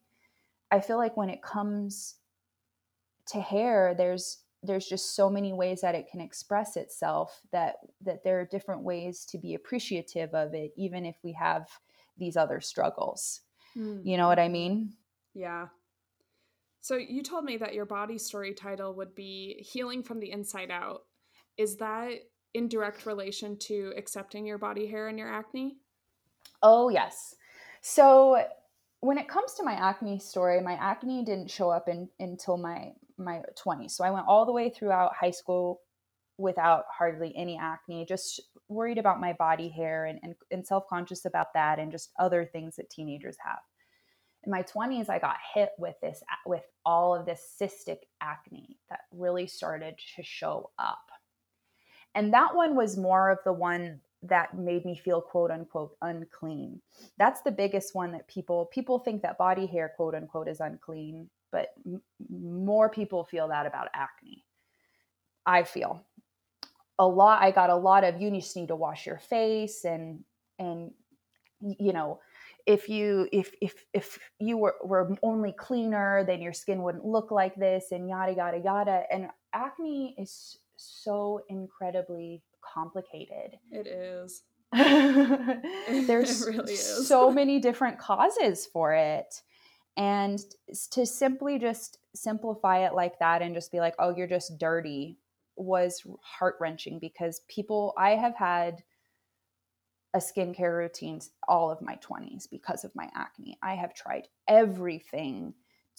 I 0.71 0.81
feel 0.81 0.97
like 0.97 1.17
when 1.17 1.31
it 1.31 1.43
comes 1.43 2.17
to 3.29 3.41
hair, 3.41 3.95
there's 3.97 4.45
there's 4.65 4.87
just 4.87 5.15
so 5.15 5.29
many 5.29 5.53
ways 5.53 5.83
that 5.83 5.95
it 5.95 6.09
can 6.11 6.21
express 6.21 6.77
itself 6.77 7.41
that 7.53 7.77
that 8.01 8.25
there 8.25 8.41
are 8.41 8.47
different 8.47 8.83
ways 8.83 9.25
to 9.27 9.39
be 9.39 9.55
appreciative 9.55 10.35
of 10.35 10.55
it 10.55 10.73
even 10.77 11.05
if 11.05 11.17
we 11.23 11.33
have 11.33 11.69
these 12.17 12.37
other 12.37 12.61
struggles 12.61 13.43
mm. 13.77 14.01
you 14.05 14.17
know 14.17 14.27
what 14.27 14.39
i 14.39 14.49
mean 14.49 14.93
yeah 15.35 15.67
so 16.81 16.97
you 16.97 17.23
told 17.23 17.45
me 17.45 17.57
that 17.57 17.75
your 17.75 17.87
body 17.87 18.19
story 18.19 18.55
title 18.55 18.95
would 18.95 19.15
be 19.15 19.55
healing 19.61 20.03
from 20.03 20.21
the 20.21 20.31
inside 20.31 20.71
out 20.71 21.03
is 21.57 21.77
that 21.77 22.13
in 22.55 22.69
direct 22.69 23.07
relation 23.07 23.57
to 23.59 23.93
accepting 23.97 24.47
your 24.47 24.59
body 24.59 24.87
hair 24.87 25.09
and 25.09 25.19
your 25.19 25.31
acne 25.31 25.77
oh 26.63 26.89
yes 26.89 27.35
so 27.81 28.43
when 29.01 29.19
it 29.19 29.29
comes 29.29 29.53
to 29.55 29.63
my 29.63 29.75
acne 29.75 30.19
story 30.19 30.61
my 30.61 30.75
acne 30.75 31.25
didn't 31.25 31.51
show 31.51 31.71
up 31.71 31.89
in, 31.89 32.09
until 32.19 32.57
my 32.57 32.93
my 33.19 33.43
20s. 33.57 33.93
So 33.93 34.05
I 34.05 34.11
went 34.11 34.27
all 34.27 34.47
the 34.47 34.53
way 34.53 34.71
throughout 34.71 35.15
high 35.15 35.31
school 35.31 35.81
without 36.39 36.85
hardly 36.97 37.35
any 37.37 37.59
acne, 37.59 38.05
just 38.07 38.41
worried 38.69 38.99
about 38.99 39.21
my 39.21 39.33
body 39.35 39.69
hair 39.69 40.07
and, 40.07 40.19
and, 40.23 40.35
and 40.51 40.67
self 40.67 40.89
conscious 40.89 41.25
about 41.25 41.53
that 41.55 41.79
and 41.79 41.93
just 41.93 42.11
other 42.19 42.45
things 42.45 42.77
that 42.77 42.91
teenagers 42.91 43.37
have. 43.45 43.61
In 44.45 44.51
my 44.51 44.63
20s, 44.63 45.09
I 45.09 45.19
got 45.19 45.37
hit 45.55 45.71
with 45.79 45.95
this, 46.03 46.23
with 46.45 46.65
all 46.85 47.15
of 47.15 47.25
this 47.25 47.55
cystic 47.61 47.99
acne 48.21 48.79
that 48.91 49.01
really 49.13 49.47
started 49.47 49.97
to 50.17 50.23
show 50.23 50.71
up. 50.79 50.99
And 52.15 52.33
that 52.33 52.55
one 52.55 52.77
was 52.77 52.97
more 52.97 53.31
of 53.31 53.39
the 53.45 53.53
one 53.53 54.01
that 54.23 54.57
made 54.57 54.85
me 54.85 54.97
feel 54.97 55.21
quote 55.21 55.51
unquote 55.51 55.97
unclean. 56.01 56.81
That's 57.19 57.43
the 57.43 57.51
biggest 57.51 57.95
one 57.95 58.13
that 58.13 58.27
people 58.29 58.67
people 58.67 58.99
think 58.99 59.23
that 59.23 59.39
body 59.39 59.67
hair 59.67 59.93
quote 59.97 60.15
unquote 60.15 60.49
is 60.49 60.61
unclean 60.61 61.29
but 61.55 61.69
m- 61.87 62.03
more 62.29 62.91
people 62.91 63.25
feel 63.25 63.47
that 63.47 63.65
about 63.65 63.87
acne. 63.95 64.45
I 65.47 65.63
feel 65.63 66.05
a 66.99 67.07
lot. 67.07 67.43
I 67.43 67.53
got 67.53 67.71
a 67.71 67.77
lot 67.77 68.03
of 68.03 68.21
you 68.21 68.31
just 68.33 68.57
need 68.57 68.69
to 68.69 68.77
wash 68.77 69.07
your 69.07 69.19
face 69.19 69.85
and 69.85 70.25
and 70.59 70.91
you 71.61 71.93
know 71.93 72.19
if 72.67 72.89
you 72.89 73.29
if 73.33 73.53
if 73.61 73.85
if 73.93 74.19
you 74.41 74.59
were, 74.59 74.75
were 74.83 75.17
only 75.23 75.53
cleaner 75.53 76.25
then 76.25 76.43
your 76.43 76.53
skin 76.53 76.83
wouldn't 76.83 77.05
look 77.05 77.31
like 77.31 77.55
this 77.55 77.93
and 77.93 78.09
yada 78.09 78.33
yada 78.33 78.59
yada 78.59 79.05
and 79.13 79.29
acne 79.53 80.15
is 80.19 80.59
so 80.77 81.41
incredibly 81.49 82.43
complicated 82.63 83.59
it 83.71 83.87
is 83.87 84.43
there's 84.73 86.47
it 86.47 86.57
really 86.57 86.73
is. 86.73 87.07
so 87.07 87.31
many 87.33 87.61
different 87.61 87.99
causes 87.99 88.67
for 88.67 88.93
it 88.93 89.43
and 89.97 90.41
to 90.91 91.07
simply 91.07 91.59
just 91.59 91.99
simplify 92.15 92.85
it 92.87 92.95
like 92.95 93.19
that 93.19 93.43
and 93.43 93.55
just 93.55 93.71
be 93.71 93.81
like, 93.81 93.95
oh, 93.99 94.15
you're 94.15 94.27
just 94.27 94.59
dirty 94.59 95.19
was 95.57 96.05
heart 96.21 96.57
wrenching 96.61 96.99
because 96.99 97.43
people, 97.49 97.95
I 97.97 98.11
have 98.11 98.35
had 98.35 98.83
a 100.15 100.19
skincare 100.19 100.77
routine 100.77 101.21
all 101.47 101.71
of 101.71 101.81
my 101.81 101.97
20s 101.97 102.49
because 102.51 102.85
of 102.85 102.95
my 102.95 103.09
acne. 103.15 103.57
I 103.63 103.75
have 103.75 103.95
tried 103.95 104.29
everything 104.49 105.55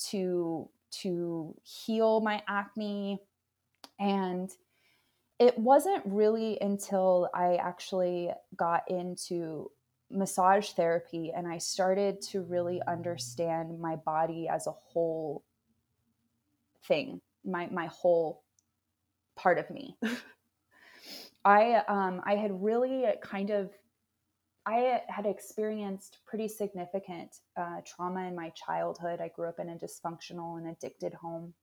to 0.09 0.69
to 0.91 1.53
heal 1.63 2.21
my 2.21 2.41
acne 2.47 3.19
and 3.99 4.49
it 5.39 5.57
wasn't 5.57 6.01
really 6.05 6.57
until 6.61 7.29
I 7.33 7.55
actually 7.55 8.31
got 8.55 8.89
into 8.89 9.69
massage 10.09 10.69
therapy 10.69 11.31
and 11.35 11.47
I 11.47 11.57
started 11.57 12.21
to 12.29 12.41
really 12.43 12.81
understand 12.87 13.79
my 13.79 13.95
body 13.97 14.47
as 14.47 14.67
a 14.67 14.71
whole 14.71 15.43
thing, 16.87 17.21
my 17.43 17.67
my 17.67 17.87
whole 17.87 18.43
part 19.35 19.57
of 19.57 19.69
me. 19.69 19.97
I 21.45 21.83
um, 21.87 22.21
I 22.23 22.35
had 22.35 22.63
really 22.63 23.05
kind 23.21 23.49
of 23.49 23.71
I 24.65 25.01
had 25.07 25.25
experienced 25.27 26.19
pretty 26.25 26.47
significant 26.47 27.37
uh, 27.55 27.81
trauma 27.85 28.27
in 28.27 28.35
my 28.35 28.51
childhood. 28.51 29.19
I 29.21 29.27
grew 29.27 29.47
up 29.47 29.59
in 29.59 29.69
a 29.69 29.75
dysfunctional 29.75 30.57
and 30.57 30.67
addicted 30.67 31.13
home, 31.13 31.53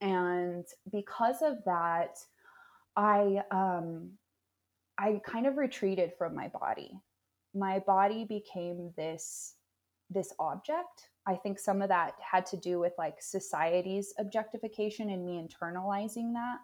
and 0.00 0.64
because 0.92 1.42
of 1.42 1.64
that, 1.64 2.18
I 2.96 3.42
um, 3.50 4.12
I 4.98 5.20
kind 5.24 5.46
of 5.46 5.56
retreated 5.56 6.12
from 6.16 6.34
my 6.34 6.48
body. 6.48 7.00
My 7.54 7.80
body 7.80 8.24
became 8.24 8.92
this 8.96 9.54
this 10.10 10.32
object. 10.38 11.08
I 11.26 11.36
think 11.36 11.58
some 11.58 11.82
of 11.82 11.88
that 11.88 12.14
had 12.20 12.46
to 12.46 12.56
do 12.56 12.78
with 12.78 12.92
like 12.98 13.20
society's 13.20 14.12
objectification 14.18 15.10
and 15.10 15.24
me 15.24 15.42
internalizing 15.42 16.34
that. 16.34 16.58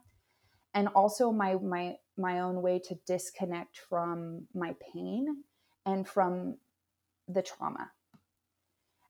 And 0.74 0.88
also 0.88 1.32
my 1.32 1.54
my 1.54 1.96
my 2.16 2.40
own 2.40 2.62
way 2.62 2.78
to 2.80 2.94
disconnect 3.06 3.78
from 3.88 4.46
my 4.54 4.74
pain 4.92 5.44
and 5.86 6.06
from 6.06 6.58
the 7.28 7.42
trauma. 7.42 7.90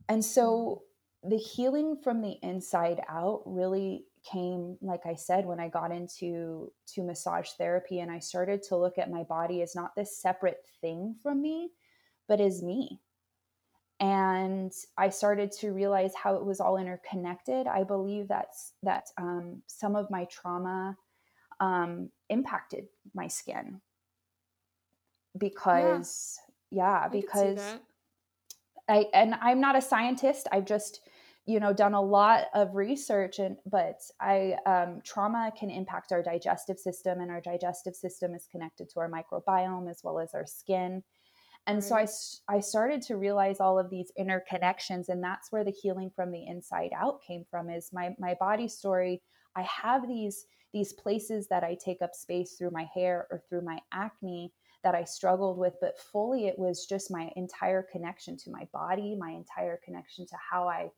And 0.09 0.25
so 0.25 0.83
the 1.23 1.37
healing 1.37 1.97
from 2.03 2.23
the 2.23 2.39
inside 2.43 3.01
out 3.09 3.43
really 3.45 4.05
came 4.25 4.77
like 4.83 5.07
i 5.07 5.15
said 5.15 5.47
when 5.47 5.59
i 5.59 5.69
got 5.69 5.91
into 5.91 6.71
to 6.87 7.03
massage 7.03 7.49
therapy 7.53 8.01
and 8.01 8.11
i 8.11 8.19
started 8.19 8.63
to 8.63 8.77
look 8.77 8.99
at 8.99 9.11
my 9.11 9.23
body 9.23 9.63
as 9.63 9.75
not 9.75 9.95
this 9.97 10.21
separate 10.21 10.59
thing 10.81 11.15
from 11.23 11.41
me 11.41 11.71
but 12.31 12.41
as 12.41 12.63
me. 12.63 13.01
And 13.99 14.73
i 14.97 15.11
started 15.11 15.53
to 15.61 15.73
realize 15.73 16.15
how 16.15 16.37
it 16.37 16.45
was 16.45 16.61
all 16.61 16.79
interconnected. 16.79 17.67
I 17.67 17.83
believe 17.83 18.29
that's 18.29 18.73
that 18.83 19.09
um, 19.19 19.61
some 19.67 19.95
of 19.95 20.11
my 20.11 20.25
trauma 20.27 20.97
um, 21.59 22.09
impacted 22.31 22.87
my 23.15 23.27
skin. 23.27 23.83
Because 25.37 26.39
yeah, 26.71 27.03
yeah 27.03 27.09
because 27.09 27.61
I 28.89 29.07
and 29.13 29.35
I'm 29.43 29.61
not 29.61 29.77
a 29.77 29.83
scientist. 29.83 30.47
I've 30.51 30.65
just 30.65 31.01
you 31.47 31.59
know 31.59 31.73
done 31.73 31.95
a 31.95 32.01
lot 32.01 32.47
of 32.55 32.75
research 32.75 33.39
and 33.39 33.57
but 33.67 34.01
i 34.21 34.55
um, 34.67 35.01
trauma 35.05 35.51
can 35.59 35.71
impact 35.71 36.13
our 36.13 36.23
digestive 36.23 36.79
system 36.79 37.21
and 37.21 37.31
our 37.31 37.41
digestive 37.41 37.95
system 37.95 38.35
is 38.35 38.47
connected 38.51 38.89
to 38.89 39.01
our 39.01 39.11
microbiome 39.11 39.91
as 39.91 40.01
well 40.05 40.19
as 40.19 40.35
our 40.35 40.47
skin. 40.47 41.03
And 41.67 41.85
so 41.85 41.95
I, 41.95 42.07
I 42.49 42.59
started 42.59 43.03
to 43.03 43.17
realize 43.17 43.61
all 43.61 43.79
of 43.79 43.91
these 43.91 44.11
interconnections 44.19 45.09
and 45.09 45.23
that's 45.23 45.53
where 45.53 45.63
the 45.63 45.71
healing 45.71 46.11
from 46.15 46.33
the 46.33 46.47
inside 46.47 46.91
out 46.97 47.21
came 47.23 47.45
from 47.51 47.69
is 47.69 47.91
my 47.93 48.15
my 48.19 48.35
body 48.41 48.67
story. 48.67 49.23
I 49.57 49.63
have 49.63 50.09
these 50.09 50.47
these 50.73 50.93
places 50.93 51.49
that 51.49 51.65
i 51.65 51.77
take 51.85 52.01
up 52.01 52.15
space 52.15 52.55
through 52.57 52.71
my 52.71 52.87
hair 52.95 53.27
or 53.31 53.43
through 53.49 53.63
my 53.63 53.79
acne 53.93 54.53
that 54.85 54.95
I 54.95 55.05
struggled 55.05 55.59
with, 55.59 55.75
but 55.81 55.99
fully 55.99 56.47
it 56.47 56.59
was 56.59 56.87
just 56.87 57.11
my 57.11 57.31
entire 57.37 57.83
connection 57.93 58.37
to 58.39 58.51
my 58.51 58.67
body, 58.73 59.15
my 59.19 59.31
entire 59.31 59.79
connection 59.85 60.27
to 60.27 60.37
how 60.51 60.69
I 60.69 60.91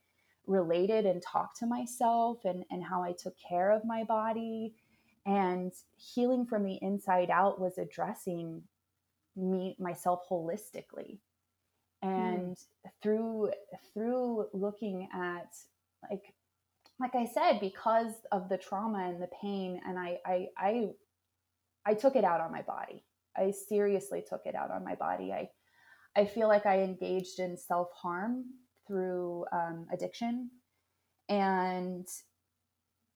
related 0.46 1.07
and 1.07 1.22
talked 1.22 1.59
to 1.59 1.66
myself 1.66 2.44
and, 2.44 2.64
and 2.70 2.83
how 2.83 3.02
I 3.02 3.12
took 3.12 3.35
care 3.38 3.70
of 3.70 3.85
my 3.85 4.05
body. 4.05 4.74
And 5.24 5.72
healing 5.96 6.46
from 6.46 6.64
the 6.64 6.78
inside 6.83 7.31
out 7.31 7.61
was 7.61 7.78
addressing 7.78 8.62
me 9.37 9.76
myself 9.78 10.20
holistically. 10.28 11.18
And 12.02 12.57
mm. 12.57 12.90
through 13.02 13.50
through 13.94 14.46
looking 14.52 15.09
at 15.14 15.55
like 16.11 16.35
like 16.98 17.14
I 17.14 17.26
said, 17.26 17.61
because 17.61 18.12
of 18.31 18.48
the 18.48 18.59
trauma 18.59 19.09
and 19.09 19.20
the 19.20 19.28
pain, 19.40 19.81
and 19.87 19.98
I 19.98 20.18
I 20.26 20.46
I, 20.57 20.88
I 21.87 21.94
took 21.94 22.16
it 22.16 22.24
out 22.24 22.40
on 22.40 22.52
my 22.52 22.62
body. 22.62 23.05
I 23.37 23.52
seriously 23.52 24.22
took 24.28 24.42
it 24.44 24.55
out 24.55 24.70
on 24.70 24.85
my 24.85 24.94
body. 24.94 25.33
I 25.33 25.48
I 26.16 26.26
feel 26.26 26.48
like 26.48 26.66
I 26.66 26.81
engaged 26.81 27.38
in 27.38 27.57
self 27.57 27.88
harm 27.94 28.44
through 28.87 29.45
um, 29.53 29.87
addiction. 29.92 30.51
And 31.29 32.07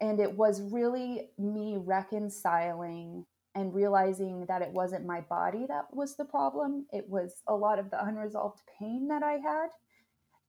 and 0.00 0.20
it 0.20 0.37
was 0.37 0.61
really 0.61 1.31
me 1.38 1.79
reconciling 1.79 3.24
and 3.55 3.74
realizing 3.74 4.44
that 4.46 4.61
it 4.61 4.70
wasn't 4.70 5.07
my 5.07 5.22
body 5.22 5.64
that 5.66 5.87
was 5.90 6.16
the 6.16 6.26
problem. 6.26 6.87
It 6.92 7.09
was 7.09 7.42
a 7.48 7.55
lot 7.55 7.79
of 7.79 7.90
the 7.90 8.05
unresolved 8.05 8.61
pain 8.79 9.09
that 9.09 9.22
i 9.22 9.35
had 9.35 9.68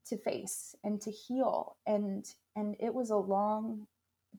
to 0.08 0.18
face 0.18 0.76
and 0.84 1.00
to 1.02 1.12
heal. 1.12 1.78
And 1.86 2.26
and 2.56 2.76
it 2.80 2.94
was 2.94 3.10
a 3.10 3.18
long 3.18 3.88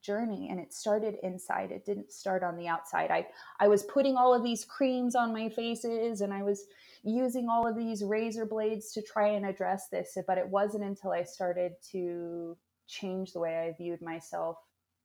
journey 0.02 0.48
and 0.50 0.60
it 0.60 0.72
started 0.72 1.16
inside 1.22 1.70
it 1.70 1.84
didn't 1.84 2.12
start 2.12 2.42
on 2.42 2.56
the 2.56 2.68
outside 2.68 3.10
i 3.10 3.26
i 3.60 3.68
was 3.68 3.82
putting 3.84 4.16
all 4.16 4.34
of 4.34 4.42
these 4.42 4.64
creams 4.64 5.14
on 5.14 5.32
my 5.32 5.48
faces 5.48 6.20
and 6.20 6.32
i 6.32 6.42
was 6.42 6.66
using 7.04 7.48
all 7.48 7.66
of 7.66 7.76
these 7.76 8.02
razor 8.02 8.44
blades 8.44 8.92
to 8.92 9.02
try 9.02 9.28
and 9.28 9.46
address 9.46 9.88
this 9.88 10.16
but 10.26 10.38
it 10.38 10.48
wasn't 10.48 10.82
until 10.82 11.12
i 11.12 11.22
started 11.22 11.72
to 11.90 12.56
change 12.86 13.32
the 13.32 13.40
way 13.40 13.56
i 13.56 13.74
viewed 13.82 14.02
myself 14.02 14.56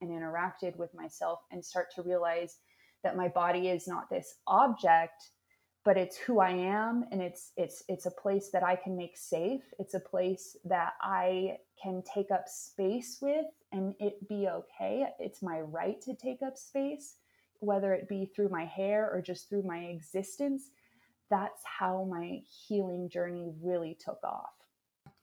and 0.02 0.12
interacted 0.12 0.76
with 0.78 0.94
myself 0.94 1.40
and 1.52 1.64
start 1.64 1.88
to 1.96 2.02
realize 2.02 2.58
that 3.04 3.16
my 3.16 3.28
body 3.28 3.70
is 3.70 3.88
not 3.88 4.10
this 4.10 4.36
object 4.48 5.32
but 5.84 5.98
it's 5.98 6.18
who 6.18 6.40
I 6.40 6.52
am 6.52 7.06
and 7.12 7.22
it's 7.22 7.52
it's 7.58 7.84
it's 7.88 8.06
a 8.06 8.12
place 8.12 8.50
that 8.54 8.64
I 8.64 8.76
can 8.76 8.96
make 8.96 9.18
safe. 9.18 9.64
It's 9.80 9.94
a 9.94 10.00
place 10.00 10.56
that 10.66 10.94
I 11.02 11.58
can 11.82 12.02
take 12.04 12.32
up 12.32 12.48
space 12.48 13.18
with 13.22 13.46
and 13.74 13.96
it 14.00 14.28
be 14.30 14.48
okay. 14.48 15.06
It's 15.20 15.42
my 15.42 15.62
right 15.62 16.00
to 16.02 16.16
take 16.16 16.42
up 16.42 16.58
space, 16.58 17.16
whether 17.60 17.94
it 17.94 18.08
be 18.08 18.26
through 18.26 18.50
my 18.50 18.66
hair 18.66 19.10
or 19.12 19.22
just 19.22 19.50
through 19.50 19.64
my 19.64 19.80
existence. 19.80 20.70
That's 21.30 21.64
how 21.66 22.08
my 22.10 22.42
healing 22.68 23.10
journey 23.10 23.52
really 23.62 23.98
took 24.00 24.20
off. 24.24 24.54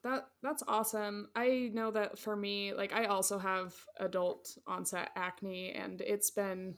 That 0.03 0.29
that's 0.43 0.63
awesome. 0.67 1.29
I 1.37 1.71
know 1.75 1.91
that 1.91 2.19
for 2.19 2.35
me, 2.35 2.73
like 2.73 2.93
I 2.93 3.05
also 3.05 3.39
have 3.39 3.75
adult 3.99 4.57
onset 4.67 5.11
acne 5.15 5.73
and 5.73 6.01
it's 6.01 6.31
been 6.31 6.75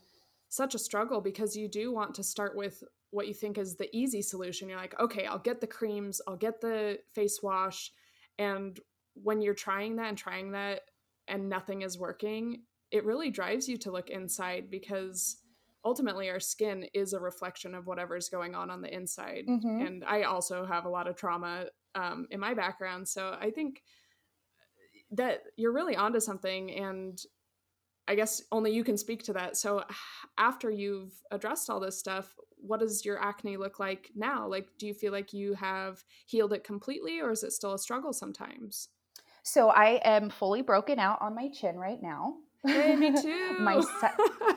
such 0.49 0.75
a 0.75 0.79
struggle 0.79 1.21
because 1.21 1.57
you 1.57 1.69
do 1.69 1.93
want 1.93 2.15
to 2.17 2.23
start 2.23 2.57
with 2.57 2.83
what 3.11 3.29
you 3.29 3.35
think 3.35 3.59
is 3.59 3.77
the 3.77 3.95
easy 3.97 4.23
solution. 4.23 4.69
You're 4.69 4.79
like, 4.79 4.99
okay, 4.99 5.25
I'll 5.25 5.39
get 5.39 5.61
the 5.61 5.67
creams, 5.67 6.21
I'll 6.27 6.37
get 6.37 6.61
the 6.61 6.99
face 7.15 7.41
wash. 7.43 7.93
And 8.39 8.79
when 9.15 9.41
you're 9.41 9.55
trying 9.55 9.97
that 9.97 10.09
and 10.09 10.19
trying 10.19 10.53
that 10.53 10.81
and 11.29 11.49
nothing 11.49 11.83
is 11.83 11.99
working, 11.99 12.63
it 12.91 13.05
really 13.05 13.31
drives 13.31 13.69
you 13.69 13.77
to 13.79 13.91
look 13.91 14.11
inside 14.11 14.71
because 14.71 15.39
ultimately 15.85 16.31
our 16.31 16.41
skin 16.41 16.87
is 16.95 17.13
a 17.13 17.21
reflection 17.21 17.75
of 17.75 17.87
whatever's 17.87 18.29
going 18.29 18.55
on 18.55 18.71
on 18.71 18.83
the 18.83 18.95
inside. 18.95 19.45
Mm-hmm. 19.49 19.87
And 19.87 20.05
I 20.05 20.23
also 20.23 20.65
have 20.65 20.85
a 20.85 20.91
lot 20.91 21.09
of 21.09 21.17
trauma 21.17 21.67
um, 21.95 22.27
in 22.31 22.39
my 22.39 22.55
background. 22.55 23.09
So 23.09 23.37
I 23.41 23.51
think 23.51 23.83
that 25.11 25.43
you're 25.57 25.73
really 25.73 25.97
onto 25.97 26.21
something. 26.21 26.71
And 26.73 27.21
I 28.09 28.15
guess 28.15 28.43
only 28.53 28.73
you 28.73 28.85
can 28.85 28.97
speak 28.97 29.23
to 29.25 29.33
that. 29.35 29.57
So 29.57 29.85
after 30.39 30.71
you've 30.71 31.13
addressed 31.31 31.69
all 31.71 31.81
this 31.81 31.99
stuff, 31.99 32.35
what 32.57 32.81
does 32.81 33.05
your 33.05 33.21
acne 33.21 33.57
look 33.57 33.81
like 33.81 34.11
now? 34.15 34.47
Like, 34.47 34.69
do 34.79 34.87
you 34.87 34.95
feel 34.95 35.13
like 35.13 35.33
you 35.33 35.55
have 35.55 36.03
healed 36.27 36.53
it 36.53 36.63
completely 36.63 37.21
or 37.21 37.33
is 37.33 37.43
it 37.43 37.53
still 37.53 37.75
a 37.75 37.79
struggle 37.79 38.13
sometimes? 38.13 38.89
So 39.43 39.71
I 39.71 40.01
am 40.05 40.31
fully 40.31 40.63
broken 40.63 40.99
out 40.99 41.21
on 41.21 41.35
my 41.35 41.49
chin 41.49 41.77
right 41.77 42.01
now. 42.01 42.35
Hey, 42.65 42.95
me 42.95 43.13
too. 43.23 43.59
my, 43.61 43.83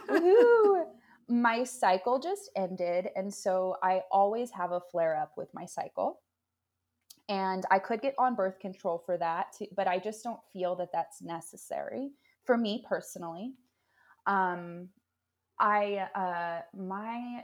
my 1.27 1.63
cycle 1.63 2.19
just 2.19 2.51
ended. 2.55 3.09
And 3.15 3.33
so 3.33 3.77
I 3.81 4.01
always 4.11 4.51
have 4.51 4.71
a 4.71 4.81
flare 4.91 5.19
up 5.19 5.31
with 5.37 5.53
my 5.53 5.65
cycle. 5.65 6.21
And 7.27 7.65
I 7.71 7.79
could 7.79 8.01
get 8.01 8.13
on 8.19 8.35
birth 8.35 8.59
control 8.59 9.01
for 9.03 9.17
that, 9.17 9.47
too, 9.57 9.65
but 9.75 9.87
I 9.87 9.97
just 9.97 10.23
don't 10.23 10.39
feel 10.53 10.75
that 10.75 10.89
that's 10.93 11.23
necessary 11.23 12.11
for 12.45 12.55
me 12.55 12.85
personally. 12.87 13.53
Um, 14.27 14.89
I 15.59 16.07
uh, 16.13 16.61
my 16.77 17.43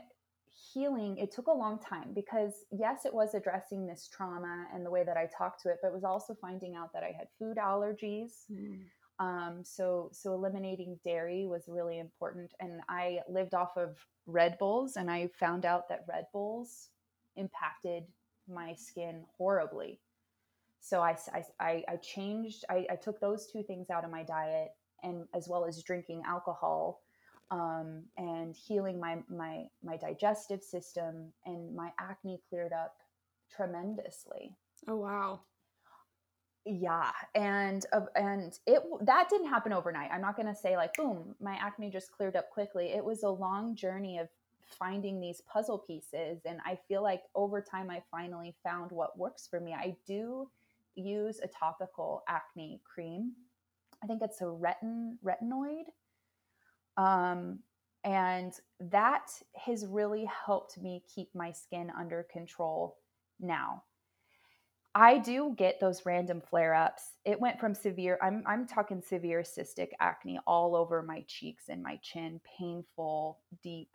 healing 0.54 1.16
it 1.16 1.32
took 1.32 1.46
a 1.46 1.52
long 1.52 1.78
time 1.78 2.12
because 2.14 2.64
yes 2.70 3.04
it 3.04 3.14
was 3.14 3.34
addressing 3.34 3.86
this 3.86 4.08
trauma 4.12 4.66
and 4.74 4.84
the 4.84 4.90
way 4.90 5.02
that 5.02 5.16
i 5.16 5.26
talked 5.36 5.62
to 5.62 5.68
it 5.68 5.78
but 5.80 5.88
it 5.88 5.94
was 5.94 6.04
also 6.04 6.34
finding 6.40 6.74
out 6.74 6.92
that 6.92 7.02
i 7.02 7.14
had 7.16 7.26
food 7.38 7.56
allergies 7.56 8.44
mm. 8.50 8.78
um, 9.18 9.62
so 9.64 10.10
so 10.12 10.34
eliminating 10.34 10.98
dairy 11.04 11.46
was 11.46 11.64
really 11.68 11.98
important 11.98 12.52
and 12.60 12.80
i 12.88 13.20
lived 13.28 13.54
off 13.54 13.76
of 13.76 13.96
red 14.26 14.58
bulls 14.58 14.96
and 14.96 15.10
i 15.10 15.28
found 15.38 15.64
out 15.64 15.88
that 15.88 16.04
red 16.08 16.26
bulls 16.32 16.88
impacted 17.36 18.04
my 18.46 18.74
skin 18.74 19.24
horribly 19.38 20.00
so 20.80 21.00
i 21.00 21.16
i, 21.60 21.82
I 21.88 21.96
changed 21.96 22.64
I, 22.68 22.86
I 22.90 22.96
took 22.96 23.20
those 23.20 23.46
two 23.46 23.62
things 23.62 23.88
out 23.88 24.04
of 24.04 24.10
my 24.10 24.22
diet 24.22 24.68
and 25.02 25.24
as 25.34 25.48
well 25.48 25.64
as 25.64 25.82
drinking 25.82 26.22
alcohol 26.26 27.00
um, 27.52 28.02
and 28.16 28.56
healing 28.56 28.98
my 28.98 29.18
my 29.28 29.66
my 29.84 29.96
digestive 29.96 30.62
system 30.62 31.32
and 31.44 31.76
my 31.76 31.90
acne 32.00 32.40
cleared 32.48 32.72
up 32.72 32.96
tremendously. 33.54 34.56
Oh 34.88 34.96
wow. 34.96 35.40
Yeah, 36.64 37.10
and 37.34 37.84
uh, 37.92 38.06
and 38.16 38.58
it 38.66 38.82
that 39.02 39.28
didn't 39.28 39.48
happen 39.48 39.72
overnight. 39.72 40.10
I'm 40.12 40.22
not 40.22 40.36
going 40.36 40.48
to 40.48 40.54
say 40.54 40.76
like 40.76 40.94
boom, 40.94 41.34
my 41.40 41.54
acne 41.60 41.90
just 41.90 42.10
cleared 42.10 42.36
up 42.36 42.50
quickly. 42.50 42.86
It 42.86 43.04
was 43.04 43.22
a 43.22 43.28
long 43.28 43.76
journey 43.76 44.18
of 44.18 44.28
finding 44.78 45.20
these 45.20 45.42
puzzle 45.42 45.78
pieces 45.78 46.40
and 46.46 46.58
I 46.64 46.78
feel 46.88 47.02
like 47.02 47.24
over 47.34 47.60
time 47.60 47.90
I 47.90 48.02
finally 48.10 48.54
found 48.62 48.90
what 48.90 49.18
works 49.18 49.46
for 49.46 49.60
me. 49.60 49.74
I 49.74 49.94
do 50.06 50.48
use 50.94 51.40
a 51.42 51.48
topical 51.48 52.22
acne 52.26 52.80
cream. 52.82 53.32
I 54.02 54.06
think 54.06 54.22
it's 54.22 54.40
a 54.40 54.44
retin 54.44 55.16
retinoid. 55.22 55.84
Um, 56.96 57.60
and 58.04 58.52
that 58.80 59.30
has 59.54 59.86
really 59.86 60.28
helped 60.46 60.78
me 60.78 61.02
keep 61.14 61.34
my 61.34 61.52
skin 61.52 61.90
under 61.96 62.26
control 62.32 62.98
now. 63.40 63.84
I 64.94 65.18
do 65.18 65.54
get 65.56 65.80
those 65.80 66.04
random 66.04 66.42
flare 66.42 66.74
ups. 66.74 67.02
It 67.24 67.40
went 67.40 67.58
from 67.58 67.74
severe, 67.74 68.18
I'm, 68.20 68.42
I'm 68.46 68.66
talking 68.66 69.00
severe 69.00 69.42
cystic 69.42 69.88
acne 70.00 70.38
all 70.46 70.76
over 70.76 71.02
my 71.02 71.24
cheeks 71.28 71.64
and 71.70 71.82
my 71.82 71.98
chin, 72.02 72.40
painful, 72.58 73.38
deep 73.62 73.88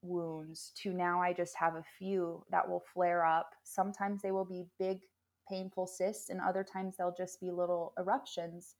wounds, 0.00 0.72
to 0.82 0.92
now 0.92 1.20
I 1.20 1.32
just 1.32 1.54
have 1.56 1.74
a 1.74 1.84
few 1.98 2.44
that 2.50 2.66
will 2.66 2.82
flare 2.94 3.26
up. 3.26 3.50
Sometimes 3.64 4.22
they 4.22 4.30
will 4.30 4.44
be 4.44 4.64
big, 4.78 5.00
painful 5.48 5.86
cysts, 5.86 6.30
and 6.30 6.40
other 6.40 6.64
times 6.64 6.96
they'll 6.96 7.14
just 7.14 7.40
be 7.40 7.50
little 7.50 7.92
eruptions. 7.98 8.76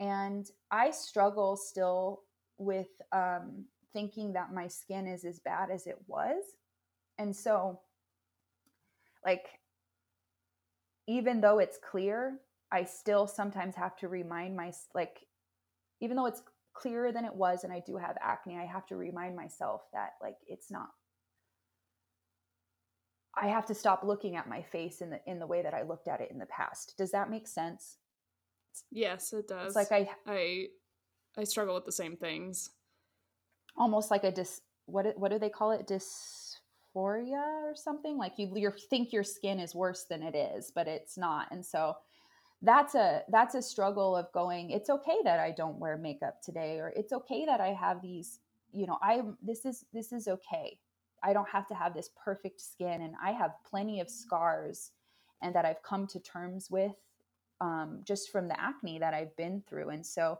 And 0.00 0.50
I 0.70 0.90
struggle 0.90 1.56
still 1.56 2.22
with 2.60 2.88
um, 3.12 3.64
thinking 3.92 4.34
that 4.34 4.52
my 4.52 4.68
skin 4.68 5.06
is 5.06 5.24
as 5.24 5.40
bad 5.40 5.70
as 5.70 5.86
it 5.86 5.98
was. 6.06 6.42
And 7.18 7.34
so, 7.34 7.80
like, 9.24 9.46
even 11.06 11.40
though 11.40 11.58
it's 11.58 11.78
clear, 11.78 12.38
I 12.70 12.84
still 12.84 13.26
sometimes 13.26 13.74
have 13.74 13.96
to 13.96 14.08
remind 14.08 14.56
my 14.56 14.72
like 14.94 15.26
even 16.00 16.16
though 16.16 16.26
it's 16.26 16.42
clearer 16.72 17.10
than 17.10 17.24
it 17.24 17.34
was 17.34 17.64
and 17.64 17.72
I 17.72 17.82
do 17.84 17.96
have 17.96 18.16
acne, 18.22 18.58
I 18.58 18.64
have 18.64 18.86
to 18.86 18.96
remind 18.96 19.34
myself 19.34 19.82
that 19.92 20.10
like 20.22 20.36
it's 20.46 20.70
not 20.70 20.90
I 23.34 23.48
have 23.48 23.66
to 23.66 23.74
stop 23.74 24.02
looking 24.04 24.36
at 24.36 24.48
my 24.48 24.62
face 24.62 25.00
in 25.00 25.10
the 25.10 25.20
in 25.26 25.38
the 25.38 25.46
way 25.46 25.62
that 25.62 25.74
I 25.74 25.82
looked 25.82 26.08
at 26.08 26.20
it 26.20 26.30
in 26.30 26.38
the 26.38 26.46
past. 26.46 26.94
Does 26.96 27.10
that 27.12 27.30
make 27.30 27.48
sense? 27.48 27.96
Yes, 28.90 29.32
it 29.32 29.48
does. 29.48 29.68
It's 29.68 29.76
like 29.76 29.92
I 29.92 30.08
I 30.26 30.66
I 31.38 31.44
struggle 31.44 31.74
with 31.74 31.84
the 31.84 31.92
same 31.92 32.16
things. 32.16 32.70
Almost 33.76 34.10
like 34.10 34.24
a 34.24 34.32
dis 34.32 34.60
what 34.86 35.16
what 35.18 35.30
do 35.30 35.38
they 35.38 35.48
call 35.48 35.70
it? 35.70 35.86
Dysphoria 35.86 37.62
or 37.62 37.74
something? 37.74 38.18
Like 38.18 38.32
you 38.36 38.52
you 38.56 38.72
think 38.88 39.12
your 39.12 39.24
skin 39.24 39.60
is 39.60 39.74
worse 39.74 40.04
than 40.04 40.22
it 40.22 40.34
is, 40.34 40.72
but 40.74 40.88
it's 40.88 41.16
not. 41.16 41.46
And 41.50 41.64
so 41.64 41.96
that's 42.62 42.94
a 42.94 43.22
that's 43.28 43.54
a 43.54 43.62
struggle 43.62 44.14
of 44.14 44.30
going 44.32 44.70
it's 44.70 44.90
okay 44.90 45.16
that 45.24 45.40
i 45.40 45.50
don't 45.50 45.78
wear 45.78 45.96
makeup 45.96 46.42
today 46.42 46.78
or 46.78 46.92
it's 46.94 47.12
okay 47.12 47.46
that 47.46 47.60
i 47.60 47.68
have 47.68 48.02
these 48.02 48.40
you 48.72 48.86
know 48.86 48.98
i 49.02 49.22
this 49.42 49.64
is 49.64 49.84
this 49.92 50.12
is 50.12 50.28
okay 50.28 50.78
i 51.22 51.32
don't 51.32 51.48
have 51.48 51.66
to 51.66 51.74
have 51.74 51.94
this 51.94 52.10
perfect 52.22 52.60
skin 52.60 53.00
and 53.02 53.14
i 53.22 53.30
have 53.30 53.52
plenty 53.68 53.98
of 54.00 54.10
scars 54.10 54.90
and 55.42 55.54
that 55.54 55.64
i've 55.64 55.82
come 55.82 56.06
to 56.06 56.20
terms 56.20 56.70
with 56.70 56.92
um, 57.62 58.00
just 58.04 58.30
from 58.30 58.48
the 58.48 58.60
acne 58.60 58.98
that 58.98 59.14
i've 59.14 59.34
been 59.36 59.62
through 59.66 59.88
and 59.88 60.04
so 60.04 60.38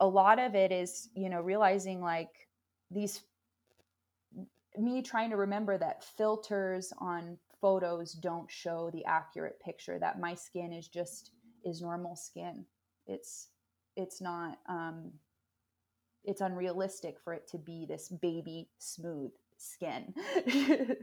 a 0.00 0.06
lot 0.06 0.38
of 0.38 0.54
it 0.54 0.72
is 0.72 1.08
you 1.14 1.28
know 1.28 1.40
realizing 1.40 2.00
like 2.00 2.48
these 2.90 3.22
me 4.78 5.02
trying 5.02 5.30
to 5.30 5.36
remember 5.36 5.78
that 5.78 6.04
filters 6.04 6.92
on 6.98 7.38
photos 7.60 8.12
don't 8.12 8.50
show 8.50 8.90
the 8.92 9.04
accurate 9.04 9.58
picture 9.60 9.98
that 9.98 10.20
my 10.20 10.34
skin 10.34 10.72
is 10.72 10.88
just 10.88 11.30
is 11.64 11.82
normal 11.82 12.16
skin. 12.16 12.64
It's 13.06 13.48
it's 13.96 14.20
not 14.20 14.58
um, 14.68 15.12
it's 16.24 16.40
unrealistic 16.40 17.18
for 17.22 17.32
it 17.32 17.48
to 17.48 17.58
be 17.58 17.86
this 17.88 18.08
baby 18.08 18.68
smooth 18.78 19.32
skin. 19.56 20.14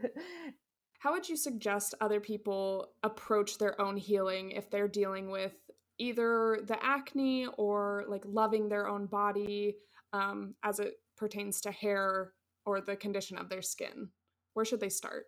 How 1.00 1.12
would 1.12 1.28
you 1.28 1.36
suggest 1.36 1.96
other 2.00 2.22
people 2.22 2.94
approach 3.04 3.58
their 3.58 3.80
own 3.82 3.98
healing 3.98 4.52
if 4.52 4.70
they're 4.70 4.88
dealing 4.88 5.30
with 5.30 5.54
either 5.98 6.60
the 6.68 6.78
acne 6.84 7.48
or 7.58 8.06
like 8.08 8.24
loving 8.26 8.70
their 8.70 8.88
own 8.88 9.06
body 9.06 9.76
um, 10.12 10.56
as 10.64 10.80
it 10.80 10.96
pertains 11.18 11.62
to 11.62 11.72
hair 11.72 12.34
or 12.66 12.82
the 12.82 12.96
condition 12.96 13.38
of 13.38 13.50
their 13.50 13.62
skin? 13.62 14.10
Where 14.54 14.66
should 14.66 14.80
they 14.80 14.90
start? 14.90 15.26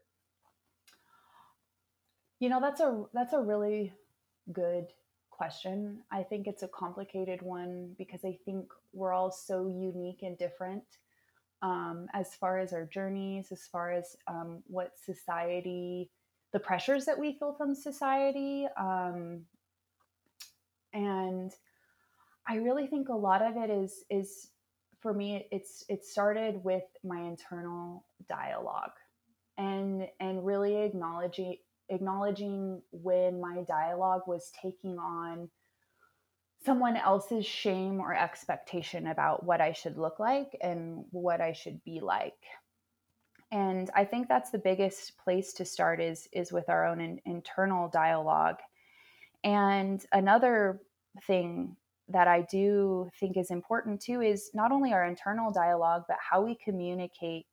You 2.40 2.50
know, 2.50 2.60
that's 2.60 2.82
a 2.82 3.06
that's 3.14 3.34
a 3.34 3.42
really 3.42 3.94
good 4.52 4.88
question. 5.30 6.02
I 6.12 6.24
think 6.24 6.48
it's 6.48 6.64
a 6.64 6.68
complicated 6.68 7.42
one 7.42 7.96
because 7.98 8.24
I 8.24 8.38
think 8.46 8.68
we're 8.94 9.14
all 9.14 9.32
so 9.32 9.68
unique 9.68 10.22
and 10.22 10.38
different 10.38 10.84
um, 11.62 12.08
as 12.14 12.36
far 12.36 12.60
as 12.60 12.74
our 12.74 12.86
journeys, 12.86 13.52
as 13.52 13.68
far 13.72 13.92
as 13.92 14.16
um, 14.28 14.62
what 14.68 14.92
society, 15.04 16.12
the 16.54 16.60
pressures 16.60 17.06
that 17.06 17.18
we 17.18 17.34
feel 17.34 17.54
from 17.54 17.74
society. 17.74 18.68
Um, 18.78 19.42
and 20.96 21.54
I 22.48 22.56
really 22.56 22.88
think 22.88 23.10
a 23.10 23.14
lot 23.14 23.42
of 23.44 23.58
it 23.58 23.70
is 23.70 24.04
is 24.10 24.48
for 25.02 25.14
me 25.14 25.48
it's 25.52 25.84
it 25.90 26.04
started 26.04 26.64
with 26.64 26.84
my 27.04 27.20
internal 27.22 28.06
dialogue 28.28 28.94
and 29.58 30.08
and 30.20 30.46
really 30.46 30.78
acknowledging 30.78 31.58
acknowledging 31.90 32.82
when 32.92 33.40
my 33.40 33.62
dialogue 33.68 34.22
was 34.26 34.52
taking 34.60 34.98
on 34.98 35.50
someone 36.66 36.98
else's 36.98 37.46
shame 37.46 38.00
or 38.00 38.16
expectation 38.16 39.08
about 39.08 39.46
what 39.46 39.62
I 39.62 39.72
should 39.72 39.98
look 39.98 40.20
like 40.20 40.58
and 40.62 41.06
what 41.12 41.42
I 41.42 41.54
should 41.54 41.84
be 41.84 42.00
like. 42.00 42.34
And 43.52 43.92
I 43.96 44.04
think 44.04 44.28
that's 44.28 44.50
the 44.50 44.58
biggest 44.58 45.16
place 45.18 45.54
to 45.54 45.66
start 45.66 46.02
is 46.02 46.28
is 46.34 46.52
with 46.52 46.70
our 46.70 46.86
own 46.86 47.00
in, 47.00 47.20
internal 47.26 47.88
dialogue. 47.90 48.58
And 49.46 50.04
another 50.12 50.82
thing 51.28 51.78
that 52.10 52.28
I 52.28 52.42
do 52.42 53.10
think 53.20 53.38
is 53.38 53.52
important 53.52 54.02
too 54.02 54.22
is 54.22 54.52
not 54.54 54.72
only 54.72 54.92
our 54.92 55.06
internal 55.06 55.52
dialogue 55.52 56.04
but 56.08 56.18
how 56.20 56.42
we 56.42 56.56
communicate 56.56 57.46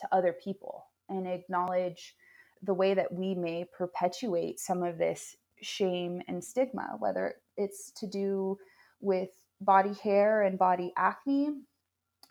to 0.00 0.08
other 0.12 0.32
people 0.32 0.86
and 1.08 1.26
acknowledge 1.26 2.14
the 2.62 2.74
way 2.74 2.94
that 2.94 3.12
we 3.12 3.34
may 3.34 3.66
perpetuate 3.76 4.60
some 4.60 4.82
of 4.82 4.98
this 4.98 5.36
shame 5.60 6.22
and 6.28 6.42
stigma, 6.42 6.96
whether 6.98 7.34
it's 7.56 7.92
to 7.92 8.06
do 8.06 8.58
with 9.00 9.30
body 9.60 9.94
hair 10.02 10.42
and 10.42 10.58
body 10.58 10.92
acne 10.96 11.50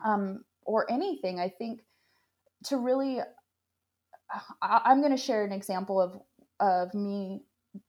um, 0.06 0.43
or 0.65 0.89
anything. 0.91 1.39
I 1.39 1.50
think 1.50 1.82
to 2.65 2.78
really, 2.78 3.19
I, 4.62 4.91
am 4.91 5.02
going 5.02 5.15
to 5.15 5.21
share 5.21 5.43
an 5.45 5.52
example 5.52 6.02
of 6.02 6.19
of 6.60 6.93
me 6.93 7.43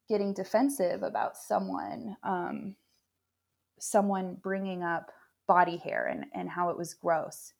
getting 0.08 0.32
defensive 0.32 1.02
about 1.02 1.36
someone, 1.36 2.16
um, 2.22 2.76
someone 3.78 4.36
bringing 4.42 4.82
up 4.82 5.10
body 5.46 5.76
hair 5.76 6.06
and 6.06 6.26
and 6.34 6.48
how 6.48 6.70
it 6.70 6.78
was 6.78 6.94
gross. 6.94 7.52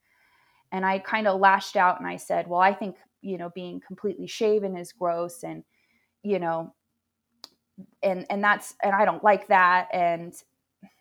And 0.72 0.84
I 0.84 0.98
kind 0.98 1.26
of 1.26 1.40
lashed 1.40 1.76
out 1.76 1.98
and 1.98 2.08
I 2.08 2.16
said, 2.16 2.48
"Well, 2.48 2.60
I 2.60 2.74
think 2.74 2.96
you 3.22 3.38
know 3.38 3.50
being 3.50 3.80
completely 3.80 4.26
shaven 4.26 4.76
is 4.76 4.92
gross 4.92 5.42
and 5.42 5.64
you 6.22 6.38
know 6.38 6.74
and 8.02 8.26
and 8.30 8.42
that's 8.42 8.74
and 8.82 8.94
I 8.94 9.04
don't 9.04 9.24
like 9.24 9.48
that 9.48 9.88
and 9.92 10.34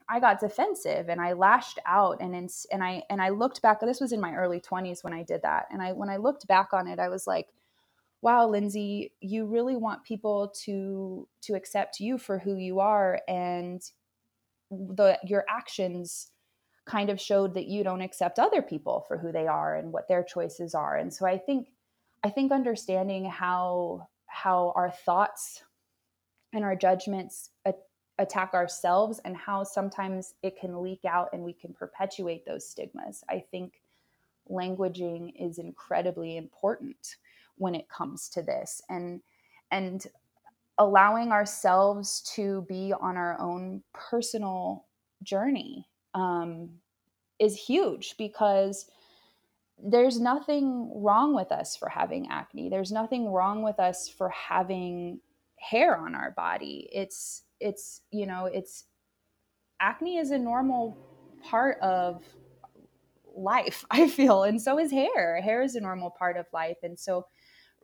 I 0.10 0.20
got 0.20 0.40
defensive 0.40 1.10
and 1.10 1.20
I 1.20 1.34
lashed 1.34 1.80
out 1.86 2.22
and 2.22 2.34
and 2.72 2.84
I 2.84 3.04
and 3.10 3.22
I 3.22 3.30
looked 3.30 3.62
back 3.62 3.80
this 3.82 4.00
was 4.00 4.14
in 4.14 4.22
my 4.22 4.34
early 4.36 4.60
20s 4.60 5.04
when 5.04 5.14
I 5.14 5.24
did 5.24 5.42
that 5.44 5.68
and 5.72 5.82
I 5.82 5.94
when 5.94 6.10
I 6.10 6.18
looked 6.18 6.48
back 6.48 6.70
on 6.74 6.88
it 6.88 7.00
I 7.00 7.10
was 7.10 7.28
like 7.28 7.48
wow 8.22 8.48
Lindsey 8.48 9.14
you 9.22 9.46
really 9.46 9.76
want 9.76 10.04
people 10.04 10.54
to 10.66 11.28
to 11.42 11.54
accept 11.54 12.00
you 12.00 12.18
for 12.18 12.40
who 12.40 12.56
you 12.56 12.80
are 12.80 13.22
and 13.28 13.82
the 14.72 15.18
your 15.26 15.46
actions 15.50 16.32
kind 16.86 17.10
of 17.10 17.20
showed 17.20 17.54
that 17.54 17.68
you 17.68 17.84
don't 17.84 18.02
accept 18.02 18.40
other 18.40 18.62
people 18.62 19.04
for 19.08 19.18
who 19.18 19.32
they 19.32 19.46
are 19.46 19.76
and 19.76 19.92
what 19.92 20.08
their 20.08 20.24
choices 20.24 20.74
are 20.74 20.96
and 20.96 21.14
so 21.14 21.26
I 21.26 21.38
think 21.38 21.68
I 22.24 22.30
think 22.30 22.52
understanding 22.52 23.26
how 23.26 24.08
how 24.26 24.74
our 24.76 24.92
thoughts 24.92 25.64
and 26.54 26.64
our 26.64 26.76
judgments 26.76 27.52
a- 27.66 27.74
attack 28.20 28.54
ourselves 28.54 29.20
and 29.26 29.36
how 29.36 29.64
sometimes 29.64 30.34
it 30.44 30.60
can 30.60 30.82
leak 30.82 31.06
out 31.06 31.30
and 31.34 31.44
we 31.44 31.54
can 31.54 31.74
perpetuate 31.74 32.46
those 32.46 32.68
stigmas. 32.68 33.24
I 33.30 33.44
think 33.52 33.82
languaging 34.50 35.34
is 35.40 35.58
incredibly 35.58 36.38
important 36.38 37.18
when 37.58 37.76
it 37.76 37.90
comes 37.90 38.30
to 38.30 38.42
this 38.42 38.82
and 38.90 39.22
and 39.72 40.08
allowing 40.78 41.32
ourselves 41.32 42.22
to 42.36 42.66
be 42.70 42.94
on 43.00 43.18
our 43.18 43.40
own 43.40 43.82
personal 43.94 44.86
journey 45.24 45.88
um, 46.14 46.70
is 47.40 47.56
huge 47.56 48.16
because 48.18 48.90
there's 49.84 50.20
nothing 50.20 50.92
wrong 51.04 51.36
with 51.36 51.52
us 51.52 51.76
for 51.76 51.90
having 51.90 52.28
acne. 52.30 52.70
There's 52.70 52.92
nothing 52.92 53.32
wrong 53.32 53.62
with 53.64 53.80
us 53.80 54.10
for 54.10 54.30
having 54.30 55.20
hair 55.60 55.98
on 55.98 56.16
our 56.16 56.32
body. 56.32 56.90
It's 56.92 57.44
it's 57.60 58.02
you 58.12 58.26
know, 58.26 58.46
it's 58.46 58.86
acne 59.80 60.18
is 60.18 60.32
a 60.32 60.38
normal 60.38 60.98
part 61.44 61.80
of 61.82 62.24
life, 63.36 63.86
I 63.92 64.08
feel, 64.08 64.44
and 64.44 64.62
so 64.62 64.80
is 64.80 64.92
hair. 64.92 65.42
Hair 65.42 65.62
is 65.62 65.76
a 65.76 65.82
normal 65.82 66.10
part 66.10 66.38
of 66.38 66.46
life. 66.54 66.78
And 66.84 67.00
so 67.00 67.26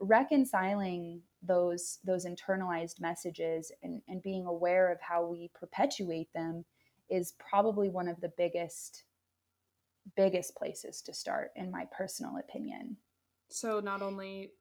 reconciling 0.00 1.22
those 1.42 1.98
those 2.04 2.26
internalized 2.26 3.00
messages 3.00 3.70
and, 3.82 4.02
and 4.08 4.22
being 4.22 4.46
aware 4.46 4.90
of 4.90 5.00
how 5.00 5.24
we 5.24 5.50
perpetuate 5.54 6.32
them 6.32 6.64
is 7.10 7.34
probably 7.38 7.88
one 7.88 8.08
of 8.08 8.20
the 8.20 8.32
biggest 8.36 9.04
biggest 10.16 10.54
places 10.56 11.00
to 11.02 11.14
start 11.14 11.50
in 11.56 11.70
my 11.70 11.86
personal 11.96 12.36
opinion. 12.38 12.96
So 13.48 13.80
not 13.80 14.02
only 14.02 14.52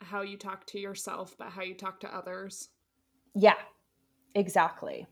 how 0.00 0.22
you 0.22 0.36
talk 0.36 0.66
to 0.66 0.78
yourself 0.78 1.36
but 1.38 1.48
how 1.48 1.62
you 1.62 1.74
talk 1.74 2.00
to 2.00 2.14
others. 2.14 2.68
Yeah 3.34 3.54
exactly. 4.34 5.06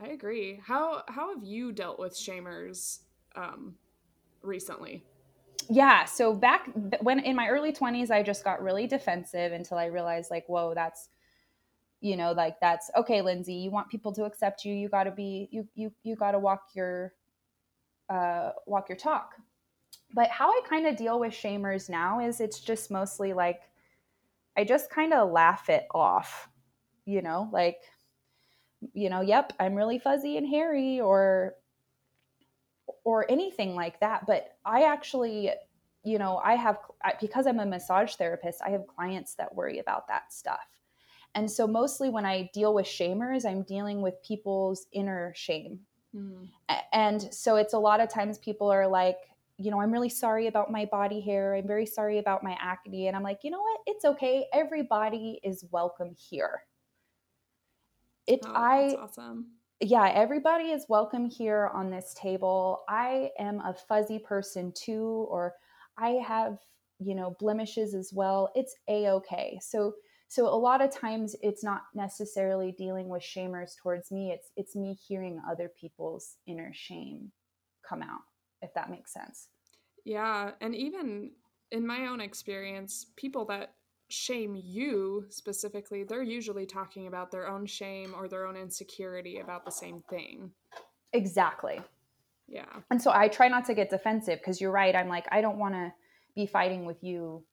I 0.00 0.08
agree. 0.08 0.60
How 0.64 1.02
how 1.08 1.34
have 1.34 1.44
you 1.44 1.72
dealt 1.72 1.98
with 1.98 2.14
shamers 2.14 3.00
um 3.34 3.74
recently 4.42 5.04
yeah 5.70 6.04
so 6.04 6.34
back 6.34 6.68
when 7.02 7.20
in 7.20 7.36
my 7.36 7.48
early 7.48 7.72
20s 7.72 8.10
i 8.10 8.22
just 8.22 8.44
got 8.44 8.62
really 8.62 8.86
defensive 8.86 9.52
until 9.52 9.76
i 9.76 9.86
realized 9.86 10.30
like 10.30 10.44
whoa 10.48 10.72
that's 10.74 11.08
you 12.00 12.16
know 12.16 12.32
like 12.32 12.58
that's 12.60 12.90
okay 12.96 13.20
lindsey 13.22 13.54
you 13.54 13.70
want 13.70 13.88
people 13.88 14.12
to 14.12 14.24
accept 14.24 14.64
you 14.64 14.72
you 14.72 14.88
got 14.88 15.04
to 15.04 15.10
be 15.10 15.48
you 15.50 15.66
you 15.74 15.92
you 16.04 16.16
got 16.16 16.32
to 16.32 16.38
walk 16.38 16.62
your 16.74 17.12
uh 18.10 18.50
walk 18.66 18.88
your 18.88 18.96
talk. 18.96 19.34
But 20.14 20.30
how 20.30 20.50
i 20.50 20.60
kind 20.66 20.86
of 20.86 20.96
deal 20.96 21.20
with 21.20 21.32
shamers 21.32 21.90
now 21.90 22.20
is 22.20 22.40
it's 22.40 22.60
just 22.60 22.90
mostly 22.90 23.34
like 23.34 23.60
i 24.56 24.64
just 24.64 24.90
kind 24.90 25.12
of 25.12 25.30
laugh 25.30 25.68
it 25.68 25.86
off 25.94 26.48
you 27.04 27.20
know 27.20 27.48
like 27.52 27.78
you 28.94 29.10
know 29.10 29.20
yep 29.20 29.52
i'm 29.60 29.74
really 29.74 29.98
fuzzy 29.98 30.36
and 30.38 30.48
hairy 30.48 31.00
or 31.00 31.54
or 33.08 33.24
anything 33.30 33.74
like 33.74 33.98
that 34.00 34.26
but 34.26 34.58
i 34.66 34.82
actually 34.82 35.50
you 36.04 36.18
know 36.18 36.36
i 36.44 36.54
have 36.54 36.76
because 37.22 37.46
i'm 37.46 37.58
a 37.58 37.64
massage 37.64 38.16
therapist 38.16 38.60
i 38.62 38.68
have 38.68 38.86
clients 38.86 39.34
that 39.34 39.54
worry 39.54 39.78
about 39.78 40.06
that 40.06 40.30
stuff. 40.30 40.68
And 41.34 41.50
so 41.50 41.66
mostly 41.66 42.10
when 42.10 42.26
i 42.26 42.50
deal 42.52 42.74
with 42.74 42.84
shamers 42.84 43.46
i'm 43.46 43.62
dealing 43.62 44.02
with 44.02 44.22
people's 44.22 44.86
inner 44.92 45.32
shame. 45.34 45.80
Mm. 46.14 46.48
and 46.92 47.32
so 47.32 47.56
it's 47.56 47.72
a 47.72 47.78
lot 47.78 48.00
of 48.00 48.10
times 48.10 48.36
people 48.36 48.70
are 48.70 48.86
like 48.86 49.20
you 49.56 49.70
know 49.70 49.80
i'm 49.80 49.90
really 49.90 50.10
sorry 50.10 50.46
about 50.46 50.70
my 50.70 50.84
body 50.84 51.20
hair. 51.22 51.54
I'm 51.54 51.66
very 51.66 51.86
sorry 51.86 52.18
about 52.18 52.44
my 52.44 52.58
acne. 52.60 53.06
And 53.06 53.16
i'm 53.16 53.22
like 53.22 53.40
you 53.42 53.50
know 53.50 53.62
what? 53.62 53.80
It's 53.86 54.04
okay. 54.04 54.46
Everybody 54.52 55.40
is 55.42 55.64
welcome 55.70 56.14
here. 56.30 56.62
It 58.26 58.40
oh, 58.44 58.52
i 58.54 58.96
awesome 59.00 59.46
yeah, 59.80 60.10
everybody 60.12 60.70
is 60.70 60.86
welcome 60.88 61.24
here 61.26 61.70
on 61.72 61.90
this 61.90 62.14
table. 62.14 62.82
I 62.88 63.30
am 63.38 63.60
a 63.60 63.72
fuzzy 63.72 64.18
person 64.18 64.72
too, 64.72 65.26
or 65.30 65.54
I 65.96 66.20
have, 66.26 66.58
you 66.98 67.14
know, 67.14 67.36
blemishes 67.38 67.94
as 67.94 68.12
well. 68.12 68.50
It's 68.56 68.74
a 68.88 69.08
okay. 69.10 69.58
So, 69.62 69.94
so 70.26 70.46
a 70.48 70.56
lot 70.56 70.82
of 70.82 70.90
times 70.90 71.36
it's 71.42 71.62
not 71.62 71.82
necessarily 71.94 72.72
dealing 72.72 73.08
with 73.08 73.22
shamers 73.22 73.76
towards 73.80 74.10
me. 74.10 74.32
It's 74.32 74.50
it's 74.56 74.74
me 74.74 74.98
hearing 75.06 75.40
other 75.48 75.70
people's 75.80 76.36
inner 76.46 76.72
shame 76.74 77.30
come 77.88 78.02
out, 78.02 78.22
if 78.62 78.74
that 78.74 78.90
makes 78.90 79.12
sense. 79.12 79.48
Yeah, 80.04 80.52
and 80.60 80.74
even 80.74 81.30
in 81.70 81.86
my 81.86 82.06
own 82.06 82.20
experience, 82.20 83.06
people 83.16 83.44
that 83.46 83.74
shame 84.08 84.60
you 84.62 85.26
specifically, 85.28 86.02
they're 86.02 86.22
usually 86.22 86.66
talking 86.66 87.06
about 87.06 87.30
their 87.30 87.46
own 87.46 87.66
shame 87.66 88.14
or 88.16 88.28
their 88.28 88.46
own 88.46 88.56
insecurity 88.56 89.38
about 89.40 89.64
the 89.64 89.70
same 89.70 90.02
thing. 90.08 90.50
Exactly. 91.12 91.80
Yeah. 92.46 92.64
And 92.90 93.00
so 93.00 93.12
I 93.12 93.28
try 93.28 93.48
not 93.48 93.66
to 93.66 93.74
get 93.74 93.90
defensive 93.90 94.38
because 94.38 94.60
you're 94.60 94.70
right. 94.70 94.96
I'm 94.96 95.08
like, 95.08 95.26
I 95.30 95.40
don't 95.40 95.58
want 95.58 95.74
to 95.74 95.92
be 96.34 96.46
fighting 96.46 96.86
with 96.86 97.02
you. 97.02 97.44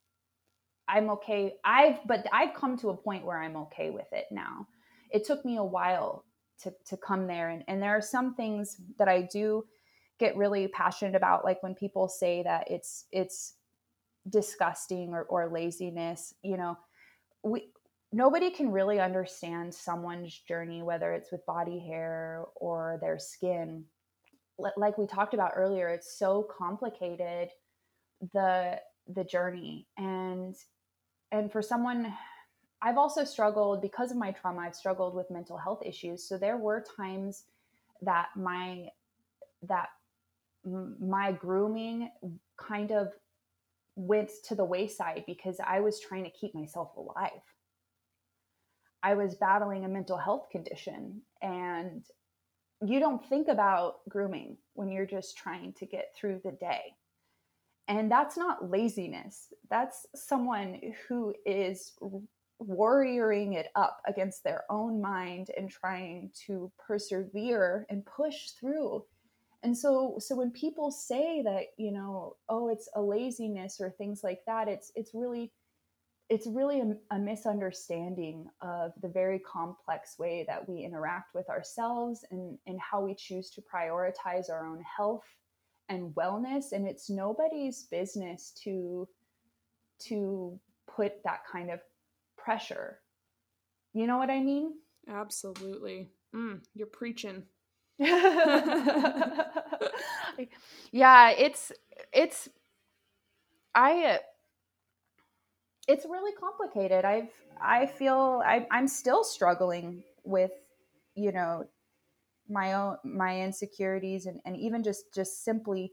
I'm 0.88 1.10
okay. 1.10 1.54
I've, 1.64 1.98
but 2.06 2.26
I've 2.32 2.54
come 2.54 2.78
to 2.78 2.90
a 2.90 2.96
point 2.96 3.26
where 3.26 3.40
I'm 3.40 3.56
okay 3.56 3.90
with 3.90 4.06
it 4.12 4.26
now. 4.30 4.66
It 5.10 5.24
took 5.24 5.44
me 5.44 5.56
a 5.56 5.64
while 5.64 6.24
to, 6.62 6.72
to 6.86 6.96
come 6.96 7.26
there. 7.26 7.50
And, 7.50 7.64
and 7.68 7.82
there 7.82 7.96
are 7.96 8.02
some 8.02 8.34
things 8.34 8.76
that 8.98 9.08
I 9.08 9.28
do 9.30 9.64
get 10.18 10.36
really 10.36 10.68
passionate 10.68 11.14
about. 11.14 11.44
Like 11.44 11.62
when 11.62 11.74
people 11.74 12.08
say 12.08 12.42
that 12.44 12.70
it's, 12.70 13.04
it's 13.12 13.55
disgusting 14.28 15.10
or, 15.10 15.22
or 15.24 15.48
laziness 15.48 16.34
you 16.42 16.56
know 16.56 16.76
we 17.42 17.70
nobody 18.12 18.50
can 18.50 18.70
really 18.70 19.00
understand 19.00 19.74
someone's 19.74 20.38
journey 20.48 20.82
whether 20.82 21.12
it's 21.12 21.32
with 21.32 21.44
body 21.46 21.78
hair 21.78 22.44
or 22.56 22.98
their 23.00 23.18
skin. 23.18 23.84
Like 24.58 24.96
we 24.96 25.06
talked 25.06 25.34
about 25.34 25.52
earlier 25.54 25.88
it's 25.88 26.18
so 26.18 26.46
complicated 26.56 27.50
the 28.32 28.80
the 29.06 29.24
journey. 29.24 29.86
And 29.98 30.54
and 31.32 31.52
for 31.52 31.62
someone 31.62 32.12
i've 32.82 32.98
also 32.98 33.24
struggled 33.24 33.80
because 33.80 34.10
of 34.10 34.16
my 34.16 34.30
trauma 34.30 34.60
i've 34.60 34.74
struggled 34.74 35.14
with 35.14 35.30
mental 35.30 35.58
health 35.58 35.82
issues. 35.84 36.26
So 36.26 36.38
there 36.38 36.56
were 36.56 36.84
times 36.96 37.44
that 38.02 38.28
my 38.36 38.88
that 39.62 39.88
my 40.64 41.32
grooming 41.32 42.10
kind 42.56 42.92
of 42.92 43.12
went 43.96 44.30
to 44.44 44.54
the 44.54 44.64
wayside 44.64 45.24
because 45.26 45.56
I 45.66 45.80
was 45.80 45.98
trying 45.98 46.24
to 46.24 46.30
keep 46.30 46.54
myself 46.54 46.96
alive. 46.96 47.42
I 49.02 49.14
was 49.14 49.34
battling 49.34 49.84
a 49.84 49.88
mental 49.88 50.18
health 50.18 50.48
condition 50.50 51.22
and 51.42 52.04
you 52.84 53.00
don't 53.00 53.24
think 53.24 53.48
about 53.48 54.06
grooming 54.08 54.58
when 54.74 54.90
you're 54.90 55.06
just 55.06 55.36
trying 55.36 55.72
to 55.74 55.86
get 55.86 56.14
through 56.14 56.40
the 56.44 56.52
day. 56.52 56.94
And 57.88 58.10
that's 58.10 58.36
not 58.36 58.70
laziness. 58.70 59.52
That's 59.70 60.06
someone 60.14 60.80
who 61.08 61.34
is 61.46 61.92
warrioring 62.62 63.54
it 63.54 63.68
up 63.76 64.00
against 64.06 64.42
their 64.42 64.64
own 64.70 65.00
mind 65.00 65.50
and 65.56 65.70
trying 65.70 66.30
to 66.46 66.70
persevere 66.84 67.86
and 67.88 68.04
push 68.04 68.50
through 68.50 69.04
and 69.62 69.76
so 69.76 70.16
so 70.18 70.34
when 70.34 70.50
people 70.50 70.90
say 70.90 71.42
that 71.42 71.66
you 71.76 71.92
know 71.92 72.36
oh 72.48 72.68
it's 72.68 72.88
a 72.94 73.00
laziness 73.00 73.80
or 73.80 73.90
things 73.90 74.22
like 74.22 74.40
that 74.46 74.68
it's 74.68 74.92
it's 74.94 75.12
really 75.14 75.52
it's 76.28 76.46
really 76.46 76.80
a, 76.80 77.14
a, 77.14 77.18
misunderstanding 77.18 78.46
of 78.60 78.92
the 79.00 79.08
very 79.08 79.38
complex 79.38 80.18
way 80.18 80.44
that 80.48 80.68
we 80.68 80.82
interact 80.82 81.34
with 81.34 81.48
ourselves 81.48 82.24
and, 82.30 82.58
and 82.66 82.80
how 82.80 83.00
we 83.00 83.14
choose 83.14 83.50
to 83.50 83.62
prioritize 83.62 84.50
our 84.50 84.66
own 84.66 84.82
health 84.96 85.24
and 85.88 86.12
wellness. 86.14 86.72
And 86.72 86.86
it's 86.86 87.08
nobody's 87.08 87.84
business 87.84 88.52
to 88.64 89.08
to 90.08 90.58
put 90.94 91.22
that 91.24 91.40
kind 91.50 91.70
of 91.70 91.80
pressure. 92.36 92.98
You 93.94 94.06
know 94.06 94.18
what 94.18 94.30
i 94.30 94.40
mean? 94.40 94.74
Absolutely. 95.08 96.10
Mm, 96.34 96.60
you're 96.74 96.88
preaching 96.88 97.44
yeah, 100.92 101.30
it's 101.30 101.72
it's 102.12 102.48
I 103.74 104.18
it's 105.88 106.04
really 106.04 106.32
complicated. 106.32 107.04
I've 107.04 107.30
I 107.60 107.86
feel 107.86 108.42
I, 108.44 108.66
I'm 108.70 108.88
still 108.88 109.24
struggling 109.24 110.02
with 110.24 110.50
you 111.14 111.32
know 111.32 111.64
my 112.48 112.74
own 112.74 112.96
my 113.04 113.40
insecurities 113.40 114.26
and, 114.26 114.40
and 114.44 114.56
even 114.56 114.82
just 114.82 115.12
just 115.14 115.44
simply 115.44 115.92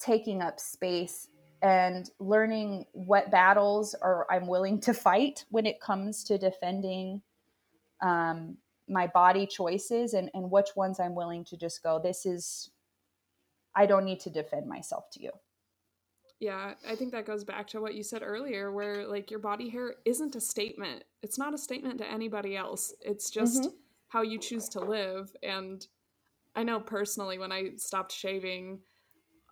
taking 0.00 0.42
up 0.42 0.60
space 0.60 1.28
and 1.62 2.10
learning 2.18 2.84
what 2.92 3.30
battles 3.30 3.94
are 4.02 4.26
I'm 4.30 4.46
willing 4.48 4.80
to 4.80 4.94
fight 4.94 5.44
when 5.50 5.64
it 5.66 5.80
comes 5.80 6.24
to 6.24 6.38
defending 6.38 7.22
um, 8.02 8.58
my 8.88 9.06
body 9.06 9.46
choices 9.46 10.14
and, 10.14 10.30
and 10.34 10.50
which 10.50 10.70
ones 10.76 11.00
I'm 11.00 11.14
willing 11.14 11.44
to 11.46 11.56
just 11.56 11.82
go, 11.82 12.00
this 12.02 12.26
is, 12.26 12.70
I 13.74 13.86
don't 13.86 14.04
need 14.04 14.20
to 14.20 14.30
defend 14.30 14.66
myself 14.66 15.04
to 15.12 15.22
you. 15.22 15.30
Yeah, 16.42 16.74
I 16.88 16.96
think 16.96 17.12
that 17.12 17.24
goes 17.24 17.44
back 17.44 17.68
to 17.68 17.80
what 17.80 17.94
you 17.94 18.02
said 18.02 18.22
earlier, 18.24 18.72
where 18.72 19.06
like 19.06 19.30
your 19.30 19.38
body 19.38 19.68
hair 19.68 19.94
isn't 20.04 20.34
a 20.34 20.40
statement. 20.40 21.04
It's 21.22 21.38
not 21.38 21.54
a 21.54 21.58
statement 21.58 21.98
to 21.98 22.10
anybody 22.10 22.56
else. 22.56 22.92
It's 23.00 23.30
just 23.30 23.62
mm-hmm. 23.62 23.76
how 24.08 24.22
you 24.22 24.40
choose 24.40 24.68
to 24.70 24.80
live. 24.80 25.30
And 25.44 25.86
I 26.56 26.64
know 26.64 26.80
personally, 26.80 27.38
when 27.38 27.52
I 27.52 27.70
stopped 27.76 28.10
shaving, 28.10 28.80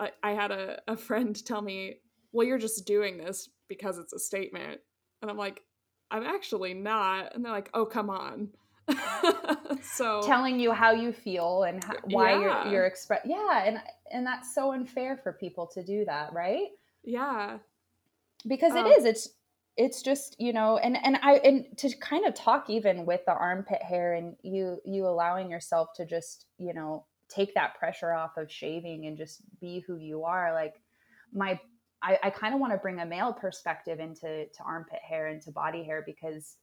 I, 0.01 0.11
I 0.25 0.33
had 0.33 0.51
a, 0.51 0.81
a 0.89 0.97
friend 0.97 1.45
tell 1.47 1.63
me, 1.63 2.01
Well, 2.33 2.45
you're 2.45 2.59
just 2.59 2.87
doing 2.87 3.19
this 3.19 3.49
because 3.69 3.99
it's 3.99 4.13
a 4.13 4.19
statement. 4.19 4.81
And 5.23 5.31
I'm 5.31 5.39
like, 5.39 5.63
I'm 6.11 6.25
actually 6.25 6.75
not. 6.75 7.37
And 7.37 7.45
they're 7.45 7.53
like, 7.53 7.71
Oh, 7.73 7.87
come 7.87 8.11
on. 8.11 8.49
so 9.83 10.23
telling 10.23 10.59
you 10.59 10.73
how 10.73 10.91
you 10.91 11.13
feel 11.13 11.65
and 11.65 11.83
how, 11.85 11.95
why 12.05 12.33
yeah. 12.33 12.41
you're 12.65 12.73
you're 12.73 12.87
express 12.87 13.21
yeah 13.25 13.65
and 13.65 13.79
and 14.13 14.27
that's 14.27 14.55
so 14.55 14.73
unfair 14.73 15.17
for 15.17 15.33
people 15.33 15.67
to 15.67 15.83
do 15.83 16.05
that 16.05 16.33
right 16.33 16.69
Yeah. 17.05 17.59
Because 18.47 18.75
it 18.75 18.87
oh. 18.87 18.91
is. 18.91 19.05
It's 19.05 19.29
it's 19.77 20.03
just 20.03 20.37
you 20.39 20.53
know 20.53 20.79
and 20.79 20.97
and 21.03 21.17
i 21.23 21.35
and 21.37 21.65
to 21.79 21.89
kind 21.99 22.27
of 22.27 22.35
talk 22.35 22.69
even 22.69 23.07
with 23.07 23.21
the 23.25 23.33
armpit 23.33 23.81
hair 23.83 24.15
and 24.15 24.35
you 24.43 24.79
you 24.85 25.07
allowing 25.07 25.49
yourself 25.49 25.89
to 25.95 26.05
just 26.05 26.47
you 26.59 26.75
know 26.75 27.07
take 27.29 27.55
that 27.55 27.77
pressure 27.77 28.13
off 28.13 28.37
of 28.37 28.51
shaving 28.51 29.07
and 29.07 29.17
just 29.17 29.43
be 29.61 29.83
who 29.87 29.97
you 29.97 30.25
are 30.25 30.53
like 30.53 30.75
my 31.33 31.59
i, 32.03 32.19
I 32.25 32.31
kind 32.31 32.53
of 32.53 32.59
want 32.59 32.73
to 32.73 32.79
bring 32.79 32.99
a 32.99 33.07
male 33.07 33.33
perspective 33.33 34.01
into 34.01 34.45
to 34.45 34.63
armpit 34.67 34.99
hair 35.09 35.29
and 35.29 35.41
to 35.43 35.53
body 35.53 35.85
hair 35.85 36.03
because 36.05 36.57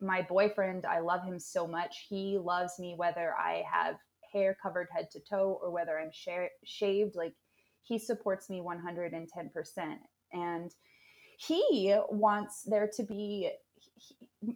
my 0.00 0.22
boyfriend 0.22 0.84
i 0.86 1.00
love 1.00 1.24
him 1.24 1.38
so 1.38 1.66
much. 1.66 2.06
He 2.08 2.38
loves 2.38 2.78
me 2.78 2.94
whether 2.96 3.34
i 3.34 3.64
have 3.70 3.96
hair 4.32 4.56
covered 4.62 4.88
head 4.94 5.10
to 5.12 5.20
toe 5.20 5.58
or 5.62 5.70
whether 5.70 5.98
i'm 5.98 6.10
sh- 6.12 6.52
shaved 6.64 7.16
like 7.16 7.34
he 7.82 7.98
supports 7.98 8.50
me 8.50 8.60
110% 8.60 9.96
and 10.32 10.74
he 11.38 11.94
wants 12.10 12.62
there 12.62 12.90
to 12.96 13.02
be 13.04 13.50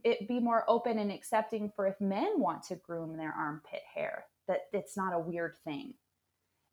it 0.05 0.29
be 0.29 0.41
more 0.41 0.65
open 0.69 0.99
and 0.99 1.11
accepting 1.13 1.71
for 1.75 1.87
if 1.87 2.01
men 2.01 2.39
want 2.39 2.63
to 2.63 2.77
groom 2.77 3.17
their 3.17 3.33
armpit 3.33 3.83
hair 3.95 4.25
that 4.51 4.63
it's 4.73 4.97
not 4.97 5.15
a 5.15 5.19
weird 5.19 5.57
thing. 5.65 5.95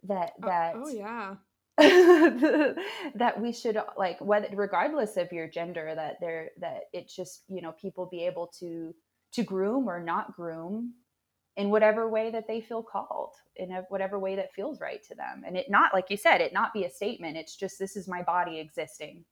That 0.04 0.34
that 0.42 0.74
oh, 0.76 0.84
oh 0.86 0.90
yeah 0.90 1.36
that 3.16 3.40
we 3.40 3.52
should 3.52 3.78
uh, 3.78 3.86
like 3.98 4.20
whether 4.20 4.48
regardless 4.56 5.18
of 5.18 5.32
your 5.32 5.48
gender 5.48 5.94
that 5.96 6.18
there 6.20 6.50
that 6.60 6.86
it's 6.94 7.16
just 7.16 7.44
you 7.50 7.62
know 7.62 7.72
people 7.74 8.08
be 8.08 8.26
able 8.26 8.48
to 8.60 8.96
to 9.34 9.44
groom 9.44 9.88
or 9.88 10.02
not 10.04 10.36
groom 10.36 10.94
in 11.58 11.70
whatever 11.70 12.10
way 12.10 12.32
that 12.32 12.48
they 12.48 12.62
feel 12.62 12.84
called 12.84 13.34
in 13.56 13.72
a, 13.72 13.82
whatever 13.90 14.20
way 14.20 14.36
that 14.36 14.54
feels 14.54 14.80
right 14.80 15.04
to 15.04 15.16
them. 15.16 15.44
And 15.46 15.58
it 15.58 15.70
not 15.70 15.94
like 15.94 16.10
you 16.10 16.18
said 16.18 16.42
it 16.42 16.54
not 16.54 16.74
be 16.74 16.86
a 16.86 16.90
statement 16.90 17.38
it's 17.38 17.56
just 17.56 17.80
this 17.80 17.96
is 17.96 18.08
my 18.08 18.22
body 18.22 18.60
existing. 18.60 19.26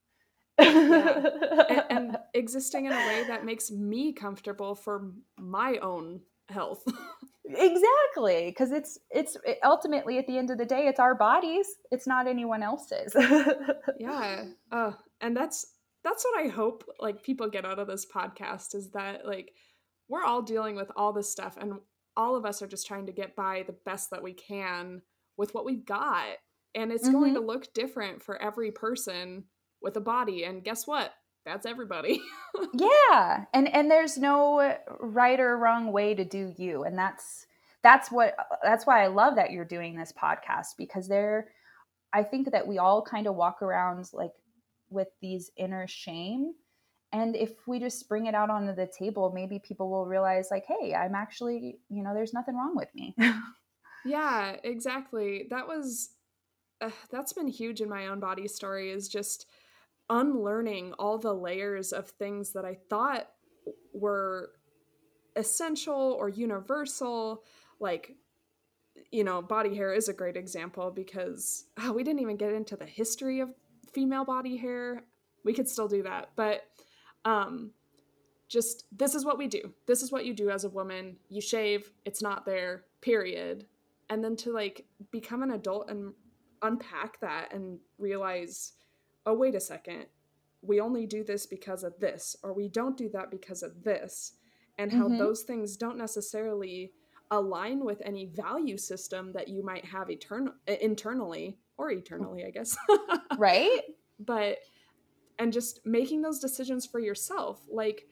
Yeah. 0.59 1.21
and, 1.69 1.83
and 1.89 2.17
existing 2.33 2.85
in 2.85 2.93
a 2.93 3.07
way 3.07 3.25
that 3.27 3.45
makes 3.45 3.71
me 3.71 4.13
comfortable 4.13 4.75
for 4.75 5.11
my 5.39 5.77
own 5.77 6.21
health 6.49 6.83
exactly 7.47 8.45
because 8.47 8.71
it's 8.71 8.97
it's 9.11 9.37
it, 9.45 9.59
ultimately 9.63 10.17
at 10.17 10.25
the 10.27 10.37
end 10.37 10.49
of 10.49 10.57
the 10.57 10.65
day 10.65 10.87
it's 10.87 10.99
our 10.99 11.13
bodies 11.13 11.67
it's 11.91 12.07
not 12.07 12.27
anyone 12.27 12.63
else's 12.63 13.15
yeah 13.99 14.45
uh, 14.71 14.91
and 15.21 15.37
that's 15.37 15.73
that's 16.03 16.25
what 16.25 16.43
i 16.43 16.47
hope 16.47 16.83
like 16.99 17.23
people 17.23 17.47
get 17.47 17.65
out 17.65 17.79
of 17.79 17.87
this 17.87 18.05
podcast 18.05 18.73
is 18.73 18.89
that 18.91 19.25
like 19.27 19.51
we're 20.09 20.23
all 20.23 20.41
dealing 20.41 20.75
with 20.75 20.91
all 20.95 21.13
this 21.13 21.31
stuff 21.31 21.55
and 21.59 21.73
all 22.17 22.35
of 22.35 22.45
us 22.45 22.61
are 22.61 22.67
just 22.67 22.87
trying 22.87 23.05
to 23.05 23.11
get 23.11 23.35
by 23.35 23.63
the 23.67 23.75
best 23.85 24.09
that 24.09 24.23
we 24.23 24.33
can 24.33 25.01
with 25.37 25.53
what 25.53 25.65
we've 25.65 25.85
got 25.85 26.25
and 26.73 26.91
it's 26.91 27.07
mm-hmm. 27.07 27.13
going 27.13 27.33
to 27.35 27.41
look 27.41 27.73
different 27.73 28.23
for 28.23 28.41
every 28.41 28.71
person 28.71 29.43
with 29.81 29.95
a 29.97 30.01
body 30.01 30.43
and 30.45 30.63
guess 30.63 30.87
what 30.87 31.11
that's 31.45 31.65
everybody. 31.65 32.21
Yeah 32.73 33.45
and 33.53 33.67
and 33.73 33.91
there's 33.91 34.17
no 34.17 34.77
right 34.99 35.39
or 35.39 35.57
wrong 35.57 35.91
way 35.91 36.13
to 36.15 36.23
do 36.23 36.53
you 36.57 36.83
and 36.83 36.97
that's 36.97 37.47
that's 37.83 38.09
what 38.09 38.33
that's 38.63 38.85
why 38.85 39.03
i 39.03 39.07
love 39.07 39.35
that 39.35 39.51
you're 39.51 39.65
doing 39.65 39.95
this 39.95 40.13
podcast 40.13 40.77
because 40.77 41.09
there 41.09 41.49
i 42.13 42.23
think 42.23 42.51
that 42.51 42.65
we 42.65 42.77
all 42.77 43.01
kind 43.01 43.27
of 43.27 43.35
walk 43.35 43.61
around 43.61 44.09
like 44.13 44.31
with 44.89 45.09
these 45.21 45.51
inner 45.57 45.85
shame 45.85 46.53
and 47.11 47.35
if 47.35 47.51
we 47.67 47.77
just 47.77 48.07
bring 48.07 48.25
it 48.27 48.35
out 48.35 48.49
onto 48.49 48.73
the 48.73 48.89
table 48.97 49.31
maybe 49.35 49.59
people 49.59 49.89
will 49.89 50.05
realize 50.05 50.47
like 50.49 50.65
hey 50.65 50.93
i'm 50.95 51.13
actually 51.13 51.77
you 51.89 52.03
know 52.03 52.13
there's 52.13 52.33
nothing 52.33 52.55
wrong 52.55 52.75
with 52.75 52.89
me. 52.95 53.13
Yeah 54.05 54.55
exactly. 54.63 55.47
That 55.49 55.67
was 55.67 56.11
uh, 56.79 56.91
that's 57.11 57.33
been 57.33 57.47
huge 57.47 57.81
in 57.81 57.89
my 57.89 58.07
own 58.07 58.19
body 58.19 58.47
story 58.47 58.91
is 58.91 59.09
just 59.09 59.47
unlearning 60.09 60.93
all 60.93 61.17
the 61.17 61.33
layers 61.33 61.91
of 61.91 62.09
things 62.09 62.51
that 62.53 62.65
I 62.65 62.77
thought 62.89 63.27
were 63.93 64.51
essential 65.35 66.15
or 66.19 66.29
universal 66.29 67.43
like 67.79 68.15
you 69.11 69.23
know 69.23 69.41
body 69.41 69.75
hair 69.75 69.93
is 69.93 70.07
a 70.07 70.13
great 70.13 70.37
example 70.37 70.91
because 70.91 71.65
oh, 71.81 71.91
we 71.95 72.03
didn't 72.03 72.21
even 72.21 72.37
get 72.37 72.53
into 72.53 72.75
the 72.75 72.85
history 72.85 73.39
of 73.39 73.49
female 73.91 74.25
body 74.25 74.57
hair. 74.57 75.03
We 75.43 75.53
could 75.53 75.67
still 75.67 75.87
do 75.87 76.03
that 76.03 76.29
but 76.35 76.63
um 77.25 77.71
just 78.47 78.85
this 78.95 79.15
is 79.15 79.25
what 79.25 79.39
we 79.39 79.47
do. 79.47 79.73
This 79.87 80.03
is 80.03 80.11
what 80.11 80.25
you 80.25 80.33
do 80.33 80.51
as 80.51 80.65
a 80.65 80.69
woman. 80.69 81.17
You 81.29 81.41
shave 81.41 81.91
it's 82.05 82.21
not 82.21 82.45
there 82.45 82.85
period. 83.01 83.65
And 84.09 84.23
then 84.23 84.35
to 84.37 84.53
like 84.53 84.85
become 85.11 85.41
an 85.41 85.51
adult 85.51 85.89
and 85.89 86.13
unpack 86.61 87.19
that 87.21 87.53
and 87.53 87.79
realize 87.97 88.73
oh, 89.25 89.33
wait 89.33 89.55
a 89.55 89.59
second, 89.59 90.05
we 90.61 90.79
only 90.79 91.05
do 91.05 91.23
this 91.23 91.45
because 91.45 91.83
of 91.83 91.99
this, 91.99 92.35
or 92.43 92.53
we 92.53 92.67
don't 92.67 92.97
do 92.97 93.09
that 93.09 93.31
because 93.31 93.63
of 93.63 93.83
this, 93.83 94.33
and 94.77 94.91
how 94.91 95.05
mm-hmm. 95.05 95.17
those 95.17 95.43
things 95.43 95.77
don't 95.77 95.97
necessarily 95.97 96.91
align 97.31 97.83
with 97.83 98.01
any 98.05 98.25
value 98.25 98.77
system 98.77 99.31
that 99.33 99.47
you 99.47 99.63
might 99.63 99.85
have 99.85 100.09
eternal 100.09 100.53
internally 100.67 101.57
or 101.77 101.91
eternally, 101.91 102.45
I 102.45 102.51
guess. 102.51 102.77
right? 103.37 103.81
But 104.19 104.59
and 105.39 105.51
just 105.51 105.85
making 105.85 106.21
those 106.21 106.39
decisions 106.39 106.85
for 106.85 106.99
yourself, 106.99 107.61
like 107.69 108.07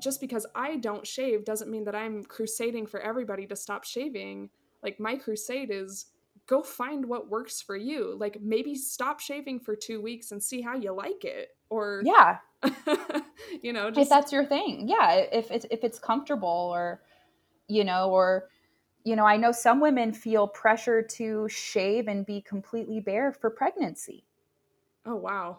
just 0.00 0.20
because 0.20 0.46
I 0.54 0.76
don't 0.76 1.06
shave 1.06 1.44
doesn't 1.44 1.70
mean 1.70 1.84
that 1.84 1.94
I'm 1.94 2.24
crusading 2.24 2.86
for 2.86 3.00
everybody 3.00 3.46
to 3.46 3.56
stop 3.56 3.84
shaving. 3.84 4.50
Like 4.82 4.98
my 4.98 5.16
crusade 5.16 5.70
is 5.70 6.06
go 6.46 6.62
find 6.62 7.06
what 7.06 7.28
works 7.28 7.60
for 7.60 7.76
you. 7.76 8.16
Like 8.18 8.40
maybe 8.40 8.74
stop 8.74 9.20
shaving 9.20 9.60
for 9.60 9.76
two 9.76 10.00
weeks 10.00 10.32
and 10.32 10.42
see 10.42 10.60
how 10.60 10.74
you 10.74 10.92
like 10.92 11.24
it. 11.24 11.50
Or 11.70 12.02
yeah, 12.04 12.38
you 13.62 13.72
know, 13.72 13.90
just... 13.90 14.00
if 14.00 14.08
that's 14.08 14.32
your 14.32 14.44
thing, 14.44 14.88
yeah. 14.88 15.12
If 15.32 15.50
it's 15.50 15.66
if 15.70 15.84
it's 15.84 15.98
comfortable, 15.98 16.70
or 16.72 17.00
you 17.68 17.84
know, 17.84 18.10
or 18.10 18.48
you 19.04 19.16
know, 19.16 19.24
I 19.24 19.36
know 19.36 19.52
some 19.52 19.80
women 19.80 20.12
feel 20.12 20.46
pressure 20.46 21.02
to 21.02 21.48
shave 21.48 22.08
and 22.08 22.26
be 22.26 22.40
completely 22.42 23.00
bare 23.00 23.32
for 23.32 23.50
pregnancy. 23.50 24.24
Oh 25.06 25.16
wow. 25.16 25.58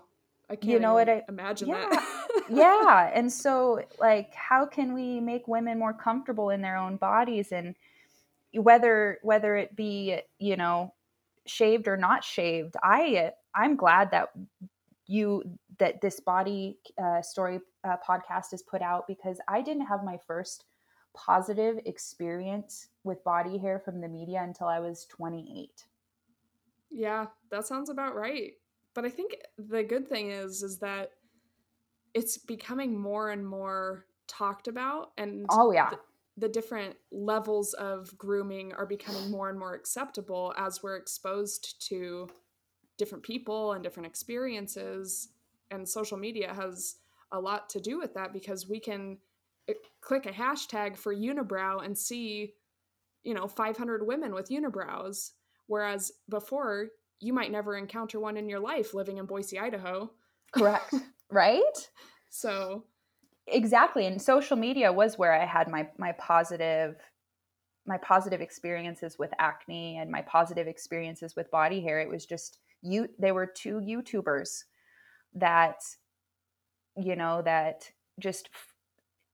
I 0.50 0.56
can't 0.56 0.72
you 0.72 0.80
know 0.80 0.94
what 0.94 1.10
I, 1.10 1.24
imagine 1.30 1.70
yeah, 1.70 1.88
that. 1.90 2.44
yeah. 2.50 3.12
And 3.14 3.32
so 3.32 3.82
like 4.00 4.34
how 4.34 4.66
can 4.66 4.94
we 4.94 5.20
make 5.20 5.48
women 5.48 5.80
more 5.80 5.94
comfortable 5.94 6.52
in 6.52 6.62
their 6.62 6.78
own 6.78 6.98
bodies 6.98 7.52
and 7.52 7.76
whether 8.54 9.20
whether 9.24 9.56
it 9.56 9.76
be 9.76 10.20
you 10.40 10.56
know 10.56 10.94
shaved 11.46 11.88
or 11.88 11.98
not 11.98 12.24
shaved 12.24 12.76
i 12.84 13.32
i'm 13.56 13.76
glad 13.76 14.12
that 14.12 14.30
you 15.08 15.44
that 15.80 16.00
this 16.02 16.20
body 16.20 16.78
uh, 17.04 17.22
story 17.22 17.60
uh, 17.84 17.96
podcast 18.08 18.54
is 18.54 18.62
put 18.64 18.82
out 18.82 19.06
because 19.08 19.40
i 19.48 19.62
didn't 19.62 19.86
have 19.86 20.04
my 20.04 20.18
first 20.26 20.66
positive 21.14 21.80
experience 21.86 22.88
with 23.04 23.24
body 23.24 23.58
hair 23.58 23.80
from 23.80 24.00
the 24.00 24.08
media 24.08 24.42
until 24.42 24.68
i 24.68 24.80
was 24.80 25.06
28 25.10 25.86
yeah 26.90 27.26
that 27.50 27.68
sounds 27.68 27.90
about 27.90 28.16
right. 28.16 28.54
But 28.94 29.06
i 29.06 29.10
think 29.10 29.36
the 29.58 29.84
good 29.84 30.08
thing 30.08 30.32
is 30.32 30.64
is 30.64 30.78
that 30.80 31.12
it's 32.14 32.38
becoming 32.38 32.98
more 33.00 33.32
and 33.32 33.46
more 33.46 34.06
talked 34.28 34.68
about 34.68 35.12
and 35.18 35.46
oh 35.50 35.72
yeah. 35.72 35.90
th- 35.90 36.02
the 36.38 36.50
different 36.50 36.96
levels 37.12 37.74
of 37.74 38.18
grooming 38.18 38.74
are 38.74 38.86
becoming 38.86 39.30
more 39.30 39.50
and 39.50 39.60
more 39.60 39.74
acceptable 39.74 40.54
as 40.58 40.82
we're 40.82 40.96
exposed 40.96 41.88
to 41.88 42.28
different 42.98 43.24
people 43.24 43.74
and 43.74 43.84
different 43.84 44.08
experiences 44.08 45.30
and 45.72 45.88
social 45.88 46.18
media 46.18 46.54
has 46.54 46.96
a 47.32 47.40
lot 47.40 47.70
to 47.70 47.80
do 47.80 48.00
with 48.00 48.14
that 48.14 48.34
because 48.34 48.68
we 48.68 48.80
can 48.80 49.18
eh, 49.68 49.74
click 50.02 50.26
a 50.26 50.32
hashtag 50.32 50.98
for 50.98 51.14
unibrow 51.14 51.84
and 51.84 51.98
see 51.98 52.54
you 53.24 53.34
know 53.34 53.48
500 53.48 54.06
women 54.06 54.34
with 54.34 54.50
unibrows 54.50 55.32
whereas 55.68 56.12
before 56.30 56.90
you 57.24 57.34
might 57.34 57.52
never 57.52 57.78
encounter 57.78 58.20
one 58.20 58.38
in 58.38 58.50
your 58.50 58.60
life 58.60 58.94
living 58.94 59.18
in 59.18 59.26
Boise, 59.26 59.58
Idaho. 59.58 60.12
Correct. 60.52 60.94
right? 61.32 61.90
So 62.30 62.84
exactly 63.48 64.06
and 64.06 64.22
social 64.22 64.56
media 64.56 64.92
was 64.92 65.18
where 65.18 65.34
i 65.34 65.46
had 65.46 65.70
my 65.70 65.88
my 65.98 66.14
positive 66.14 66.96
my 67.86 67.98
positive 67.98 68.42
experiences 68.42 69.20
with 69.20 69.32
acne 69.40 69.98
and 69.98 70.10
my 70.10 70.22
positive 70.22 70.68
experiences 70.68 71.36
with 71.36 71.52
body 71.52 71.82
hair. 71.82 72.00
It 72.00 72.10
was 72.10 72.26
just 72.26 72.60
you 72.82 73.08
they 73.20 73.32
were 73.32 73.46
two 73.46 73.80
youtubers 73.80 74.64
that 75.36 75.82
you 76.98 77.16
know 77.16 77.42
that 77.42 77.90
just 78.20 78.50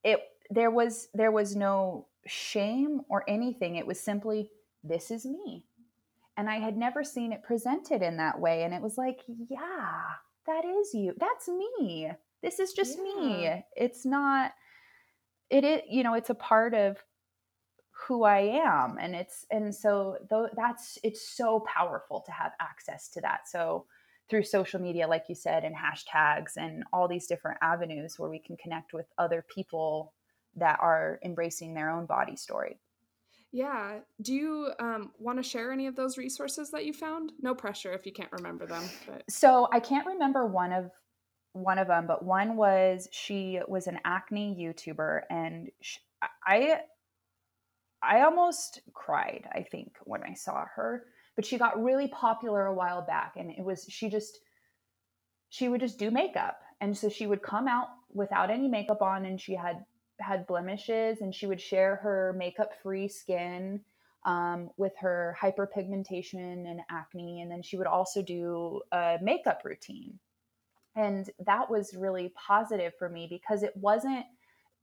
it 0.03 0.19
there 0.49 0.71
was 0.71 1.09
there 1.13 1.31
was 1.31 1.55
no 1.55 2.07
shame 2.25 3.01
or 3.09 3.23
anything. 3.27 3.75
It 3.75 3.87
was 3.87 3.99
simply 3.99 4.49
this 4.83 5.11
is 5.11 5.25
me. 5.25 5.65
And 6.37 6.49
i 6.49 6.55
had 6.55 6.77
never 6.77 7.03
seen 7.03 7.33
it 7.33 7.43
presented 7.43 8.01
in 8.01 8.17
that 8.17 8.39
way 8.39 8.63
and 8.63 8.73
it 8.73 8.81
was 8.81 8.97
like 8.97 9.19
yeah 9.27 10.01
that 10.47 10.65
is 10.65 10.93
you. 10.93 11.13
That's 11.19 11.47
me 11.47 12.11
this 12.41 12.59
is 12.59 12.73
just 12.73 12.97
yeah. 12.97 13.21
me 13.21 13.65
it's 13.75 14.05
not 14.05 14.51
it 15.49 15.63
is 15.63 15.81
you 15.89 16.03
know 16.03 16.13
it's 16.13 16.29
a 16.29 16.35
part 16.35 16.73
of 16.73 16.97
who 18.07 18.23
i 18.23 18.39
am 18.39 18.97
and 18.99 19.13
it's 19.13 19.45
and 19.51 19.73
so 19.75 20.17
though 20.29 20.47
that's 20.55 20.97
it's 21.03 21.35
so 21.35 21.61
powerful 21.61 22.21
to 22.25 22.31
have 22.31 22.51
access 22.61 23.09
to 23.09 23.19
that 23.21 23.47
so 23.47 23.85
through 24.29 24.43
social 24.43 24.79
media, 24.79 25.07
like 25.07 25.25
you 25.27 25.35
said, 25.35 25.63
and 25.63 25.75
hashtags 25.75 26.55
and 26.55 26.83
all 26.93 27.07
these 27.07 27.27
different 27.27 27.57
avenues 27.61 28.17
where 28.17 28.29
we 28.29 28.39
can 28.39 28.55
connect 28.57 28.93
with 28.93 29.07
other 29.17 29.43
people 29.53 30.13
that 30.55 30.77
are 30.81 31.19
embracing 31.23 31.73
their 31.73 31.89
own 31.89 32.05
body 32.05 32.35
story. 32.35 32.79
Yeah. 33.51 33.99
Do 34.21 34.33
you 34.35 34.69
um, 34.79 35.11
want 35.17 35.39
to 35.39 35.43
share 35.43 35.71
any 35.71 35.87
of 35.87 35.95
those 35.95 36.19
resources 36.19 36.69
that 36.71 36.85
you 36.85 36.93
found? 36.93 37.31
No 37.41 37.55
pressure 37.55 37.93
if 37.93 38.05
you 38.05 38.11
can't 38.11 38.31
remember 38.31 38.67
them. 38.67 38.83
But... 39.07 39.23
So 39.27 39.67
I 39.73 39.79
can't 39.79 40.05
remember 40.05 40.45
one 40.45 40.71
of 40.71 40.91
one 41.53 41.79
of 41.79 41.87
them, 41.87 42.05
but 42.07 42.23
one 42.23 42.55
was 42.55 43.07
she 43.11 43.59
was 43.67 43.87
an 43.87 43.99
acne 44.05 44.55
YouTuber, 44.59 45.21
and 45.29 45.69
she, 45.81 45.99
I 46.45 46.81
I 48.01 48.21
almost 48.21 48.81
cried. 48.93 49.47
I 49.51 49.63
think 49.63 49.93
when 50.03 50.23
I 50.23 50.33
saw 50.33 50.65
her, 50.75 51.05
but 51.35 51.45
she 51.45 51.57
got 51.57 51.81
really 51.81 52.07
popular 52.07 52.65
a 52.65 52.73
while 52.73 53.01
back, 53.01 53.33
and 53.37 53.51
it 53.51 53.63
was 53.63 53.85
she 53.89 54.09
just 54.09 54.39
she 55.49 55.67
would 55.69 55.81
just 55.81 55.97
do 55.99 56.11
makeup, 56.11 56.61
and 56.81 56.97
so 56.97 57.09
she 57.09 57.27
would 57.27 57.41
come 57.41 57.67
out 57.67 57.87
without 58.13 58.51
any 58.51 58.67
makeup 58.67 59.01
on, 59.01 59.25
and 59.25 59.41
she 59.41 59.55
had 59.55 59.85
had 60.19 60.47
blemishes, 60.47 61.21
and 61.21 61.33
she 61.33 61.47
would 61.47 61.61
share 61.61 61.95
her 61.97 62.35
makeup 62.37 62.71
free 62.83 63.07
skin 63.07 63.81
um, 64.25 64.69
with 64.77 64.93
her 64.99 65.35
hyperpigmentation 65.41 66.69
and 66.69 66.81
acne, 66.91 67.41
and 67.41 67.49
then 67.49 67.63
she 67.63 67.77
would 67.77 67.87
also 67.87 68.21
do 68.21 68.81
a 68.91 69.17
makeup 69.21 69.61
routine 69.63 70.19
and 70.99 71.29
that 71.45 71.69
was 71.69 71.95
really 71.95 72.33
positive 72.35 72.93
for 72.99 73.07
me 73.07 73.25
because 73.29 73.63
it 73.63 73.75
wasn't 73.77 74.25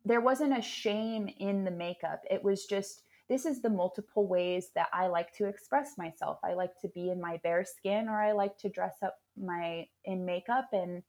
there 0.05 0.21
wasn't 0.21 0.57
a 0.57 0.63
shame 0.63 1.29
in 1.41 1.65
the 1.65 1.71
makeup. 1.71 2.23
It 2.31 2.43
was 2.43 2.65
just 2.65 3.03
this 3.29 3.45
is 3.45 3.61
the 3.61 3.69
multiple 3.69 4.29
ways 4.29 4.69
that 4.77 4.89
i 4.93 5.09
like 5.09 5.33
to 5.35 5.47
express 5.47 5.99
myself. 5.99 6.39
I 6.43 6.55
like 6.55 6.81
to 6.81 6.89
be 6.89 7.11
in 7.11 7.21
my 7.21 7.39
bare 7.43 7.65
skin 7.65 8.09
or 8.09 8.23
i 8.23 8.33
like 8.33 8.57
to 8.59 8.69
dress 8.71 8.97
up 9.03 9.19
my 9.37 9.87
in 10.05 10.25
makeup 10.25 10.69
and 10.73 11.03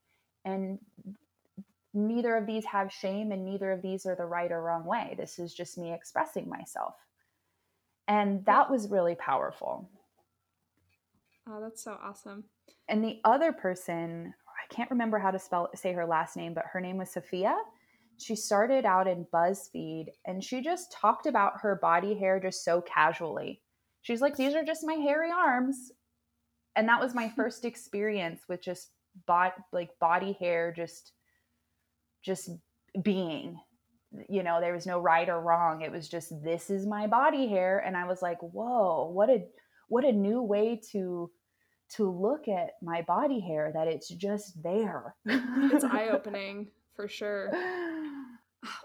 and 0.43 0.79
neither 1.93 2.35
of 2.35 2.45
these 2.45 2.65
have 2.65 2.91
shame 2.91 3.31
and 3.31 3.45
neither 3.45 3.71
of 3.71 3.81
these 3.81 4.05
are 4.05 4.15
the 4.15 4.25
right 4.25 4.51
or 4.51 4.61
wrong 4.61 4.85
way. 4.85 5.15
This 5.17 5.39
is 5.39 5.53
just 5.53 5.77
me 5.77 5.93
expressing 5.93 6.49
myself. 6.49 6.95
And 8.07 8.45
that 8.45 8.69
was 8.69 8.89
really 8.89 9.15
powerful. 9.15 9.89
Oh 11.47 11.61
that's 11.61 11.83
so 11.83 11.97
awesome. 12.03 12.43
And 12.89 13.03
the 13.03 13.19
other 13.23 13.53
person 13.53 14.33
I 14.69 14.73
can't 14.73 14.91
remember 14.91 15.17
how 15.17 15.31
to 15.31 15.39
spell 15.39 15.69
say 15.75 15.93
her 15.93 16.05
last 16.05 16.35
name, 16.35 16.53
but 16.53 16.65
her 16.71 16.81
name 16.81 16.97
was 16.97 17.11
Sophia. 17.11 17.55
She 18.17 18.35
started 18.35 18.85
out 18.85 19.07
in 19.07 19.27
BuzzFeed 19.33 20.07
and 20.25 20.43
she 20.43 20.61
just 20.61 20.91
talked 20.91 21.27
about 21.27 21.61
her 21.61 21.75
body 21.75 22.17
hair 22.17 22.39
just 22.39 22.65
so 22.65 22.81
casually. 22.81 23.61
She's 24.01 24.21
like, 24.21 24.35
these 24.35 24.55
are 24.55 24.63
just 24.63 24.83
my 24.83 24.95
hairy 24.95 25.31
arms. 25.31 25.91
And 26.75 26.87
that 26.89 26.99
was 26.99 27.13
my 27.13 27.29
first 27.35 27.65
experience 27.65 28.41
with 28.49 28.61
just 28.61 28.89
bot 29.25 29.53
like 29.71 29.89
body 29.99 30.37
hair 30.39 30.71
just 30.71 31.13
just 32.23 32.51
being 33.01 33.59
you 34.29 34.43
know 34.43 34.59
there 34.61 34.73
was 34.73 34.85
no 34.85 34.99
right 34.99 35.29
or 35.29 35.41
wrong 35.41 35.81
it 35.81 35.91
was 35.91 36.07
just 36.07 36.31
this 36.43 36.69
is 36.69 36.85
my 36.85 37.07
body 37.07 37.47
hair 37.47 37.79
and 37.79 37.97
i 37.97 38.05
was 38.05 38.21
like 38.21 38.37
whoa 38.41 39.09
what 39.11 39.29
a 39.29 39.43
what 39.89 40.05
a 40.05 40.11
new 40.11 40.41
way 40.41 40.79
to 40.91 41.31
to 41.89 42.09
look 42.09 42.47
at 42.47 42.71
my 42.81 43.01
body 43.01 43.39
hair 43.39 43.71
that 43.73 43.87
it's 43.87 44.09
just 44.09 44.61
there. 44.61 45.15
it's 45.25 45.83
eye 45.83 46.09
opening 46.11 46.67
for 46.95 47.07
sure. 47.07 47.51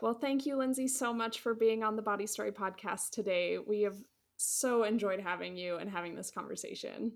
Well, 0.01 0.15
thank 0.15 0.47
you, 0.47 0.57
Lindsey, 0.57 0.87
so 0.87 1.13
much 1.13 1.41
for 1.41 1.55
being 1.55 1.83
on 1.83 1.97
the 1.97 2.03
Body 2.03 2.27
Story 2.27 2.53
podcast 2.53 3.11
today. 3.11 3.59
We 3.59 3.83
have 3.83 3.97
so 4.37 4.85
enjoyed 4.85 5.21
having 5.21 5.57
you 5.57 5.77
and 5.77 5.91
having 5.91 6.15
this 6.15 6.31
conversation. 6.31 7.13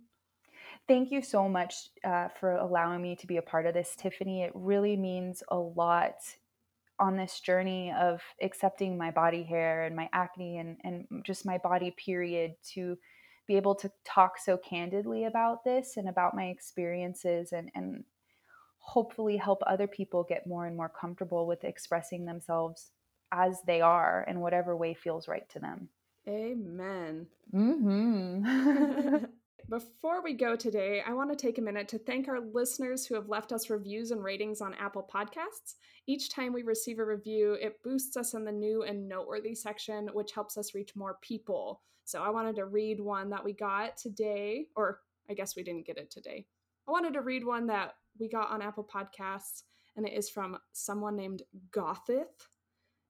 Thank 0.89 1.11
you 1.11 1.23
so 1.23 1.49
much 1.49 1.91
uh, 2.05 2.29
for 2.41 2.53
allowing 2.53 3.03
me 3.03 3.17
to 3.17 3.27
be 3.27 3.39
a 3.39 3.43
part 3.43 3.67
of 3.67 3.75
this, 3.75 3.95
Tiffany. 3.97 4.43
It 4.43 4.53
really 4.55 4.97
means 4.97 5.43
a 5.49 5.57
lot 5.57 6.17
on 6.99 7.17
this 7.17 7.41
journey 7.41 7.93
of 7.93 8.23
accepting 8.41 8.97
my 8.97 9.11
body 9.11 9.43
hair 9.43 9.85
and 9.85 9.95
my 9.95 10.09
acne 10.13 10.59
and, 10.59 10.79
and 10.83 11.07
just 11.25 11.45
my 11.45 11.59
body 11.59 11.91
period 11.91 12.55
to 12.73 12.97
be 13.47 13.57
able 13.57 13.75
to 13.77 13.91
talk 14.05 14.39
so 14.39 14.57
candidly 14.57 15.25
about 15.25 15.65
this 15.65 15.97
and 15.97 16.09
about 16.09 16.35
my 16.35 16.47
experiences 16.47 17.53
and, 17.53 17.71
and 17.75 18.05
hopefully 18.79 19.37
help 19.37 19.63
other 19.67 19.87
people 19.87 20.23
get 20.23 20.47
more 20.47 20.67
and 20.67 20.77
more 20.77 20.89
comfortable 20.89 21.47
with 21.47 21.65
expressing 21.65 22.25
themselves 22.25 22.91
as 23.33 23.61
they 23.67 23.81
are 23.81 24.25
in 24.29 24.41
whatever 24.41 24.77
way 24.77 24.95
feels 24.95 25.29
right 25.29 25.49
to 25.51 25.59
them. 25.59 25.89
Amen. 26.29 27.27
Mm-hmm. 27.55 29.25
Before 29.69 30.23
we 30.23 30.33
go 30.33 30.55
today, 30.55 31.03
I 31.05 31.13
want 31.13 31.29
to 31.31 31.37
take 31.37 31.59
a 31.59 31.63
minute 31.63 31.89
to 31.89 31.99
thank 31.99 32.29
our 32.29 32.39
listeners 32.41 33.05
who 33.05 33.17
have 33.17 33.29
left 33.29 33.51
us 33.51 33.69
reviews 33.69 34.13
and 34.13 34.23
ratings 34.23 34.61
on 34.61 34.75
Apple 34.75 35.09
Podcasts. 35.13 35.75
Each 36.07 36.31
time 36.31 36.53
we 36.53 36.63
receive 36.63 37.01
a 37.01 37.05
review, 37.05 37.55
it 37.55 37.83
boosts 37.83 38.17
us 38.17 38.35
in 38.35 38.45
the 38.45 38.53
new 38.53 38.85
and 38.85 39.09
noteworthy 39.09 39.57
section, 39.57 40.09
which 40.13 40.31
helps 40.31 40.57
us 40.57 40.73
reach 40.73 40.95
more 40.95 41.19
people. 41.21 41.83
So 42.05 42.23
I 42.23 42.31
wanted 42.31 42.55
to 42.57 42.67
read 42.67 43.01
one 43.01 43.29
that 43.31 43.45
we 43.45 43.55
got 43.55 43.97
today, 43.97 44.67
or 44.77 45.01
I 45.29 45.35
guess 45.35 45.57
we 45.57 45.65
didn't 45.65 45.87
get 45.87 45.99
it 45.99 46.13
today. 46.13 46.47
I 46.87 46.93
wanted 46.93 47.15
to 47.15 47.23
read 47.23 47.45
one 47.45 47.67
that 47.67 47.95
we 48.21 48.29
got 48.29 48.53
on 48.53 48.63
Apple 48.63 48.89
Podcasts, 48.89 49.63
and 49.97 50.07
it 50.07 50.13
is 50.13 50.31
from 50.31 50.59
someone 50.75 51.17
named 51.17 51.43
Gothith. 51.73 52.47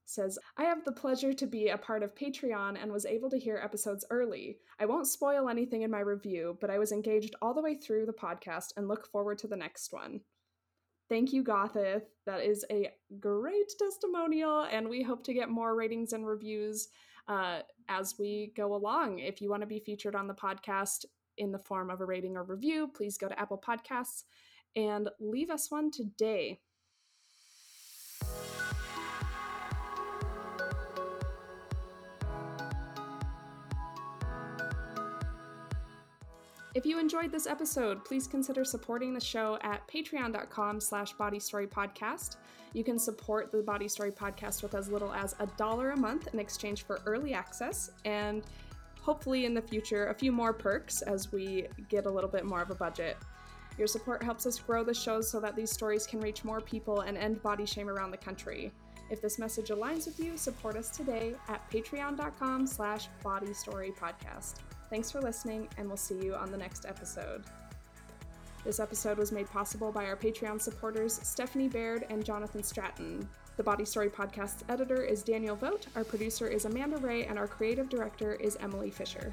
Says, 0.06 0.38
I 0.56 0.64
have 0.64 0.84
the 0.84 0.92
pleasure 0.92 1.32
to 1.32 1.46
be 1.46 1.68
a 1.68 1.78
part 1.78 2.02
of 2.02 2.14
Patreon 2.14 2.80
and 2.80 2.90
was 2.90 3.04
able 3.04 3.28
to 3.30 3.38
hear 3.38 3.60
episodes 3.62 4.04
early. 4.10 4.58
I 4.78 4.86
won't 4.86 5.06
spoil 5.06 5.48
anything 5.48 5.82
in 5.82 5.90
my 5.90 6.00
review, 6.00 6.56
but 6.60 6.70
I 6.70 6.78
was 6.78 6.92
engaged 6.92 7.34
all 7.42 7.52
the 7.52 7.62
way 7.62 7.74
through 7.74 8.06
the 8.06 8.12
podcast 8.12 8.72
and 8.76 8.88
look 8.88 9.06
forward 9.06 9.38
to 9.38 9.48
the 9.48 9.56
next 9.56 9.92
one. 9.92 10.20
Thank 11.08 11.32
you, 11.32 11.44
Gothith. 11.44 12.02
That 12.24 12.42
is 12.42 12.64
a 12.70 12.90
great 13.20 13.72
testimonial, 13.78 14.62
and 14.62 14.88
we 14.88 15.02
hope 15.02 15.22
to 15.24 15.34
get 15.34 15.48
more 15.48 15.76
ratings 15.76 16.12
and 16.12 16.26
reviews 16.26 16.88
uh, 17.28 17.60
as 17.88 18.14
we 18.18 18.52
go 18.56 18.74
along. 18.74 19.20
If 19.20 19.40
you 19.40 19.50
want 19.50 19.62
to 19.62 19.66
be 19.66 19.80
featured 19.80 20.16
on 20.16 20.26
the 20.26 20.34
podcast 20.34 21.04
in 21.38 21.52
the 21.52 21.58
form 21.58 21.90
of 21.90 22.00
a 22.00 22.04
rating 22.04 22.36
or 22.36 22.44
review, 22.44 22.90
please 22.94 23.18
go 23.18 23.28
to 23.28 23.38
Apple 23.38 23.62
Podcasts 23.64 24.24
and 24.74 25.08
leave 25.20 25.50
us 25.50 25.70
one 25.70 25.90
today. 25.90 26.60
If 36.76 36.84
you 36.84 36.98
enjoyed 36.98 37.32
this 37.32 37.46
episode, 37.46 38.04
please 38.04 38.26
consider 38.26 38.62
supporting 38.62 39.14
the 39.14 39.20
show 39.20 39.58
at 39.62 39.88
patreon.com 39.88 40.78
slash 40.78 41.14
bodystorypodcast. 41.14 42.36
You 42.74 42.84
can 42.84 42.98
support 42.98 43.50
the 43.50 43.62
Body 43.62 43.88
Story 43.88 44.12
Podcast 44.12 44.62
with 44.62 44.74
as 44.74 44.90
little 44.90 45.10
as 45.10 45.34
a 45.40 45.46
dollar 45.56 45.92
a 45.92 45.96
month 45.96 46.28
in 46.34 46.38
exchange 46.38 46.84
for 46.84 47.00
early 47.06 47.32
access 47.32 47.92
and 48.04 48.42
hopefully 49.00 49.46
in 49.46 49.54
the 49.54 49.62
future 49.62 50.08
a 50.08 50.14
few 50.14 50.30
more 50.30 50.52
perks 50.52 51.00
as 51.00 51.32
we 51.32 51.66
get 51.88 52.04
a 52.04 52.10
little 52.10 52.28
bit 52.28 52.44
more 52.44 52.60
of 52.60 52.70
a 52.70 52.74
budget. 52.74 53.16
Your 53.78 53.86
support 53.86 54.22
helps 54.22 54.44
us 54.44 54.58
grow 54.58 54.84
the 54.84 54.92
show 54.92 55.22
so 55.22 55.40
that 55.40 55.56
these 55.56 55.70
stories 55.70 56.06
can 56.06 56.20
reach 56.20 56.44
more 56.44 56.60
people 56.60 57.00
and 57.00 57.16
end 57.16 57.42
body 57.42 57.64
shame 57.64 57.88
around 57.88 58.10
the 58.10 58.18
country. 58.18 58.70
If 59.08 59.22
this 59.22 59.38
message 59.38 59.70
aligns 59.70 60.04
with 60.04 60.20
you, 60.20 60.36
support 60.36 60.76
us 60.76 60.90
today 60.90 61.36
at 61.48 61.70
patreon.com 61.70 62.66
slash 62.66 63.08
bodystorypodcast. 63.24 64.56
Thanks 64.88 65.10
for 65.10 65.20
listening, 65.20 65.68
and 65.78 65.88
we'll 65.88 65.96
see 65.96 66.16
you 66.22 66.34
on 66.34 66.50
the 66.50 66.56
next 66.56 66.86
episode. 66.86 67.44
This 68.64 68.80
episode 68.80 69.18
was 69.18 69.32
made 69.32 69.50
possible 69.50 69.92
by 69.92 70.06
our 70.06 70.16
Patreon 70.16 70.60
supporters, 70.60 71.20
Stephanie 71.22 71.68
Baird 71.68 72.06
and 72.10 72.24
Jonathan 72.24 72.62
Stratton. 72.62 73.28
The 73.56 73.62
Body 73.62 73.84
Story 73.84 74.10
Podcast's 74.10 74.64
editor 74.68 75.02
is 75.02 75.22
Daniel 75.22 75.56
Vogt, 75.56 75.86
our 75.96 76.04
producer 76.04 76.46
is 76.46 76.64
Amanda 76.66 76.98
Ray, 76.98 77.24
and 77.24 77.38
our 77.38 77.46
creative 77.46 77.88
director 77.88 78.34
is 78.34 78.56
Emily 78.60 78.90
Fisher. 78.90 79.32